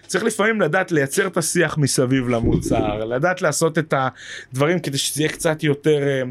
צריך 0.07 0.25
לפעמים 0.25 0.61
לדעת 0.61 0.93
לייצר 0.93 1.27
את 1.27 1.37
השיח 1.37 1.79
מסביב 1.79 2.29
למוצר, 2.29 3.05
לדעת 3.05 3.43
לעשות 3.43 3.79
את 3.79 3.95
הדברים 4.53 4.81
כדי 4.81 4.99
שזה 4.99 5.23
יהיה 5.23 5.33
קצת 5.33 5.63
יותר, 5.63 6.09
אה, 6.09 6.23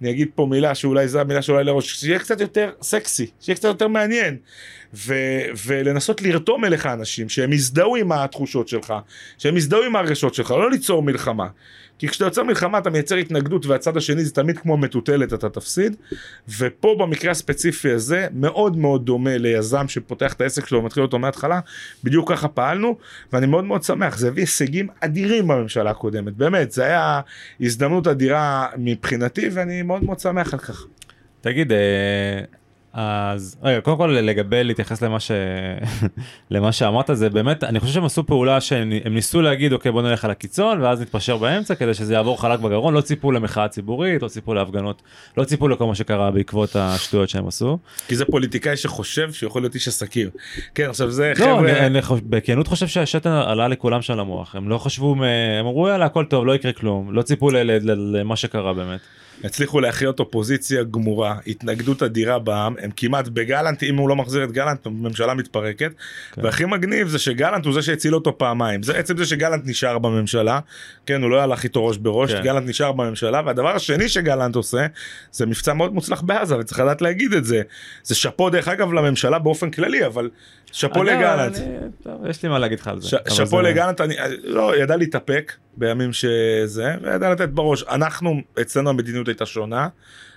אני 0.00 0.10
אגיד 0.10 0.28
פה 0.34 0.46
מילה 0.50 0.74
שאולי 0.74 1.08
זו 1.08 1.20
המילה 1.20 1.42
שאולי 1.42 1.64
לראש, 1.64 1.92
שיהיה 1.92 2.18
קצת 2.18 2.40
יותר 2.40 2.70
סקסי, 2.82 3.26
שיהיה 3.40 3.56
קצת 3.56 3.68
יותר 3.68 3.88
מעניין, 3.88 4.36
ו- 4.94 5.42
ולנסות 5.66 6.22
לרתום 6.22 6.64
אליך 6.64 6.86
אנשים 6.86 7.28
שהם 7.28 7.52
יזדהו 7.52 7.96
עם 7.96 8.12
התחושות 8.12 8.68
שלך, 8.68 8.94
שהם 9.38 9.56
יזדהו 9.56 9.82
עם 9.82 9.96
הרגשות 9.96 10.34
שלך, 10.34 10.50
לא 10.50 10.70
ליצור 10.70 11.02
מלחמה. 11.02 11.46
כי 11.98 12.08
כשאתה 12.08 12.24
יוצר 12.24 12.42
מלחמה 12.42 12.78
אתה 12.78 12.90
מייצר 12.90 13.16
התנגדות 13.16 13.66
והצד 13.66 13.96
השני 13.96 14.24
זה 14.24 14.34
תמיד 14.34 14.58
כמו 14.58 14.76
מטוטלת 14.76 15.32
אתה 15.32 15.48
תפסיד 15.48 15.96
ופה 16.58 16.96
במקרה 16.98 17.30
הספציפי 17.30 17.90
הזה 17.90 18.26
מאוד 18.32 18.76
מאוד 18.76 19.06
דומה 19.06 19.38
ליזם 19.38 19.88
שפותח 19.88 20.32
את 20.32 20.40
העסק 20.40 20.66
שלו 20.66 20.78
ומתחיל 20.78 21.02
אותו 21.02 21.18
מההתחלה 21.18 21.60
בדיוק 22.04 22.32
ככה 22.32 22.48
פעלנו 22.48 22.96
ואני 23.32 23.46
מאוד 23.46 23.64
מאוד 23.64 23.82
שמח 23.82 24.18
זה 24.18 24.28
הביא 24.28 24.42
הישגים 24.42 24.88
אדירים 25.00 25.48
בממשלה 25.48 25.90
הקודמת 25.90 26.32
באמת 26.32 26.72
זה 26.72 26.84
היה 26.84 27.20
הזדמנות 27.60 28.06
אדירה 28.06 28.68
מבחינתי 28.76 29.48
ואני 29.52 29.82
מאוד 29.82 30.04
מאוד 30.04 30.18
שמח 30.18 30.52
על 30.54 30.58
כך. 30.58 30.86
תגיד 31.40 31.72
אה, 31.72 31.78
אז 32.98 33.56
רגע 33.62 33.80
קודם 33.80 33.96
כל 33.96 34.06
לגבי 34.06 34.64
להתייחס 34.64 35.02
למה 35.02 35.20
ש... 35.20 35.30
למה 36.50 36.72
שאמרת 36.72 37.10
זה 37.12 37.30
באמת 37.30 37.64
אני 37.64 37.80
חושב 37.80 37.92
שהם 37.92 38.04
עשו 38.04 38.26
פעולה 38.26 38.60
שהם 38.60 38.90
ניסו 39.10 39.42
להגיד 39.42 39.72
אוקיי 39.72 39.92
בוא 39.92 40.02
נלך 40.02 40.24
על 40.24 40.30
הקיצון 40.30 40.80
ואז 40.80 41.00
נתפשר 41.00 41.36
באמצע 41.36 41.74
כדי 41.74 41.94
שזה 41.94 42.14
יעבור 42.14 42.40
חלק 42.40 42.60
בגרון 42.60 42.94
לא 42.94 43.00
ציפו 43.00 43.32
למחאה 43.32 43.68
ציבורית 43.68 44.22
לא 44.22 44.28
ציפו 44.28 44.54
להפגנות 44.54 45.02
לא 45.36 45.44
ציפו 45.44 45.68
לכל 45.68 45.86
מה 45.86 45.94
שקרה 45.94 46.30
בעקבות 46.30 46.76
השטויות 46.76 47.28
שהם 47.28 47.48
עשו. 47.48 47.78
כי 48.08 48.16
זה 48.16 48.24
פוליטיקאי 48.24 48.76
שחושב 48.76 49.32
שיכול 49.32 49.62
להיות 49.62 49.74
איש 49.74 49.88
עסקים. 49.88 50.28
כן 50.74 50.90
עכשיו 50.90 51.10
זה 51.10 51.32
לא, 51.38 51.44
חבר'ה. 51.44 51.58
אני, 51.58 51.86
אני 51.86 52.00
בכנות 52.22 52.66
חושב 52.66 52.86
שהשתן 52.86 53.30
עלה 53.30 53.68
לכולם 53.68 54.02
שם 54.02 54.16
למוח 54.16 54.56
הם 54.56 54.68
לא 54.68 54.78
חשבו 54.78 55.12
הם 55.12 55.66
אמרו 55.66 55.88
יאללה 55.88 56.04
הכל 56.04 56.24
טוב 56.24 56.46
לא 56.46 56.54
יקרה 56.54 56.72
כלום 56.72 57.12
לא 57.12 57.22
ציפו 57.22 57.50
למה 57.50 58.36
שקרה 58.36 58.72
באמת. 58.72 59.00
הצליחו 59.44 59.80
להחיות 59.80 60.20
אופוזיציה 60.20 60.82
גמורה, 60.82 61.36
התנגדות 61.46 62.02
אדירה 62.02 62.38
בעם, 62.38 62.74
הם 62.78 62.90
כמעט 62.96 63.28
בגלנט, 63.28 63.82
אם 63.82 63.96
הוא 63.96 64.08
לא 64.08 64.16
מחזיר 64.16 64.44
את 64.44 64.52
גלנט, 64.52 64.86
הממשלה 64.86 65.34
מתפרקת, 65.34 65.92
כן. 66.32 66.44
והכי 66.44 66.64
מגניב 66.64 67.08
זה 67.08 67.18
שגלנט 67.18 67.64
הוא 67.64 67.74
זה 67.74 67.82
שהציל 67.82 68.14
אותו 68.14 68.38
פעמיים, 68.38 68.82
זה 68.82 68.98
עצם 68.98 69.16
זה 69.16 69.26
שגלנט 69.26 69.62
נשאר 69.66 69.98
בממשלה, 69.98 70.60
כן, 71.06 71.22
הוא 71.22 71.30
לא 71.30 71.42
הלך 71.42 71.64
איתו 71.64 71.86
ראש 71.86 71.96
בראש, 71.96 72.32
כן. 72.32 72.42
גלנט 72.42 72.68
נשאר 72.68 72.92
בממשלה, 72.92 73.42
והדבר 73.46 73.76
השני 73.76 74.08
שגלנט 74.08 74.56
עושה, 74.56 74.86
זה 75.32 75.46
מבצע 75.46 75.72
מאוד 75.72 75.94
מוצלח 75.94 76.20
בעזה, 76.20 76.58
וצריך 76.58 76.80
לדעת 76.80 77.02
להגיד 77.02 77.32
את 77.32 77.44
זה, 77.44 77.62
זה 78.02 78.14
שאפו 78.14 78.50
דרך 78.50 78.68
אגב 78.68 78.92
לממשלה 78.92 79.38
באופן 79.38 79.70
כללי, 79.70 80.06
אבל 80.06 80.30
שאפו 80.76 81.02
לגלנט. 81.02 81.58
יש 82.30 82.42
לי 82.42 82.48
מה 82.48 82.58
להגיד 82.58 82.80
לך 82.80 82.88
על 82.88 83.00
זה. 83.00 83.08
שאפו 83.28 83.60
לגלנט, 83.60 84.00
אני 84.00 84.14
לא, 84.44 84.76
ידע 84.76 84.96
להתאפק 84.96 85.52
בימים 85.76 86.12
שזה, 86.12 86.94
וידע 87.02 87.30
לתת 87.30 87.48
בראש. 87.48 87.82
אנחנו, 87.82 88.40
אצלנו 88.60 88.90
המדיניות 88.90 89.28
הייתה 89.28 89.46
שונה, 89.46 89.88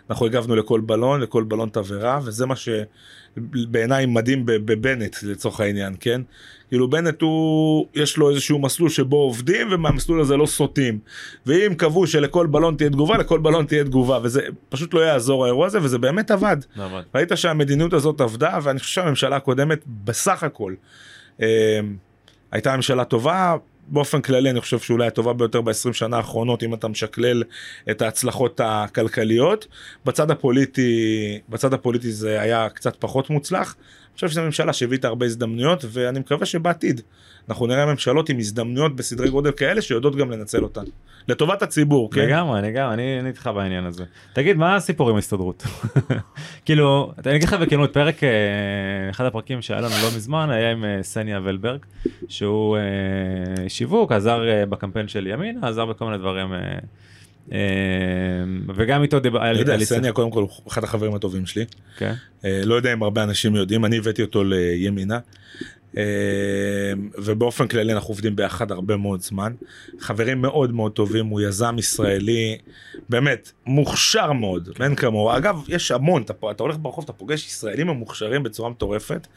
אנחנו 0.10 0.26
הגבנו 0.26 0.56
לכל 0.56 0.82
בלון, 0.82 1.22
לכל 1.22 1.44
בלון 1.44 1.70
תבערה, 1.70 2.20
וזה 2.24 2.46
מה 2.46 2.56
שבעיניי 3.56 4.06
מדהים 4.06 4.44
בבנט 4.46 5.16
לצורך 5.24 5.60
העניין, 5.60 5.96
כן? 6.00 6.22
כאילו 6.70 6.90
בנט 6.90 7.22
הוא, 7.22 7.88
יש 7.96 8.18
לו 8.18 8.30
איזשהו 8.30 8.60
מסלול 8.60 8.90
שבו 8.90 9.18
עובדים 9.18 9.68
ומהמסלול 9.72 10.22
הזה 10.22 10.38
לא 10.38 10.46
סוטים. 10.46 11.00
ואם 11.46 11.74
קבעו 11.78 12.08
שלכל 12.08 12.48
בלון 12.48 12.76
תהיה 12.76 12.90
תגובה, 12.90 13.18
לכל 13.18 13.40
בלון 13.40 13.66
תהיה 13.66 13.84
תגובה, 13.84 14.20
וזה 14.24 14.42
פשוט 14.70 14.94
לא 14.94 15.00
יעזור 15.00 15.44
האירוע 15.44 15.68
הזה, 15.68 15.80
וזה 15.82 15.98
באמת 15.98 16.32
עבד. 16.32 16.58
עבד. 16.78 17.02
ראית 17.16 17.32
שהמדיניות 17.36 17.94
הזאת 17.94 18.22
עבדה, 18.22 18.60
ואני 18.64 18.80
חושב 18.80 19.02
שהממשלה 19.02 19.36
הקודמת 19.36 19.80
בסך 20.04 20.44
הכל 20.44 20.74
אה, 21.42 21.80
הייתה 22.52 22.76
ממשלה 22.76 23.06
טובה, 23.06 23.56
באופן 23.92 24.22
כללי 24.22 24.50
אני 24.50 24.62
חושב 24.62 24.80
שאולי 24.80 25.08
הטובה 25.08 25.34
ביותר 25.34 25.62
ב-20 25.62 25.94
שנה 25.94 26.18
האחרונות 26.18 26.64
אם 26.64 26.74
אתה 26.74 26.88
משקלל 26.88 27.44
את 27.92 28.02
ההצלחות 28.02 28.62
הכלכליות. 28.64 29.68
בצד 30.06 30.32
הפוליטי, 30.32 31.40
בצד 31.50 31.74
הפוליטי 31.74 32.12
זה 32.12 32.42
היה 32.42 32.70
קצת 32.70 32.96
פחות 33.00 33.30
מוצלח. 33.30 33.76
חושב 34.20 34.30
שזו 34.30 34.42
ממשלה 34.42 34.74
שהביאה 34.74 35.00
הרבה 35.04 35.26
הזדמנויות 35.26 35.86
ואני 35.88 36.20
מקווה 36.20 36.46
שבעתיד 36.46 37.02
אנחנו 37.50 37.68
נראה 37.68 37.86
ממשלות 37.86 38.30
עם 38.30 38.38
הזדמנויות 38.38 38.96
בסדרי 38.96 39.30
גודל 39.30 39.52
כאלה 39.52 39.82
שיודעות 39.82 40.16
גם 40.16 40.32
לנצל 40.32 40.64
אותן. 40.64 40.84
לטובת 41.28 41.62
הציבור, 41.62 42.12
כן? 42.12 42.22
לגמרי, 42.22 42.62
לגמרי, 42.62 42.94
אני 42.94 43.28
איתך 43.28 43.50
בעניין 43.56 43.86
הזה. 43.86 44.04
תגיד, 44.34 44.58
מה 44.58 44.76
הסיפור 44.76 45.10
עם 45.10 45.16
ההסתדרות? 45.16 45.64
כאילו, 46.66 47.14
אני 47.26 47.36
אגיד 47.36 47.48
לך 47.48 47.54
בכנות, 47.54 47.94
פרק, 47.94 48.24
אה, 48.24 48.30
אחד 49.10 49.26
הפרקים 49.26 49.62
שהיה 49.62 49.82
לנו 49.82 49.96
לא 50.04 50.08
מזמן 50.16 50.50
היה 50.50 50.72
עם 50.72 50.86
אה, 50.86 51.00
סניה 51.02 51.40
ולברג, 51.44 51.80
שהוא 52.28 52.78
אה, 52.78 53.70
שיווק, 53.70 54.12
עזר 54.12 54.42
בקמפיין 54.70 55.08
של 55.08 55.28
ימין, 55.28 55.64
עזר 55.64 55.86
בכל 55.86 56.06
מיני 56.06 56.18
דברים. 56.18 56.54
וגם 58.76 59.02
איתו 59.02 59.20
דיבר, 59.20 59.44
היה 59.44 59.54
לי... 59.54 59.86
סניה 59.86 60.12
קודם 60.12 60.32
כל 60.32 60.42
הוא 60.42 60.50
אחד 60.68 60.84
החברים 60.84 61.16
הטובים 61.16 61.46
שלי. 61.46 61.66
כן. 61.98 62.14
לא 62.44 62.76
יודע 62.76 62.94
אם 62.94 63.04
הרבה 63.04 63.24
אנשים 63.24 63.56
יודעים, 63.56 63.86
אני 63.86 63.98
הבאתי 63.98 64.22
אותו 64.22 64.44
לימינה. 64.44 65.20
אמ, 65.98 66.02
ובאופן 67.18 67.68
כללי 67.68 67.94
אנחנו 67.94 68.10
עובדים 68.10 68.36
ביחד 68.36 68.72
הרבה 68.72 68.98
מאוד 68.98 69.22
זמן. 69.22 69.54
חברים 70.00 70.42
מאוד 70.42 70.74
מאוד 70.74 70.92
טובים, 70.92 71.26
הוא 71.26 71.42
יזם 71.42 71.76
ישראלי, 71.80 72.58
באמת, 73.10 73.52
מוכשר 73.66 74.32
מאוד, 74.32 74.70
אין 74.80 74.96
כמוהו. 74.96 75.38
אגב, 75.38 75.64
יש 75.68 75.92
המון, 75.92 76.22
אתה, 76.22 76.34
אתה 76.52 76.64
הולך 76.64 76.78
ברחוב, 76.82 77.04
אתה 77.04 77.14
פוגש 77.14 77.48
ישראלים 77.48 77.90
המוכשרים 77.90 78.44
בצורה 78.44 78.70
מטורפת. 78.70 79.28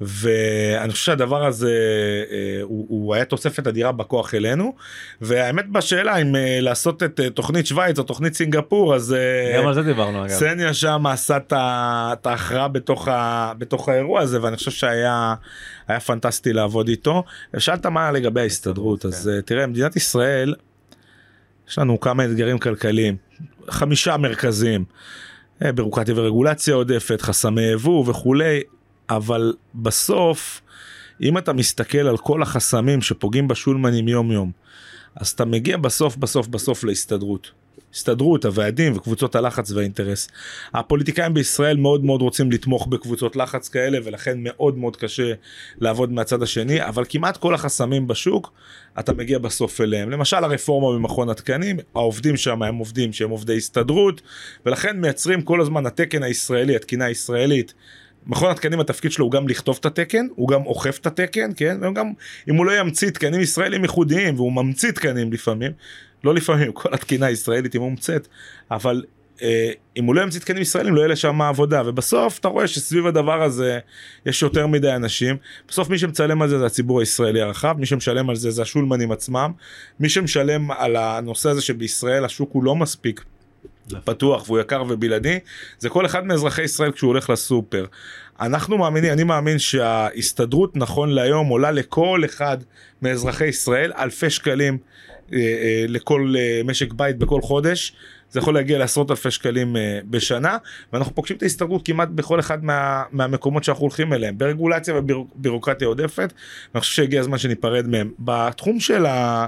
ואני 0.00 0.92
חושב 0.92 1.04
שהדבר 1.04 1.44
הזה 1.46 1.72
אה, 2.30 2.62
הוא, 2.62 2.86
הוא 2.88 3.14
היה 3.14 3.24
תוספת 3.24 3.66
אדירה 3.66 3.92
בכוח 3.92 4.34
אלינו 4.34 4.74
והאמת 5.20 5.68
בשאלה 5.68 6.16
אם 6.16 6.36
אה, 6.36 6.58
לעשות 6.60 7.02
את 7.02 7.20
אה, 7.20 7.30
תוכנית 7.30 7.66
שווייץ 7.66 7.98
או 7.98 8.02
תוכנית 8.04 8.34
סינגפור 8.34 8.94
אז 8.94 9.16
גם 9.56 9.66
על 9.66 9.74
זה 9.74 9.82
דיברנו 9.82 10.24
אגב. 10.24 10.28
סניה 10.28 10.74
שם 10.74 11.06
עשה 11.06 11.38
את 11.52 12.26
ההכרעה 12.26 12.68
בתוך, 12.68 13.08
בתוך 13.58 13.88
האירוע 13.88 14.20
הזה 14.20 14.42
ואני 14.42 14.56
חושב 14.56 14.70
שהיה 14.70 15.34
היה 15.88 16.00
פנטסטי 16.00 16.52
לעבוד 16.52 16.88
איתו. 16.88 17.24
שאלת 17.58 17.86
מה 17.86 18.12
לגבי 18.12 18.40
ההסתדרות 18.40 19.06
אז 19.06 19.30
כן. 19.34 19.40
תראה 19.40 19.66
מדינת 19.66 19.96
ישראל 19.96 20.54
יש 21.68 21.78
לנו 21.78 22.00
כמה 22.00 22.24
אתגרים 22.24 22.58
כלכליים 22.58 23.16
חמישה 23.70 24.16
מרכזיים. 24.16 24.84
בירוקרטיה 25.74 26.14
ורגולציה 26.16 26.74
עודפת 26.74 27.22
חסמי 27.22 27.62
יבוא 27.62 28.04
וכולי 28.06 28.62
אבל 29.10 29.54
בסוף, 29.74 30.60
אם 31.22 31.38
אתה 31.38 31.52
מסתכל 31.52 31.98
על 31.98 32.16
כל 32.16 32.42
החסמים 32.42 33.02
שפוגעים 33.02 33.48
בשולמנים 33.48 34.08
יום 34.08 34.32
יום, 34.32 34.50
אז 35.16 35.28
אתה 35.28 35.44
מגיע 35.44 35.76
בסוף 35.76 36.16
בסוף 36.16 36.46
בסוף 36.46 36.84
להסתדרות. 36.84 37.50
הסתדרות, 37.94 38.44
הוועדים 38.44 38.96
וקבוצות 38.96 39.36
הלחץ 39.36 39.70
והאינטרס. 39.70 40.28
הפוליטיקאים 40.74 41.34
בישראל 41.34 41.76
מאוד 41.76 42.04
מאוד 42.04 42.22
רוצים 42.22 42.52
לתמוך 42.52 42.86
בקבוצות 42.86 43.36
לחץ 43.36 43.68
כאלה 43.68 43.98
ולכן 44.04 44.38
מאוד 44.38 44.78
מאוד 44.78 44.96
קשה 44.96 45.32
לעבוד 45.78 46.12
מהצד 46.12 46.42
השני, 46.42 46.86
אבל 46.86 47.04
כמעט 47.08 47.36
כל 47.36 47.54
החסמים 47.54 48.06
בשוק 48.06 48.52
אתה 48.98 49.12
מגיע 49.12 49.38
בסוף 49.38 49.80
אליהם. 49.80 50.10
למשל 50.10 50.36
הרפורמה 50.36 50.98
במכון 50.98 51.28
התקנים, 51.28 51.76
העובדים 51.94 52.36
שם 52.36 52.62
הם 52.62 52.76
עובדים 52.76 53.12
שהם 53.12 53.30
עובדי 53.30 53.56
הסתדרות 53.56 54.22
ולכן 54.66 55.00
מייצרים 55.00 55.42
כל 55.42 55.60
הזמן 55.60 55.86
התקן 55.86 56.22
הישראלי, 56.22 56.76
התקינה 56.76 57.04
הישראלית. 57.04 57.74
מכון 58.28 58.50
התקנים 58.50 58.80
התפקיד 58.80 59.12
שלו 59.12 59.24
הוא 59.24 59.32
גם 59.32 59.48
לכתוב 59.48 59.76
את 59.80 59.86
התקן, 59.86 60.26
הוא 60.34 60.48
גם 60.48 60.66
אוכף 60.66 60.98
את 61.00 61.06
התקן, 61.06 61.50
כן? 61.56 61.78
וגם 61.80 62.12
אם 62.50 62.54
הוא 62.54 62.66
לא 62.66 62.72
ימציא 62.72 63.10
תקנים 63.10 63.40
ישראלים 63.40 63.82
ייחודיים, 63.82 64.34
והוא 64.34 64.52
ממציא 64.52 64.90
תקנים 64.90 65.32
לפעמים, 65.32 65.72
לא 66.24 66.34
לפעמים, 66.34 66.72
כל 66.72 66.94
התקינה 66.94 67.26
הישראלית 67.26 67.72
היא 67.72 67.80
מומצאת, 67.80 68.28
אבל 68.70 69.02
אה, 69.42 69.70
אם 69.96 70.04
הוא 70.04 70.14
לא 70.14 70.20
ימציא 70.20 70.40
תקנים 70.40 70.62
ישראלים 70.62 70.94
לא 70.94 71.00
יהיה 71.00 71.08
לשם 71.08 71.42
עבודה, 71.42 71.82
ובסוף 71.86 72.38
אתה 72.38 72.48
רואה 72.48 72.68
שסביב 72.68 73.06
הדבר 73.06 73.42
הזה 73.42 73.78
יש 74.26 74.42
יותר 74.42 74.66
מדי 74.66 74.92
אנשים, 74.92 75.36
בסוף 75.68 75.90
מי 75.90 75.98
שמצלם 75.98 76.42
על 76.42 76.48
זה 76.48 76.58
זה 76.58 76.66
הציבור 76.66 77.00
הישראלי 77.00 77.40
הרחב, 77.40 77.76
מי 77.78 77.86
שמשלם 77.86 78.30
על 78.30 78.36
זה 78.36 78.50
זה 78.50 78.62
השולמנים 78.62 79.12
עצמם, 79.12 79.52
מי 80.00 80.08
שמשלם 80.08 80.70
על 80.70 80.96
הנושא 80.96 81.50
הזה 81.50 81.62
שבישראל 81.62 82.24
השוק 82.24 82.50
הוא 82.52 82.64
לא 82.64 82.76
מספיק. 82.76 83.24
פתוח 84.04 84.46
והוא 84.46 84.60
יקר 84.60 84.84
ובלעדי 84.88 85.38
זה 85.78 85.88
כל 85.88 86.06
אחד 86.06 86.26
מאזרחי 86.26 86.62
ישראל 86.62 86.92
כשהוא 86.92 87.08
הולך 87.08 87.30
לסופר. 87.30 87.86
אנחנו 88.40 88.78
מאמינים 88.78 89.12
אני 89.12 89.24
מאמין 89.24 89.58
שההסתדרות 89.58 90.76
נכון 90.76 91.10
להיום 91.10 91.48
עולה 91.48 91.70
לכל 91.70 92.22
אחד 92.24 92.58
מאזרחי 93.02 93.46
ישראל 93.46 93.92
אלפי 93.98 94.30
שקלים 94.30 94.78
אה, 95.32 95.38
אה, 95.38 95.84
לכל 95.88 96.34
אה, 96.38 96.60
משק 96.64 96.92
בית 96.92 97.18
בכל 97.18 97.42
חודש 97.42 97.92
זה 98.30 98.40
יכול 98.40 98.54
להגיע 98.54 98.78
לעשרות 98.78 99.10
אלפי 99.10 99.30
שקלים 99.30 99.76
uh, 99.76 99.78
בשנה 100.04 100.56
ואנחנו 100.92 101.14
פוגשים 101.14 101.36
את 101.36 101.42
ההסתדרות 101.42 101.86
כמעט 101.86 102.08
בכל 102.08 102.40
אחד 102.40 102.64
מה, 102.64 103.02
מהמקומות 103.12 103.64
שאנחנו 103.64 103.82
הולכים 103.82 104.12
אליהם. 104.12 104.38
ברגולציה 104.38 104.94
ובירוקרטיה 104.96 105.88
עודפת 105.88 106.32
ואני 106.74 106.80
חושב 106.80 106.94
שהגיע 106.94 107.20
הזמן 107.20 107.38
שניפרד 107.38 107.86
מהם. 107.86 108.12
בתחום 108.18 108.80
של 108.80 109.06
ה... 109.06 109.46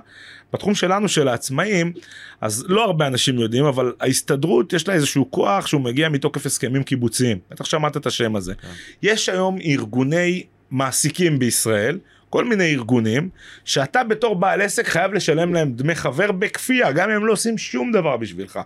בתחום 0.52 0.74
שלנו 0.74 1.08
של 1.08 1.28
העצמאים 1.28 1.92
אז 2.40 2.64
לא 2.68 2.84
הרבה 2.84 3.06
אנשים 3.06 3.38
יודעים 3.38 3.64
אבל 3.64 3.92
ההסתדרות 4.00 4.72
יש 4.72 4.88
לה 4.88 4.94
איזשהו 4.94 5.30
כוח 5.30 5.66
שהוא 5.66 5.80
מגיע 5.80 6.08
מתוקף 6.08 6.46
הסכמים 6.46 6.82
קיבוציים. 6.82 7.38
בטח 7.50 7.64
שמעת 7.64 7.96
את 7.96 8.06
השם 8.06 8.36
הזה. 8.36 8.54
כן. 8.54 8.68
יש 9.02 9.28
היום 9.28 9.58
ארגוני 9.64 10.42
מעסיקים 10.70 11.38
בישראל 11.38 11.98
כל 12.30 12.44
מיני 12.44 12.74
ארגונים 12.74 13.28
שאתה 13.64 14.04
בתור 14.04 14.34
בעל 14.34 14.60
עסק 14.60 14.88
חייב 14.88 15.14
לשלם 15.14 15.54
להם 15.54 15.72
דמי 15.72 15.94
חבר 15.94 16.32
בכפייה 16.32 16.92
גם 16.92 17.10
אם 17.10 17.16
הם 17.16 17.26
לא 17.26 17.32
עושים 17.32 17.58
שום 17.58 17.92
דבר 17.92 18.16
בשבילך. 18.16 18.60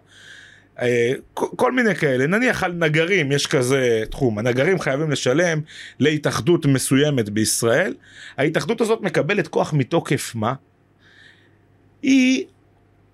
אה, 0.83 1.13
כל 1.35 1.73
מיני 1.73 1.95
כאלה 1.95 2.27
נניח 2.27 2.65
על 2.65 2.73
נגרים 2.73 3.33
יש 3.33 3.47
כזה 3.47 4.03
תחום 4.11 4.39
הנגרים 4.39 4.81
חייבים 4.81 5.11
לשלם 5.11 5.61
להתאחדות 6.01 6.67
מסוימת 6.67 7.29
בישראל 7.29 7.95
ההתאחדות 8.37 8.81
הזאת 8.81 9.01
מקבלת 9.01 9.49
כוח 9.49 9.73
מתוקף 9.73 10.35
מה? 10.35 10.55
היא 12.03 12.45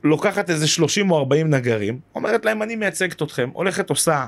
לוקחת 0.04 0.50
איזה 0.50 0.68
30 0.68 1.10
או 1.10 1.18
40 1.18 1.50
נגרים 1.50 1.98
אומרת 2.14 2.44
להם 2.44 2.62
אני 2.62 2.76
מייצגת 2.76 3.22
אתכם 3.22 3.50
הולכת 3.52 3.90
עושה 3.90 4.26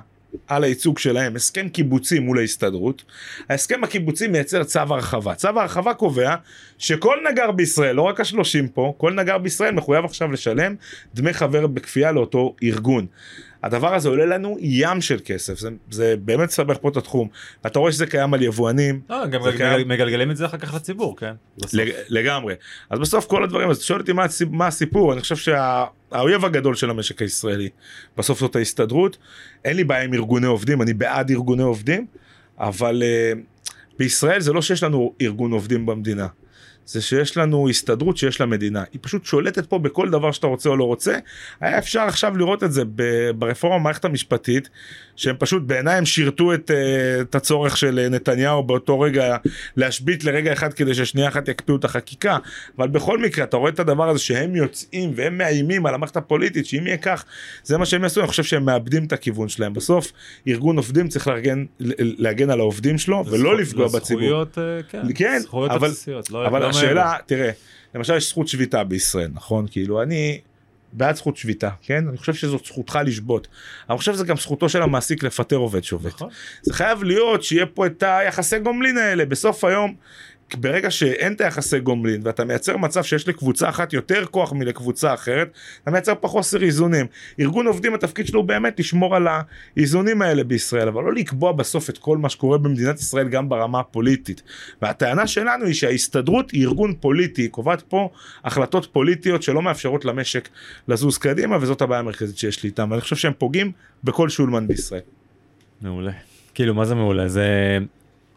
על 0.49 0.65
הייצוג 0.65 0.99
שלהם 0.99 1.37
הסכם 1.37 1.69
קיבוצי 1.69 2.19
מול 2.19 2.39
ההסתדרות. 2.39 3.05
ההסכם 3.49 3.85
הקיבוצי 3.85 4.29
מייצר 4.29 4.65
צו 4.65 4.81
הרחבה. 4.81 5.35
צו 5.35 5.49
הרחבה 5.49 5.95
קובע 5.95 6.35
שכל 6.79 7.19
נגר 7.31 7.51
בישראל, 7.51 7.97
לא 7.97 8.03
רק 8.03 8.21
השלושים 8.21 8.69
פה, 8.69 8.95
כל 8.97 9.13
נגר 9.13 9.39
בישראל 9.39 9.75
מחויב 9.75 10.05
עכשיו 10.05 10.33
לשלם 10.33 10.75
דמי 11.15 11.33
חבר 11.33 11.67
בכפייה 11.67 12.13
לאותו 12.13 12.55
ארגון. 12.63 13.07
הדבר 13.63 13.95
הזה 13.95 14.09
עולה 14.09 14.27
לנו 14.27 14.57
ים 14.61 15.01
של 15.01 15.19
כסף 15.25 15.59
זה, 15.59 15.69
זה 15.91 16.15
באמת 16.25 16.51
סבך 16.51 16.77
פה 16.81 16.89
את 16.89 16.97
התחום 16.97 17.29
אתה 17.67 17.79
רואה 17.79 17.93
שזה 17.93 18.07
קיים 18.07 18.35
על 18.35 18.43
יבואנים. 18.43 19.01
לא, 19.11 19.27
גם 19.27 19.41
קיים... 19.57 19.89
מגלגלים 19.89 20.31
את 20.31 20.37
זה 20.37 20.47
אחר 20.47 20.59
כך 20.59 20.75
לציבור 20.75 21.17
כן. 21.17 21.33
לג, 21.73 21.91
לגמרי 22.09 22.55
אז 22.91 22.99
בסוף 22.99 23.27
כל 23.27 23.45
הדברים 23.45 23.71
אז 23.71 23.83
שואל 23.83 24.01
אותי 24.01 24.13
מה, 24.13 24.27
מה 24.51 24.67
הסיפור 24.67 25.13
אני 25.13 25.21
חושב 25.21 25.37
שהאויב 25.37 26.45
הגדול 26.45 26.75
של 26.75 26.91
המשק 26.91 27.23
הישראלי 27.23 27.69
בסוף 28.17 28.41
זאת 28.41 28.57
ההסתדרות 28.57 29.17
אין 29.65 29.77
לי 29.77 29.85
בעיה 29.85 30.05
עם 30.05 30.15
ארגוני 30.15 30.47
עובדים 30.47 30.83
אני 30.83 30.95
בעד 30.95 31.31
ארגוני 31.31 31.63
עובדים 31.63 32.07
אבל 32.59 33.03
uh, 33.03 33.39
בישראל 33.99 34.41
זה 34.41 34.53
לא 34.53 34.63
שיש 34.63 34.83
לנו 34.83 35.15
ארגון 35.21 35.53
עובדים 35.53 35.87
במדינה. 35.87 36.27
זה 36.87 37.03
שיש 37.03 37.37
לנו 37.37 37.69
הסתדרות 37.69 38.17
שיש 38.17 38.41
לה 38.41 38.47
מדינה. 38.47 38.85
היא 38.93 38.99
פשוט 39.03 39.25
שולטת 39.25 39.67
פה 39.67 39.79
בכל 39.79 40.11
דבר 40.11 40.33
שאתה 40.33 40.47
רוצה 40.47 40.69
או 40.69 40.77
לא 40.77 40.85
רוצה. 40.85 41.19
היה 41.61 41.79
אפשר 41.79 42.01
עכשיו 42.01 42.37
לראות 42.37 42.63
את 42.63 42.73
זה 42.73 42.83
ברפורמה 43.39 43.79
במערכת 43.79 44.05
המשפטית 44.05 44.69
שהם 45.17 45.37
פשוט 45.39 45.63
בעיניי 45.63 45.95
הם 45.95 46.07
שירתו 46.07 46.55
את, 46.55 46.71
אה, 46.71 47.21
את 47.21 47.35
הצורך 47.35 47.77
של 47.77 48.09
נתניהו 48.11 48.63
באותו 48.63 49.01
רגע 49.01 49.37
להשבית 49.77 50.25
לרגע 50.25 50.53
אחד 50.53 50.73
כדי 50.73 50.95
ששנייה 50.95 51.29
אחת 51.29 51.49
יקפיאו 51.49 51.77
את 51.77 51.85
החקיקה. 51.85 52.39
אבל 52.79 52.89
בכל 52.89 53.19
מקרה 53.19 53.45
אתה 53.45 53.57
רואה 53.57 53.71
את 53.71 53.81
הדבר 53.81 54.09
הזה 54.09 54.19
שהם 54.19 54.57
יוצאים 54.57 55.13
והם 55.17 55.39
מאיימים 55.39 55.87
על 55.87 55.95
המערכת 55.95 56.17
הפוליטית 56.17 56.67
שאם 56.67 56.87
יהיה 56.87 56.97
כך 56.97 57.25
זה 57.63 57.79
מה 57.79 57.87
שהם 57.87 58.03
יעשו. 58.03 58.21
אני 58.21 58.29
חושב 58.29 58.43
שהם 58.43 58.65
מאבדים 58.65 59.05
את 59.05 59.13
הכיוון 59.13 59.49
שלהם. 59.49 59.73
בסוף 59.73 60.13
ארגון 60.49 60.77
עובדים 60.77 61.09
צריך 61.09 61.29
להגן, 61.29 61.65
להגן 61.99 62.51
על 62.51 62.61
העובדים 62.61 62.99
שלו 62.99 63.25
ולא 63.27 63.57
לפגוע 63.57 63.89
בציבור. 63.89 64.23
זכויות, 64.23 64.59
אה, 64.59 64.83
כן, 64.89 65.03
כן, 65.15 65.39
זכויות 65.43 65.71
אבל, 65.71 65.91
לא, 66.31 66.47
אבל 66.47 66.63
לא 66.63 66.72
השאלה 66.77 67.17
תראה 67.27 67.51
למשל 67.95 68.17
יש 68.17 68.29
זכות 68.29 68.49
שביתה 68.49 68.85
בישראל 68.85 69.31
נכון 69.35 69.67
כאילו 69.71 70.03
אני 70.03 70.41
בעד 70.93 71.17
זכות 71.17 71.37
שביתה, 71.37 71.71
כן? 71.83 72.09
אני 72.09 72.17
חושב 72.17 72.35
שזאת 72.35 72.65
זכותך 72.65 72.99
לשבות. 73.05 73.49
אני 73.91 73.99
חושב 73.99 74.15
שזה 74.15 74.25
גם 74.25 74.37
זכותו 74.37 74.69
של 74.69 74.83
המעסיק 74.83 75.23
לפטר 75.23 75.57
עובד 75.57 75.85
שובת. 75.85 76.15
נכון. 76.15 76.29
זה 76.63 76.75
חייב 76.75 77.03
להיות 77.03 77.43
שיהיה 77.43 77.67
פה 77.67 77.87
את 77.87 78.03
היחסי 78.07 78.59
גומלין 78.59 78.99
האלה. 78.99 79.25
בסוף 79.25 79.65
היום 79.65 79.95
ברגע 80.57 80.91
שאין 80.91 81.33
את 81.33 81.41
היחסי 81.41 81.81
גומלין 81.81 82.21
ואתה 82.25 82.45
מייצר 82.45 82.77
מצב 82.77 83.03
שיש 83.03 83.29
לקבוצה 83.29 83.69
אחת 83.69 83.93
יותר 83.93 84.25
כוח 84.25 84.53
מלקבוצה 84.53 85.15
אחרת, 85.15 85.51
אתה 85.83 85.91
מייצר 85.91 86.15
פה 86.21 86.29
חוסר 86.29 86.63
איזונים. 86.63 87.07
ארגון 87.41 87.67
עובדים 87.67 87.95
התפקיד 87.95 88.27
שלו 88.27 88.41
הוא 88.41 88.49
באמת 88.49 88.81
לשמור 88.81 89.17
על 89.17 89.29
האיזונים 89.77 90.23
האלה 90.23 90.45
בישראל, 90.45 90.89
אבל 90.89 91.05
לא 91.05 91.13
לקבוע 91.13 91.53
בסוף 91.53 91.91
את 91.91 91.99
כל 91.99 92.19
מה 92.19 92.29
שקורה 92.29 92.59
במדינת 92.59 93.01
ישראל 93.01 93.29
גם 93.29 93.49
ברמה 93.49 93.81
הפוליטית. 93.81 94.43
והטענה 94.83 95.27
שלנו 95.27 95.65
היא 95.65 95.75
שההסתדרות 95.75 96.51
היא 96.51 96.67
ארגון 96.67 96.95
פוליטי, 97.01 97.49
קובעת 97.49 97.83
פה 97.83 98.09
החלטות 98.45 98.87
פוליטיות 98.93 99.43
שלא 99.43 99.63
מאפשרות 99.63 100.05
למשק 100.05 100.49
לזוז 100.89 101.19
קדימה, 101.19 101.59
וזאת 101.61 101.83
הבעיה 101.83 102.01
המרכזית 102.01 102.39
שיש 102.39 102.63
לי 102.63 102.69
איתם, 102.69 102.89
ואני 102.91 103.01
חושב 103.01 103.17
שהם 103.17 103.33
פוגעים 103.39 103.73
בכל 104.05 104.29
שולמן 104.29 104.69
בישראל. 104.69 105.01
מעולה. 105.83 106.13
כאילו 106.55 106.75
מה 106.75 106.85
זה 106.85 106.95
מעולה 106.95 107.29
זה 107.29 107.79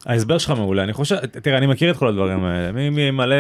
ההסבר 0.06 0.38
שלך 0.38 0.51
מעולה 0.51 0.84
אני 0.84 0.93
חושב 0.93 1.16
תראה 1.26 1.58
אני 1.58 1.68
מכיר 1.68 1.91
את 1.91 1.97
כל 1.97 2.08
הדברים 2.08 2.43
האלה 2.43 2.72
ממלא 2.74 3.36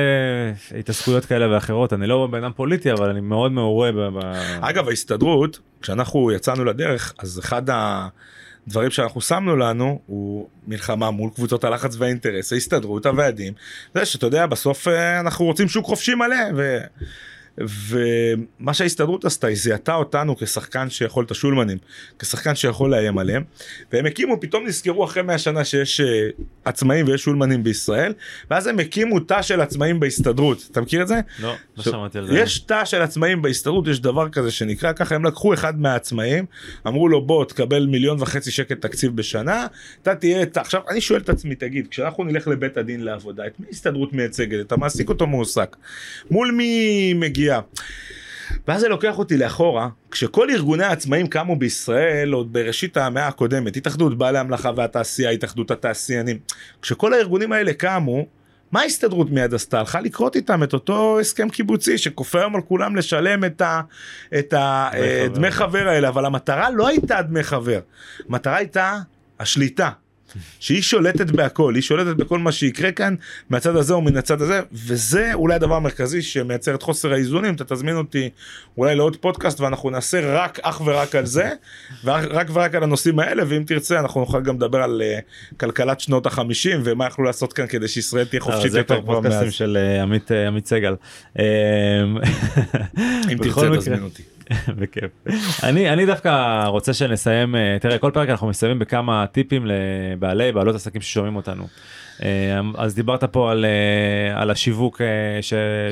התעסקויות 0.79 1.25
כאלה 1.25 1.55
ואחרות 1.55 1.93
אני 1.93 2.07
לא 2.07 2.27
בן 2.31 2.43
אדם 2.43 2.51
פוליטי 2.55 2.91
אבל 2.91 3.09
אני 3.09 3.21
מאוד 3.21 3.51
מעורה. 3.51 3.91
ב... 3.91 4.19
אגב 4.61 4.89
ההסתדרות 4.89 5.59
כשאנחנו 5.81 6.31
יצאנו 6.31 6.65
לדרך 6.65 7.13
אז 7.19 7.39
אחד 7.39 7.61
הדברים 7.67 8.91
שאנחנו 8.91 9.21
שמנו 9.21 9.55
לנו 9.55 9.99
הוא 10.05 10.47
מלחמה 10.67 11.11
מול 11.11 11.29
קבוצות 11.35 11.63
הלחץ 11.63 11.95
והאינטרס 11.97 12.53
ההסתדרות 12.53 13.05
הוועדים 13.05 13.53
זה 13.93 14.05
שאתה 14.05 14.27
יודע 14.27 14.45
בסוף 14.45 14.87
אה, 14.87 15.19
אנחנו 15.19 15.45
רוצים 15.45 15.67
שוק 15.67 15.85
חופשי 15.85 16.15
מלא. 16.15 16.35
ו... 16.55 16.77
ומה 17.57 18.73
שההסתדרות 18.73 19.25
עשתה 19.25 19.47
היא 19.47 19.57
זיהתה 19.57 19.95
אותנו 19.95 20.37
כשחקן 20.37 20.89
שיכול 20.89 21.25
את 21.25 21.31
השולמנים 21.31 21.77
כשחקן 22.19 22.55
שיכול 22.55 22.91
לאיים 22.91 23.17
עליהם 23.17 23.43
והם 23.93 24.05
הקימו 24.05 24.41
פתאום 24.41 24.67
נזכרו 24.67 25.05
אחרי 25.05 25.23
100 25.23 25.37
שנה 25.37 25.65
שיש 25.65 26.01
uh, 26.01 26.03
עצמאים 26.65 27.07
ויש 27.07 27.21
שולמנים 27.21 27.63
בישראל 27.63 28.13
ואז 28.51 28.67
הם 28.67 28.79
הקימו 28.79 29.19
תא 29.19 29.41
של 29.41 29.61
עצמאים 29.61 29.99
בהסתדרות 29.99 30.67
אתה 30.71 30.81
מכיר 30.81 31.01
את 31.01 31.07
זה? 31.07 31.19
לא, 31.39 31.53
לא 31.77 31.83
שמעתי 31.83 32.17
על 32.17 32.27
זה. 32.27 32.39
יש 32.39 32.59
תא 32.59 32.85
של 32.85 33.01
עצמאים 33.01 33.41
בהסתדרות 33.41 33.87
יש 33.87 33.99
דבר 33.99 34.29
כזה 34.29 34.51
שנקרא 34.51 34.93
ככה 34.93 35.15
הם 35.15 35.25
לקחו 35.25 35.53
אחד 35.53 35.79
מהעצמאים 35.79 36.45
אמרו 36.87 37.09
לו 37.09 37.25
בוא 37.25 37.45
תקבל 37.45 37.85
מיליון 37.85 38.21
וחצי 38.21 38.51
שקל 38.51 38.75
תקציב 38.75 39.15
בשנה 39.15 39.67
אתה 40.01 40.15
תהיה 40.15 40.41
את 40.41 40.57
עכשיו 40.57 40.81
אני 40.89 41.01
שואל 41.01 41.21
את 41.21 41.29
עצמי 41.29 41.55
תגיד 41.55 41.87
כשאנחנו 41.87 42.23
נלך 42.23 42.47
לבית 42.47 42.77
הדין 42.77 43.03
לעבודה 43.03 43.47
את 43.47 43.59
מי 43.59 43.65
הסתדרות 43.71 44.13
מייצגת 44.13 44.65
אתה 44.67 44.77
מעסיק 44.77 45.09
אותו 45.09 45.27
מועסק 45.27 45.75
מול 46.31 46.51
מי 46.51 47.13
מגיע 47.13 47.44
מגיע. 47.45 47.59
ואז 48.67 48.81
זה 48.81 48.87
לוקח 48.89 49.17
אותי 49.17 49.37
לאחורה, 49.37 49.89
כשכל 50.11 50.49
ארגוני 50.49 50.83
העצמאים 50.83 51.27
קמו 51.27 51.55
בישראל 51.55 52.31
עוד 52.33 52.53
בראשית 52.53 52.97
המאה 52.97 53.27
הקודמת, 53.27 53.77
התאחדות 53.77 54.17
בעלי 54.17 54.37
המלאכה 54.37 54.71
והתעשייה, 54.75 55.29
התאחדות 55.29 55.71
התעשיינים, 55.71 56.37
כשכל 56.81 57.13
הארגונים 57.13 57.51
האלה 57.51 57.73
קמו, 57.73 58.25
מה 58.71 58.81
ההסתדרות 58.81 59.31
מיד 59.31 59.53
עשתה? 59.53 59.79
הלכה 59.79 60.01
לקרות 60.01 60.35
איתם 60.35 60.63
את 60.63 60.73
אותו 60.73 61.19
הסכם 61.19 61.49
קיבוצי 61.49 61.97
שכופה 61.97 62.39
היום 62.39 62.55
על 62.55 62.61
כולם 62.61 62.95
לשלם 62.95 63.45
את, 63.45 63.61
ה, 63.61 63.81
את 64.39 64.53
הדמי 64.57 65.51
חבר 65.51 65.87
האלה, 65.87 66.09
אבל 66.09 66.25
המטרה 66.25 66.69
לא 66.69 66.87
הייתה 66.87 67.21
דמי 67.21 67.43
חבר, 67.43 67.79
המטרה 68.29 68.55
הייתה 68.57 68.97
השליטה. 69.39 69.89
שהיא 70.59 70.81
שולטת 70.81 71.31
בהכל, 71.31 71.75
היא 71.75 71.83
שולטת 71.83 72.17
בכל 72.17 72.39
מה 72.39 72.51
שיקרה 72.51 72.91
כאן 72.91 73.15
מהצד 73.49 73.75
הזה 73.75 73.93
או 73.93 74.01
מן 74.01 74.17
הצד 74.17 74.41
הזה, 74.41 74.61
וזה 74.71 75.33
אולי 75.33 75.55
הדבר 75.55 75.75
המרכזי 75.75 76.21
שמייצר 76.21 76.75
את 76.75 76.83
חוסר 76.83 77.13
האיזונים, 77.13 77.53
אתה 77.53 77.63
תזמין 77.63 77.95
אותי 77.95 78.29
אולי 78.77 78.95
לעוד 78.95 79.15
פודקאסט 79.15 79.59
ואנחנו 79.59 79.89
נעשה 79.89 80.33
רק 80.33 80.59
אך 80.61 80.81
ורק 80.85 81.15
על 81.15 81.25
זה, 81.25 81.49
ורק 82.03 82.47
ורק 82.53 82.75
על 82.75 82.83
הנושאים 82.83 83.19
האלה, 83.19 83.43
ואם 83.47 83.63
תרצה 83.63 83.99
אנחנו 83.99 84.21
נוכל 84.21 84.41
גם 84.41 84.55
לדבר 84.55 84.81
על 84.81 85.01
uh, 85.01 85.57
כלכלת 85.57 85.99
שנות 85.99 86.25
החמישים 86.25 86.81
ומה 86.83 87.07
יכלו 87.07 87.25
לעשות 87.25 87.53
כאן 87.53 87.67
כדי 87.67 87.87
שישראל 87.87 88.25
תהיה 88.25 88.41
חופשית 88.41 88.73
יותר 88.73 89.01
כבר 89.01 89.19
מאז. 89.19 89.23
זה 89.23 89.39
פודקאסטים 89.39 89.51
של 89.51 89.77
uh, 89.77 90.01
עמית, 90.01 90.31
uh, 90.31 90.47
עמית 90.47 90.67
סגל. 90.67 90.95
אם 93.31 93.37
תרצה 93.37 93.77
תזמין 93.77 94.03
אותי. 94.03 94.34
בכיף. 94.79 95.11
אני 95.63 95.89
אני 95.89 96.05
דווקא 96.05 96.63
רוצה 96.65 96.93
שנסיים 96.93 97.55
אה, 97.55 97.77
תראה 97.81 97.97
כל 97.97 98.11
פרק 98.13 98.29
אנחנו 98.29 98.47
מסיימים 98.47 98.79
בכמה 98.79 99.25
טיפים 99.31 99.65
לבעלי 99.65 100.51
בעלות 100.51 100.75
עסקים 100.75 101.01
ששומעים 101.01 101.35
אותנו. 101.35 101.67
אה, 102.23 102.59
אז 102.77 102.95
דיברת 102.95 103.23
פה 103.23 103.51
על, 103.51 103.65
אה, 103.65 104.41
על 104.41 104.51
השיווק 104.51 105.01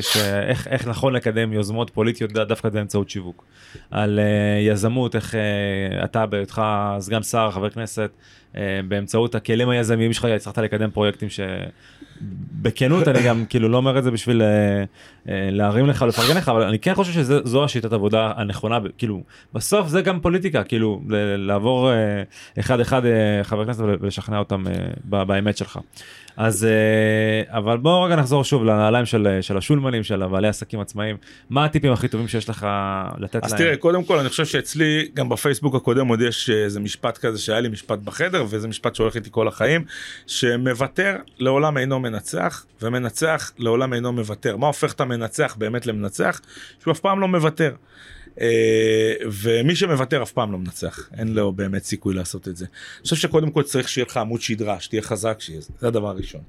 שאיך 0.02 0.68
איך 0.68 0.88
נכון 0.88 1.14
לקדם 1.14 1.54
יוזמות 1.54 1.90
פוליטיות 1.90 2.32
דווקא 2.32 2.70
באמצעות 2.70 3.10
שיווק. 3.10 3.46
על 3.92 4.20
יזמות 4.68 5.16
איך 5.16 5.36
אתה 6.04 6.26
בהיותך 6.26 6.62
סגן 7.00 7.24
שר 7.24 7.52
חבר 7.52 7.70
כנסת 7.70 8.12
באמצעות 8.88 9.36
הכלים 9.36 9.70
היזמיים 9.70 10.14
שלך 10.14 10.26
הצלחת 10.26 10.58
לקדם 10.58 10.92
פרויקטים 10.92 11.30
ש... 11.30 11.40
בכנות 12.62 13.08
אני 13.08 13.24
גם 13.24 13.46
כאילו 13.50 13.70
לא 13.70 13.78
אומר 13.78 13.98
את 13.98 14.04
זה 14.04 14.12
בשביל 14.12 14.42
אה, 14.42 14.48
אה, 15.30 15.50
להרים 15.52 15.86
לך 15.86 16.02
לפרגן 16.02 16.38
לך 16.38 16.50
אבל 16.50 16.64
אני 16.64 16.80
כן 16.80 16.96
חושב 16.96 17.12
שזו 17.14 17.64
השיטת 17.64 17.94
עבודה 17.94 18.32
הנכונה 18.36 18.80
כאילו 18.98 19.22
בסוף 19.54 19.88
זה 19.88 20.02
גם 20.02 20.20
פוליטיקה 20.20 20.64
כאילו 20.64 21.02
לעבור 21.38 21.92
אה, 21.92 22.24
אחד 22.60 22.80
אחד 22.80 23.02
חבר 23.44 23.66
כנסת 23.66 23.84
ולשכנע 24.02 24.40
אותם 24.40 24.64
באמת 25.06 25.58
שלך. 25.58 25.80
אז 26.38 26.66
אה, 26.66 27.58
אבל 27.58 27.78
בוא 27.78 28.06
רגע 28.06 28.16
נחזור 28.16 28.44
שוב 28.44 28.64
לנעליים 28.64 29.06
של, 29.06 29.38
של 29.42 29.58
השולמנים 29.58 30.04
של 30.04 30.24
הבעלי 30.24 30.48
עסקים 30.48 30.80
עצמאיים 30.80 31.18
מה 31.50 31.66
הטיפים 31.66 31.92
הכי 31.92 32.08
טובים 32.08 32.28
שיש 32.28 32.50
לך 32.50 32.68
לתת 33.18 33.44
אז 33.44 33.52
להם. 33.52 33.60
אז 33.60 33.66
תראה 33.66 33.78
קודם 33.78 34.04
כל 34.04 34.20
אני 34.20 34.30
חושב 34.30 34.46
שאצלי 34.46 35.10
גם 35.14 35.30
בפייסבוק 35.30 35.76
הקודם 35.76 36.08
עוד 36.08 36.22
יש 36.22 36.50
איזה 36.50 36.80
משפט 36.80 37.18
כזה 37.18 37.40
שהיה 37.40 37.60
לי 37.60 37.70
משפט 37.70 38.00
בחדר 38.00 38.46
וזה 38.50 38.68
משפט 38.68 38.96
שהולך 38.96 39.16
איתי 39.16 39.30
כל 39.32 39.48
החיים 39.48 39.86
שמוותר 40.28 41.16
לעולם 41.40 41.78
אינו 41.78 42.00
מנצח 42.00 42.66
ומנצח 42.82 43.52
לעולם 43.58 43.94
אינו 43.94 44.14
מוותר 44.14 44.58
מה 44.58 44.68
הופך 44.68 44.94
את 44.94 45.02
המנצח 45.02 45.56
באמת 45.58 45.88
למנצח 45.88 46.42
שהוא 46.84 46.92
אף 46.92 47.00
פעם 47.00 47.20
לא 47.20 47.28
מוותר. 47.28 47.72
אה, 48.42 49.14
ומי 49.32 49.76
שמוותר 49.76 50.24
אף 50.24 50.32
פעם 50.32 50.52
לא 50.52 50.58
מנצח, 50.58 51.10
אין 51.18 51.34
לו 51.34 51.52
באמת 51.52 51.84
סיכוי 51.84 52.14
לעשות 52.14 52.48
את 52.48 52.58
זה. 52.58 52.66
אני 52.66 53.04
חושב 53.04 53.16
שקודם 53.16 53.52
כל 53.52 53.64
צריך 53.64 53.90
שיהיה 53.90 54.06
לך 54.10 54.18
עמוד 54.18 54.42
שדרה, 54.42 54.80
שתהיה 54.80 55.02
חזק, 55.02 55.38
שיהיה, 55.40 55.62
זה 55.80 55.88
הדבר 55.88 56.10
הראשון. 56.10 56.42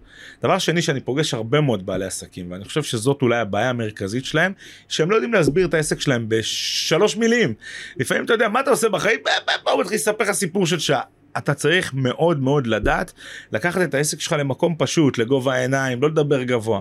דבר 0.43 0.59
שני 0.59 0.83
שאני 0.83 1.01
פוגש 1.01 1.35
הרבה 1.35 1.61
מאוד 1.61 1.87
בעלי 1.87 2.05
עסקים, 2.05 2.51
ואני 2.51 2.65
חושב 2.65 2.83
שזאת 2.83 3.23
אולי 3.23 3.39
הבעיה 3.39 3.71
המרכזית 3.71 4.25
שלהם, 4.25 4.53
שהם 4.89 5.11
לא 5.11 5.17
יודעים 5.17 5.33
להסביר 5.33 5.67
את 5.67 5.75
העסק 5.75 6.01
שלהם 6.01 6.25
בשלוש 6.29 7.17
מילים. 7.17 7.55
לפעמים 7.97 8.25
אתה 8.25 8.33
יודע, 8.33 8.49
מה 8.49 8.61
אתה 8.61 8.71
עושה 8.71 8.89
בחיים? 8.89 9.21
בואו 9.65 9.79
מתחיל 9.79 9.97
לספר 9.97 10.25
לך 10.25 10.33
סיפור 10.33 10.67
של 10.67 10.79
שעה. 10.79 11.03
אתה 11.39 11.55
צריך 11.55 11.95
מאוד 11.95 12.41
מאוד 12.41 12.67
לדעת 12.67 13.13
לקחת 13.53 13.83
את 13.83 13.95
העסק 13.95 14.21
שלך 14.21 14.37
למקום 14.39 14.75
פשוט, 14.79 15.19
לגובה 15.19 15.55
העיניים, 15.55 16.03
לא 16.03 16.09
לדבר 16.09 16.43
גבוה. 16.43 16.81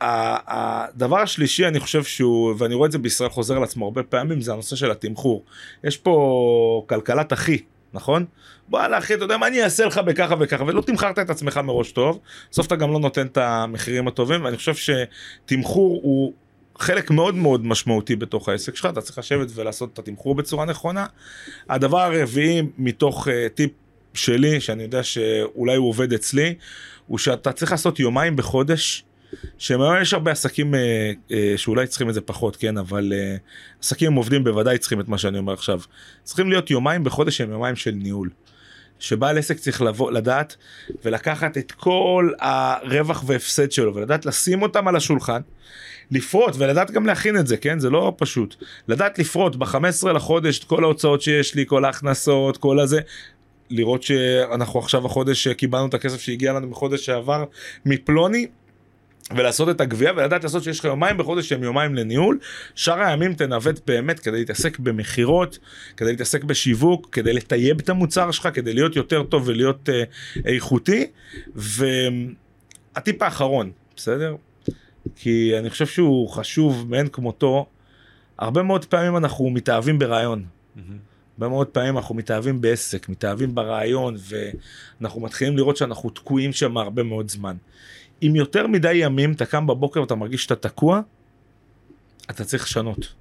הדבר 0.00 1.18
השלישי 1.20 1.66
אני 1.66 1.80
חושב 1.80 2.04
שהוא 2.04 2.54
ואני 2.58 2.74
רואה 2.74 2.86
את 2.86 2.92
זה 2.92 2.98
בישראל 2.98 3.30
חוזר 3.30 3.56
על 3.56 3.62
עצמו 3.62 3.84
הרבה 3.84 4.02
פעמים 4.02 4.40
זה 4.40 4.52
הנושא 4.52 4.76
של 4.76 4.90
התמחור. 4.90 5.44
יש 5.84 5.96
פה 5.96 6.84
כלכלת 6.88 7.32
אחי 7.32 7.58
נכון? 7.92 8.24
וואלה 8.70 8.98
אחי 8.98 9.14
אתה 9.14 9.24
יודע 9.24 9.36
מה 9.36 9.46
אני 9.46 9.62
אעשה 9.62 9.86
לך 9.86 9.98
בככה 9.98 10.34
וככה 10.40 10.64
ולא 10.64 10.80
תמכרת 10.80 11.18
את 11.18 11.30
עצמך 11.30 11.56
מראש 11.56 11.92
טוב. 11.92 12.20
בסוף 12.50 12.66
אתה 12.66 12.76
גם 12.76 12.92
לא 12.92 12.98
נותן 12.98 13.26
את 13.26 13.36
המחירים 13.36 14.08
הטובים 14.08 14.44
ואני 14.44 14.56
חושב 14.56 14.74
שתמחור 14.74 16.00
הוא 16.02 16.32
חלק 16.78 17.10
מאוד 17.10 17.34
מאוד 17.34 17.66
משמעותי 17.66 18.16
בתוך 18.16 18.48
העסק 18.48 18.76
שלך 18.76 18.86
אתה 18.92 19.00
צריך 19.00 19.18
לשבת 19.18 19.48
ולעשות 19.54 19.90
את 19.92 19.98
התמחור 19.98 20.34
בצורה 20.34 20.64
נכונה. 20.64 21.06
הדבר 21.68 22.00
הרביעי 22.00 22.62
מתוך 22.78 23.28
uh, 23.28 23.30
טיפ 23.54 23.70
שלי 24.14 24.60
שאני 24.60 24.82
יודע 24.82 25.02
שאולי 25.02 25.76
הוא 25.76 25.88
עובד 25.88 26.12
אצלי 26.12 26.54
הוא 27.06 27.18
שאתה 27.18 27.52
צריך 27.52 27.72
לעשות 27.72 28.00
יומיים 28.00 28.36
בחודש 28.36 29.04
שיש 29.58 30.14
הרבה 30.14 30.30
עסקים 30.30 30.74
אה, 30.74 31.12
אה, 31.30 31.52
שאולי 31.56 31.86
צריכים 31.86 32.08
את 32.08 32.14
זה 32.14 32.20
פחות 32.20 32.56
כן 32.56 32.78
אבל 32.78 33.12
אה, 33.16 33.36
עסקים 33.80 34.14
עובדים 34.14 34.44
בוודאי 34.44 34.78
צריכים 34.78 35.00
את 35.00 35.08
מה 35.08 35.18
שאני 35.18 35.38
אומר 35.38 35.52
עכשיו 35.52 35.80
צריכים 36.22 36.48
להיות 36.48 36.70
יומיים 36.70 37.04
בחודש 37.04 37.40
הם 37.40 37.50
יומיים 37.50 37.76
של 37.76 37.90
ניהול. 37.90 38.30
שבעל 38.98 39.38
עסק 39.38 39.58
צריך 39.58 39.82
לבוא 39.82 40.12
לדעת 40.12 40.56
ולקחת 41.04 41.58
את 41.58 41.72
כל 41.72 42.30
הרווח 42.40 43.24
והפסד 43.26 43.72
שלו 43.72 43.94
ולדעת 43.94 44.26
לשים 44.26 44.62
אותם 44.62 44.88
על 44.88 44.96
השולחן. 44.96 45.40
לפרוט 46.10 46.54
ולדעת 46.58 46.90
גם 46.90 47.06
להכין 47.06 47.36
את 47.36 47.46
זה 47.46 47.56
כן 47.56 47.78
זה 47.78 47.90
לא 47.90 48.14
פשוט 48.18 48.54
לדעת 48.88 49.18
לפרוט 49.18 49.56
ב-15 49.56 50.08
לחודש 50.08 50.58
את 50.58 50.64
כל 50.64 50.84
ההוצאות 50.84 51.22
שיש 51.22 51.54
לי 51.54 51.64
כל 51.66 51.84
ההכנסות 51.84 52.56
כל 52.56 52.80
הזה 52.80 53.00
לראות 53.70 54.02
שאנחנו 54.02 54.80
עכשיו 54.80 55.06
החודש 55.06 55.48
קיבלנו 55.48 55.86
את 55.86 55.94
הכסף 55.94 56.20
שהגיע 56.20 56.52
לנו 56.52 56.66
מחודש 56.66 57.06
שעבר 57.06 57.44
מפלוני 57.86 58.46
ולעשות 59.36 59.68
את 59.68 59.80
הגבייה 59.80 60.12
ולדעת 60.12 60.44
לעשות 60.44 60.62
שיש 60.62 60.78
לך 60.78 60.84
יומיים 60.84 61.16
בחודש 61.16 61.48
שהם 61.48 61.62
יומיים 61.62 61.94
לניהול 61.94 62.38
שאר 62.74 63.00
הימים 63.00 63.34
תנווט 63.34 63.80
באמת 63.86 64.20
כדי 64.20 64.38
להתעסק 64.38 64.78
במכירות 64.78 65.58
כדי 65.96 66.10
להתעסק 66.10 66.44
בשיווק 66.44 67.08
כדי 67.12 67.32
לטייב 67.32 67.78
את 67.80 67.88
המוצר 67.88 68.30
שלך 68.30 68.48
כדי 68.54 68.74
להיות 68.74 68.96
יותר 68.96 69.22
טוב 69.22 69.42
ולהיות 69.48 69.88
uh, 69.88 69.92
איכותי 70.44 71.06
והטיפ 71.54 73.22
האחרון 73.22 73.70
בסדר 73.96 74.36
כי 75.16 75.58
אני 75.58 75.70
חושב 75.70 75.86
שהוא 75.86 76.28
חשוב 76.28 76.86
מאין 76.88 77.08
כמותו 77.08 77.66
הרבה 78.38 78.62
מאוד 78.62 78.84
פעמים 78.84 79.16
אנחנו 79.16 79.50
מתאהבים 79.50 79.98
ברעיון. 79.98 80.44
הרבה 81.34 81.48
מאוד 81.48 81.66
פעמים 81.66 81.96
אנחנו 81.96 82.14
מתאהבים 82.14 82.60
בעסק, 82.60 83.08
מתאהבים 83.08 83.54
ברעיון, 83.54 84.16
ואנחנו 85.00 85.20
מתחילים 85.20 85.56
לראות 85.56 85.76
שאנחנו 85.76 86.10
תקועים 86.10 86.52
שם 86.52 86.76
הרבה 86.76 87.02
מאוד 87.02 87.30
זמן. 87.30 87.56
אם 88.22 88.36
יותר 88.36 88.66
מדי 88.66 88.94
ימים 88.94 89.32
אתה 89.32 89.46
קם 89.46 89.66
בבוקר 89.66 90.00
ואתה 90.00 90.14
מרגיש 90.14 90.42
שאתה 90.42 90.56
תקוע, 90.56 91.00
אתה 92.30 92.44
צריך 92.44 92.64
לשנות. 92.64 93.12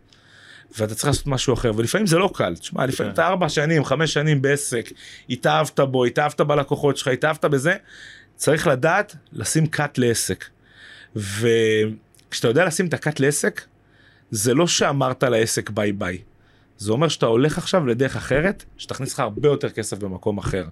ואתה 0.78 0.96
צריך 0.96 1.08
לעשות 1.08 1.28
משהו 1.28 1.54
אחר 1.54 1.72
ולפעמים 1.76 2.08
זה 2.08 2.18
לא 2.18 2.32
קל 2.34 2.56
תשמע 2.56 2.86
לפעמים 2.86 3.12
כן. 3.12 3.14
אתה 3.14 3.28
ארבע 3.28 3.50
שנים 3.50 3.86
חמש 3.86 4.14
שנים 4.14 4.42
בעסק 4.42 4.90
התאהבת 5.30 5.80
בו 5.80 6.06
התאהבת 6.06 6.42
בלקוחות 6.42 6.98
שלך 6.98 7.08
התאהבת 7.08 7.46
בזה 7.46 7.76
צריך 8.36 8.68
לדעת 8.68 9.16
לשים 9.34 9.68
קאט 9.68 9.98
לעסק. 9.98 10.46
וכשאתה 11.16 12.48
יודע 12.48 12.66
לשים 12.66 12.88
את 12.88 12.94
הקאט 12.94 13.20
לעסק 13.20 13.62
זה 14.32 14.54
לא 14.54 14.68
שאמרת 14.68 15.24
לעסק 15.24 15.70
ביי 15.70 15.92
ביי. 15.92 16.18
זה 16.78 16.92
אומר 16.92 17.08
שאתה 17.08 17.26
הולך 17.26 17.58
עכשיו 17.58 17.88
לדרך 17.88 18.16
אחרת 18.16 18.66
שתכניס 18.78 19.14
לך 19.14 19.20
הרבה 19.20 19.50
יותר 19.50 19.70
כסף 19.70 19.98
במקום 19.98 20.38
אחר. 20.38 20.66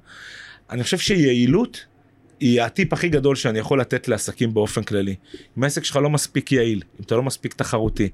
אני 0.69 0.83
חושב 0.83 0.97
שיעילות 0.97 1.85
היא 2.39 2.61
הטיפ 2.61 2.93
הכי 2.93 3.09
גדול 3.09 3.35
שאני 3.35 3.59
יכול 3.59 3.81
לתת 3.81 4.07
לעסקים 4.07 4.53
באופן 4.53 4.83
כללי. 4.83 5.15
אם 5.57 5.63
העסק 5.63 5.83
שלך 5.83 5.95
לא 5.95 6.09
מספיק 6.09 6.51
יעיל, 6.51 6.81
אם 6.99 7.03
אתה 7.05 7.15
לא 7.15 7.23
מספיק 7.23 7.53
תחרותי, 7.53 8.09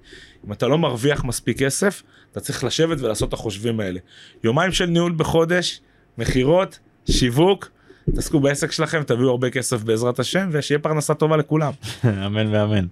אם 0.48 0.52
אתה 0.52 0.68
לא 0.68 0.78
מרוויח 0.78 1.24
מספיק 1.24 1.60
כסף, 1.60 2.04
אתה 2.32 2.40
צריך 2.40 2.64
לשבת 2.64 3.02
ולעשות 3.02 3.30
את 3.30 3.34
החושבים 3.34 3.80
האלה. 3.80 4.00
יומיים 4.44 4.72
של 4.72 4.86
ניהול 4.86 5.14
בחודש, 5.18 5.82
מכירות, 6.18 6.80
שיווק, 7.12 7.70
תעסקו 8.16 8.40
בעסק 8.40 8.72
שלכם, 8.72 9.04
תביאו 9.04 9.30
הרבה 9.30 9.50
כסף 9.50 9.84
בעזרת 9.84 10.20
השם, 10.20 10.50
ושיהיה 10.52 10.80
פרנסה 10.80 11.14
טובה 11.14 11.38
לכולם. 11.38 11.72
אמן 12.26 12.56
ואמן. 12.56 12.86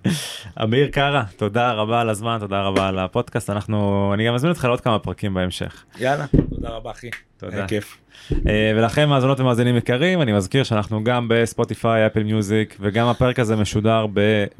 אמיר 0.64 0.88
קארה, 0.88 1.24
תודה 1.38 1.72
רבה 1.72 2.02
על 2.02 2.10
הזמן, 2.10 2.38
תודה 2.40 2.62
רבה 2.62 2.88
על 2.88 3.00
הפודקאסט, 3.00 3.50
אנחנו, 3.50 4.12
אני 4.14 4.28
גם 4.28 4.36
מזמין 4.36 4.52
אותך 4.52 4.66
לעוד 4.66 4.82
כמה 4.82 5.00
פרקים 5.00 5.34
בהמשך. 5.34 5.86
יאללה, 6.00 6.26
תודה 6.50 6.70
רבה 6.70 6.92
אחי. 6.92 7.10
תודה. 7.38 7.68
כיף. 7.68 7.98
אה, 8.32 8.72
ולכם 8.76 9.10
מאזונות 9.10 9.40
ומאזינים 9.40 9.78
יקרים 9.78 10.22
אני 10.22 10.34
מזכיר 10.34 10.64
שאנחנו 10.64 11.04
גם 11.04 11.28
בספוטיפיי 11.30 12.06
אפל 12.06 12.24
מיוזיק 12.24 12.78
וגם 12.80 13.08
הפרק 13.08 13.40
הזה 13.40 13.56
משודר 13.56 14.06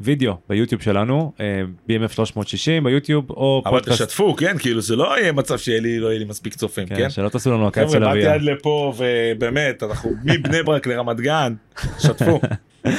בווידאו 0.00 0.34
ביוטיוב 0.48 0.82
שלנו 0.82 1.32
אה, 1.40 1.62
BMF 1.88 2.12
360 2.12 2.84
ביוטיוב 2.84 3.30
או 3.30 3.62
אבל 3.66 3.70
פודקאסט. 3.70 4.00
אבל 4.00 4.06
תשתפו 4.08 4.36
כן 4.36 4.58
כאילו 4.58 4.80
זה 4.80 4.96
לא 4.96 5.18
יהיה 5.18 5.32
מצב 5.32 5.58
שיהיה 5.58 5.80
לי 5.80 5.98
לא 5.98 6.06
יהיה 6.08 6.18
לי 6.18 6.24
מספיק 6.24 6.54
צופים 6.54 6.86
כן, 6.86 6.96
כן? 6.96 7.10
שלא 7.10 7.28
תעשו 7.28 7.52
לנו 7.52 7.68
הקיץ 7.68 7.90
של 7.90 8.04
אביה. 8.04 8.14
באתי 8.14 8.34
עד 8.34 8.42
לפה 8.42 8.92
ובאמת 8.96 9.82
אנחנו 9.82 10.10
מבני 10.24 10.62
ברק 10.62 10.86
לרמת 10.86 11.20
גן 11.20 11.54
שתפו. 11.98 12.40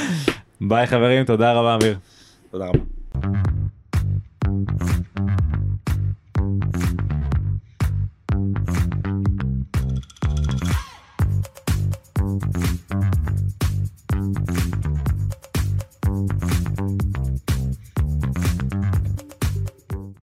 ביי 0.60 0.86
חברים 0.86 1.24
תודה 1.24 1.52
רבה 1.52 1.74
אמיר. 1.74 1.98
תודה 2.50 2.66
רבה. 2.66 2.78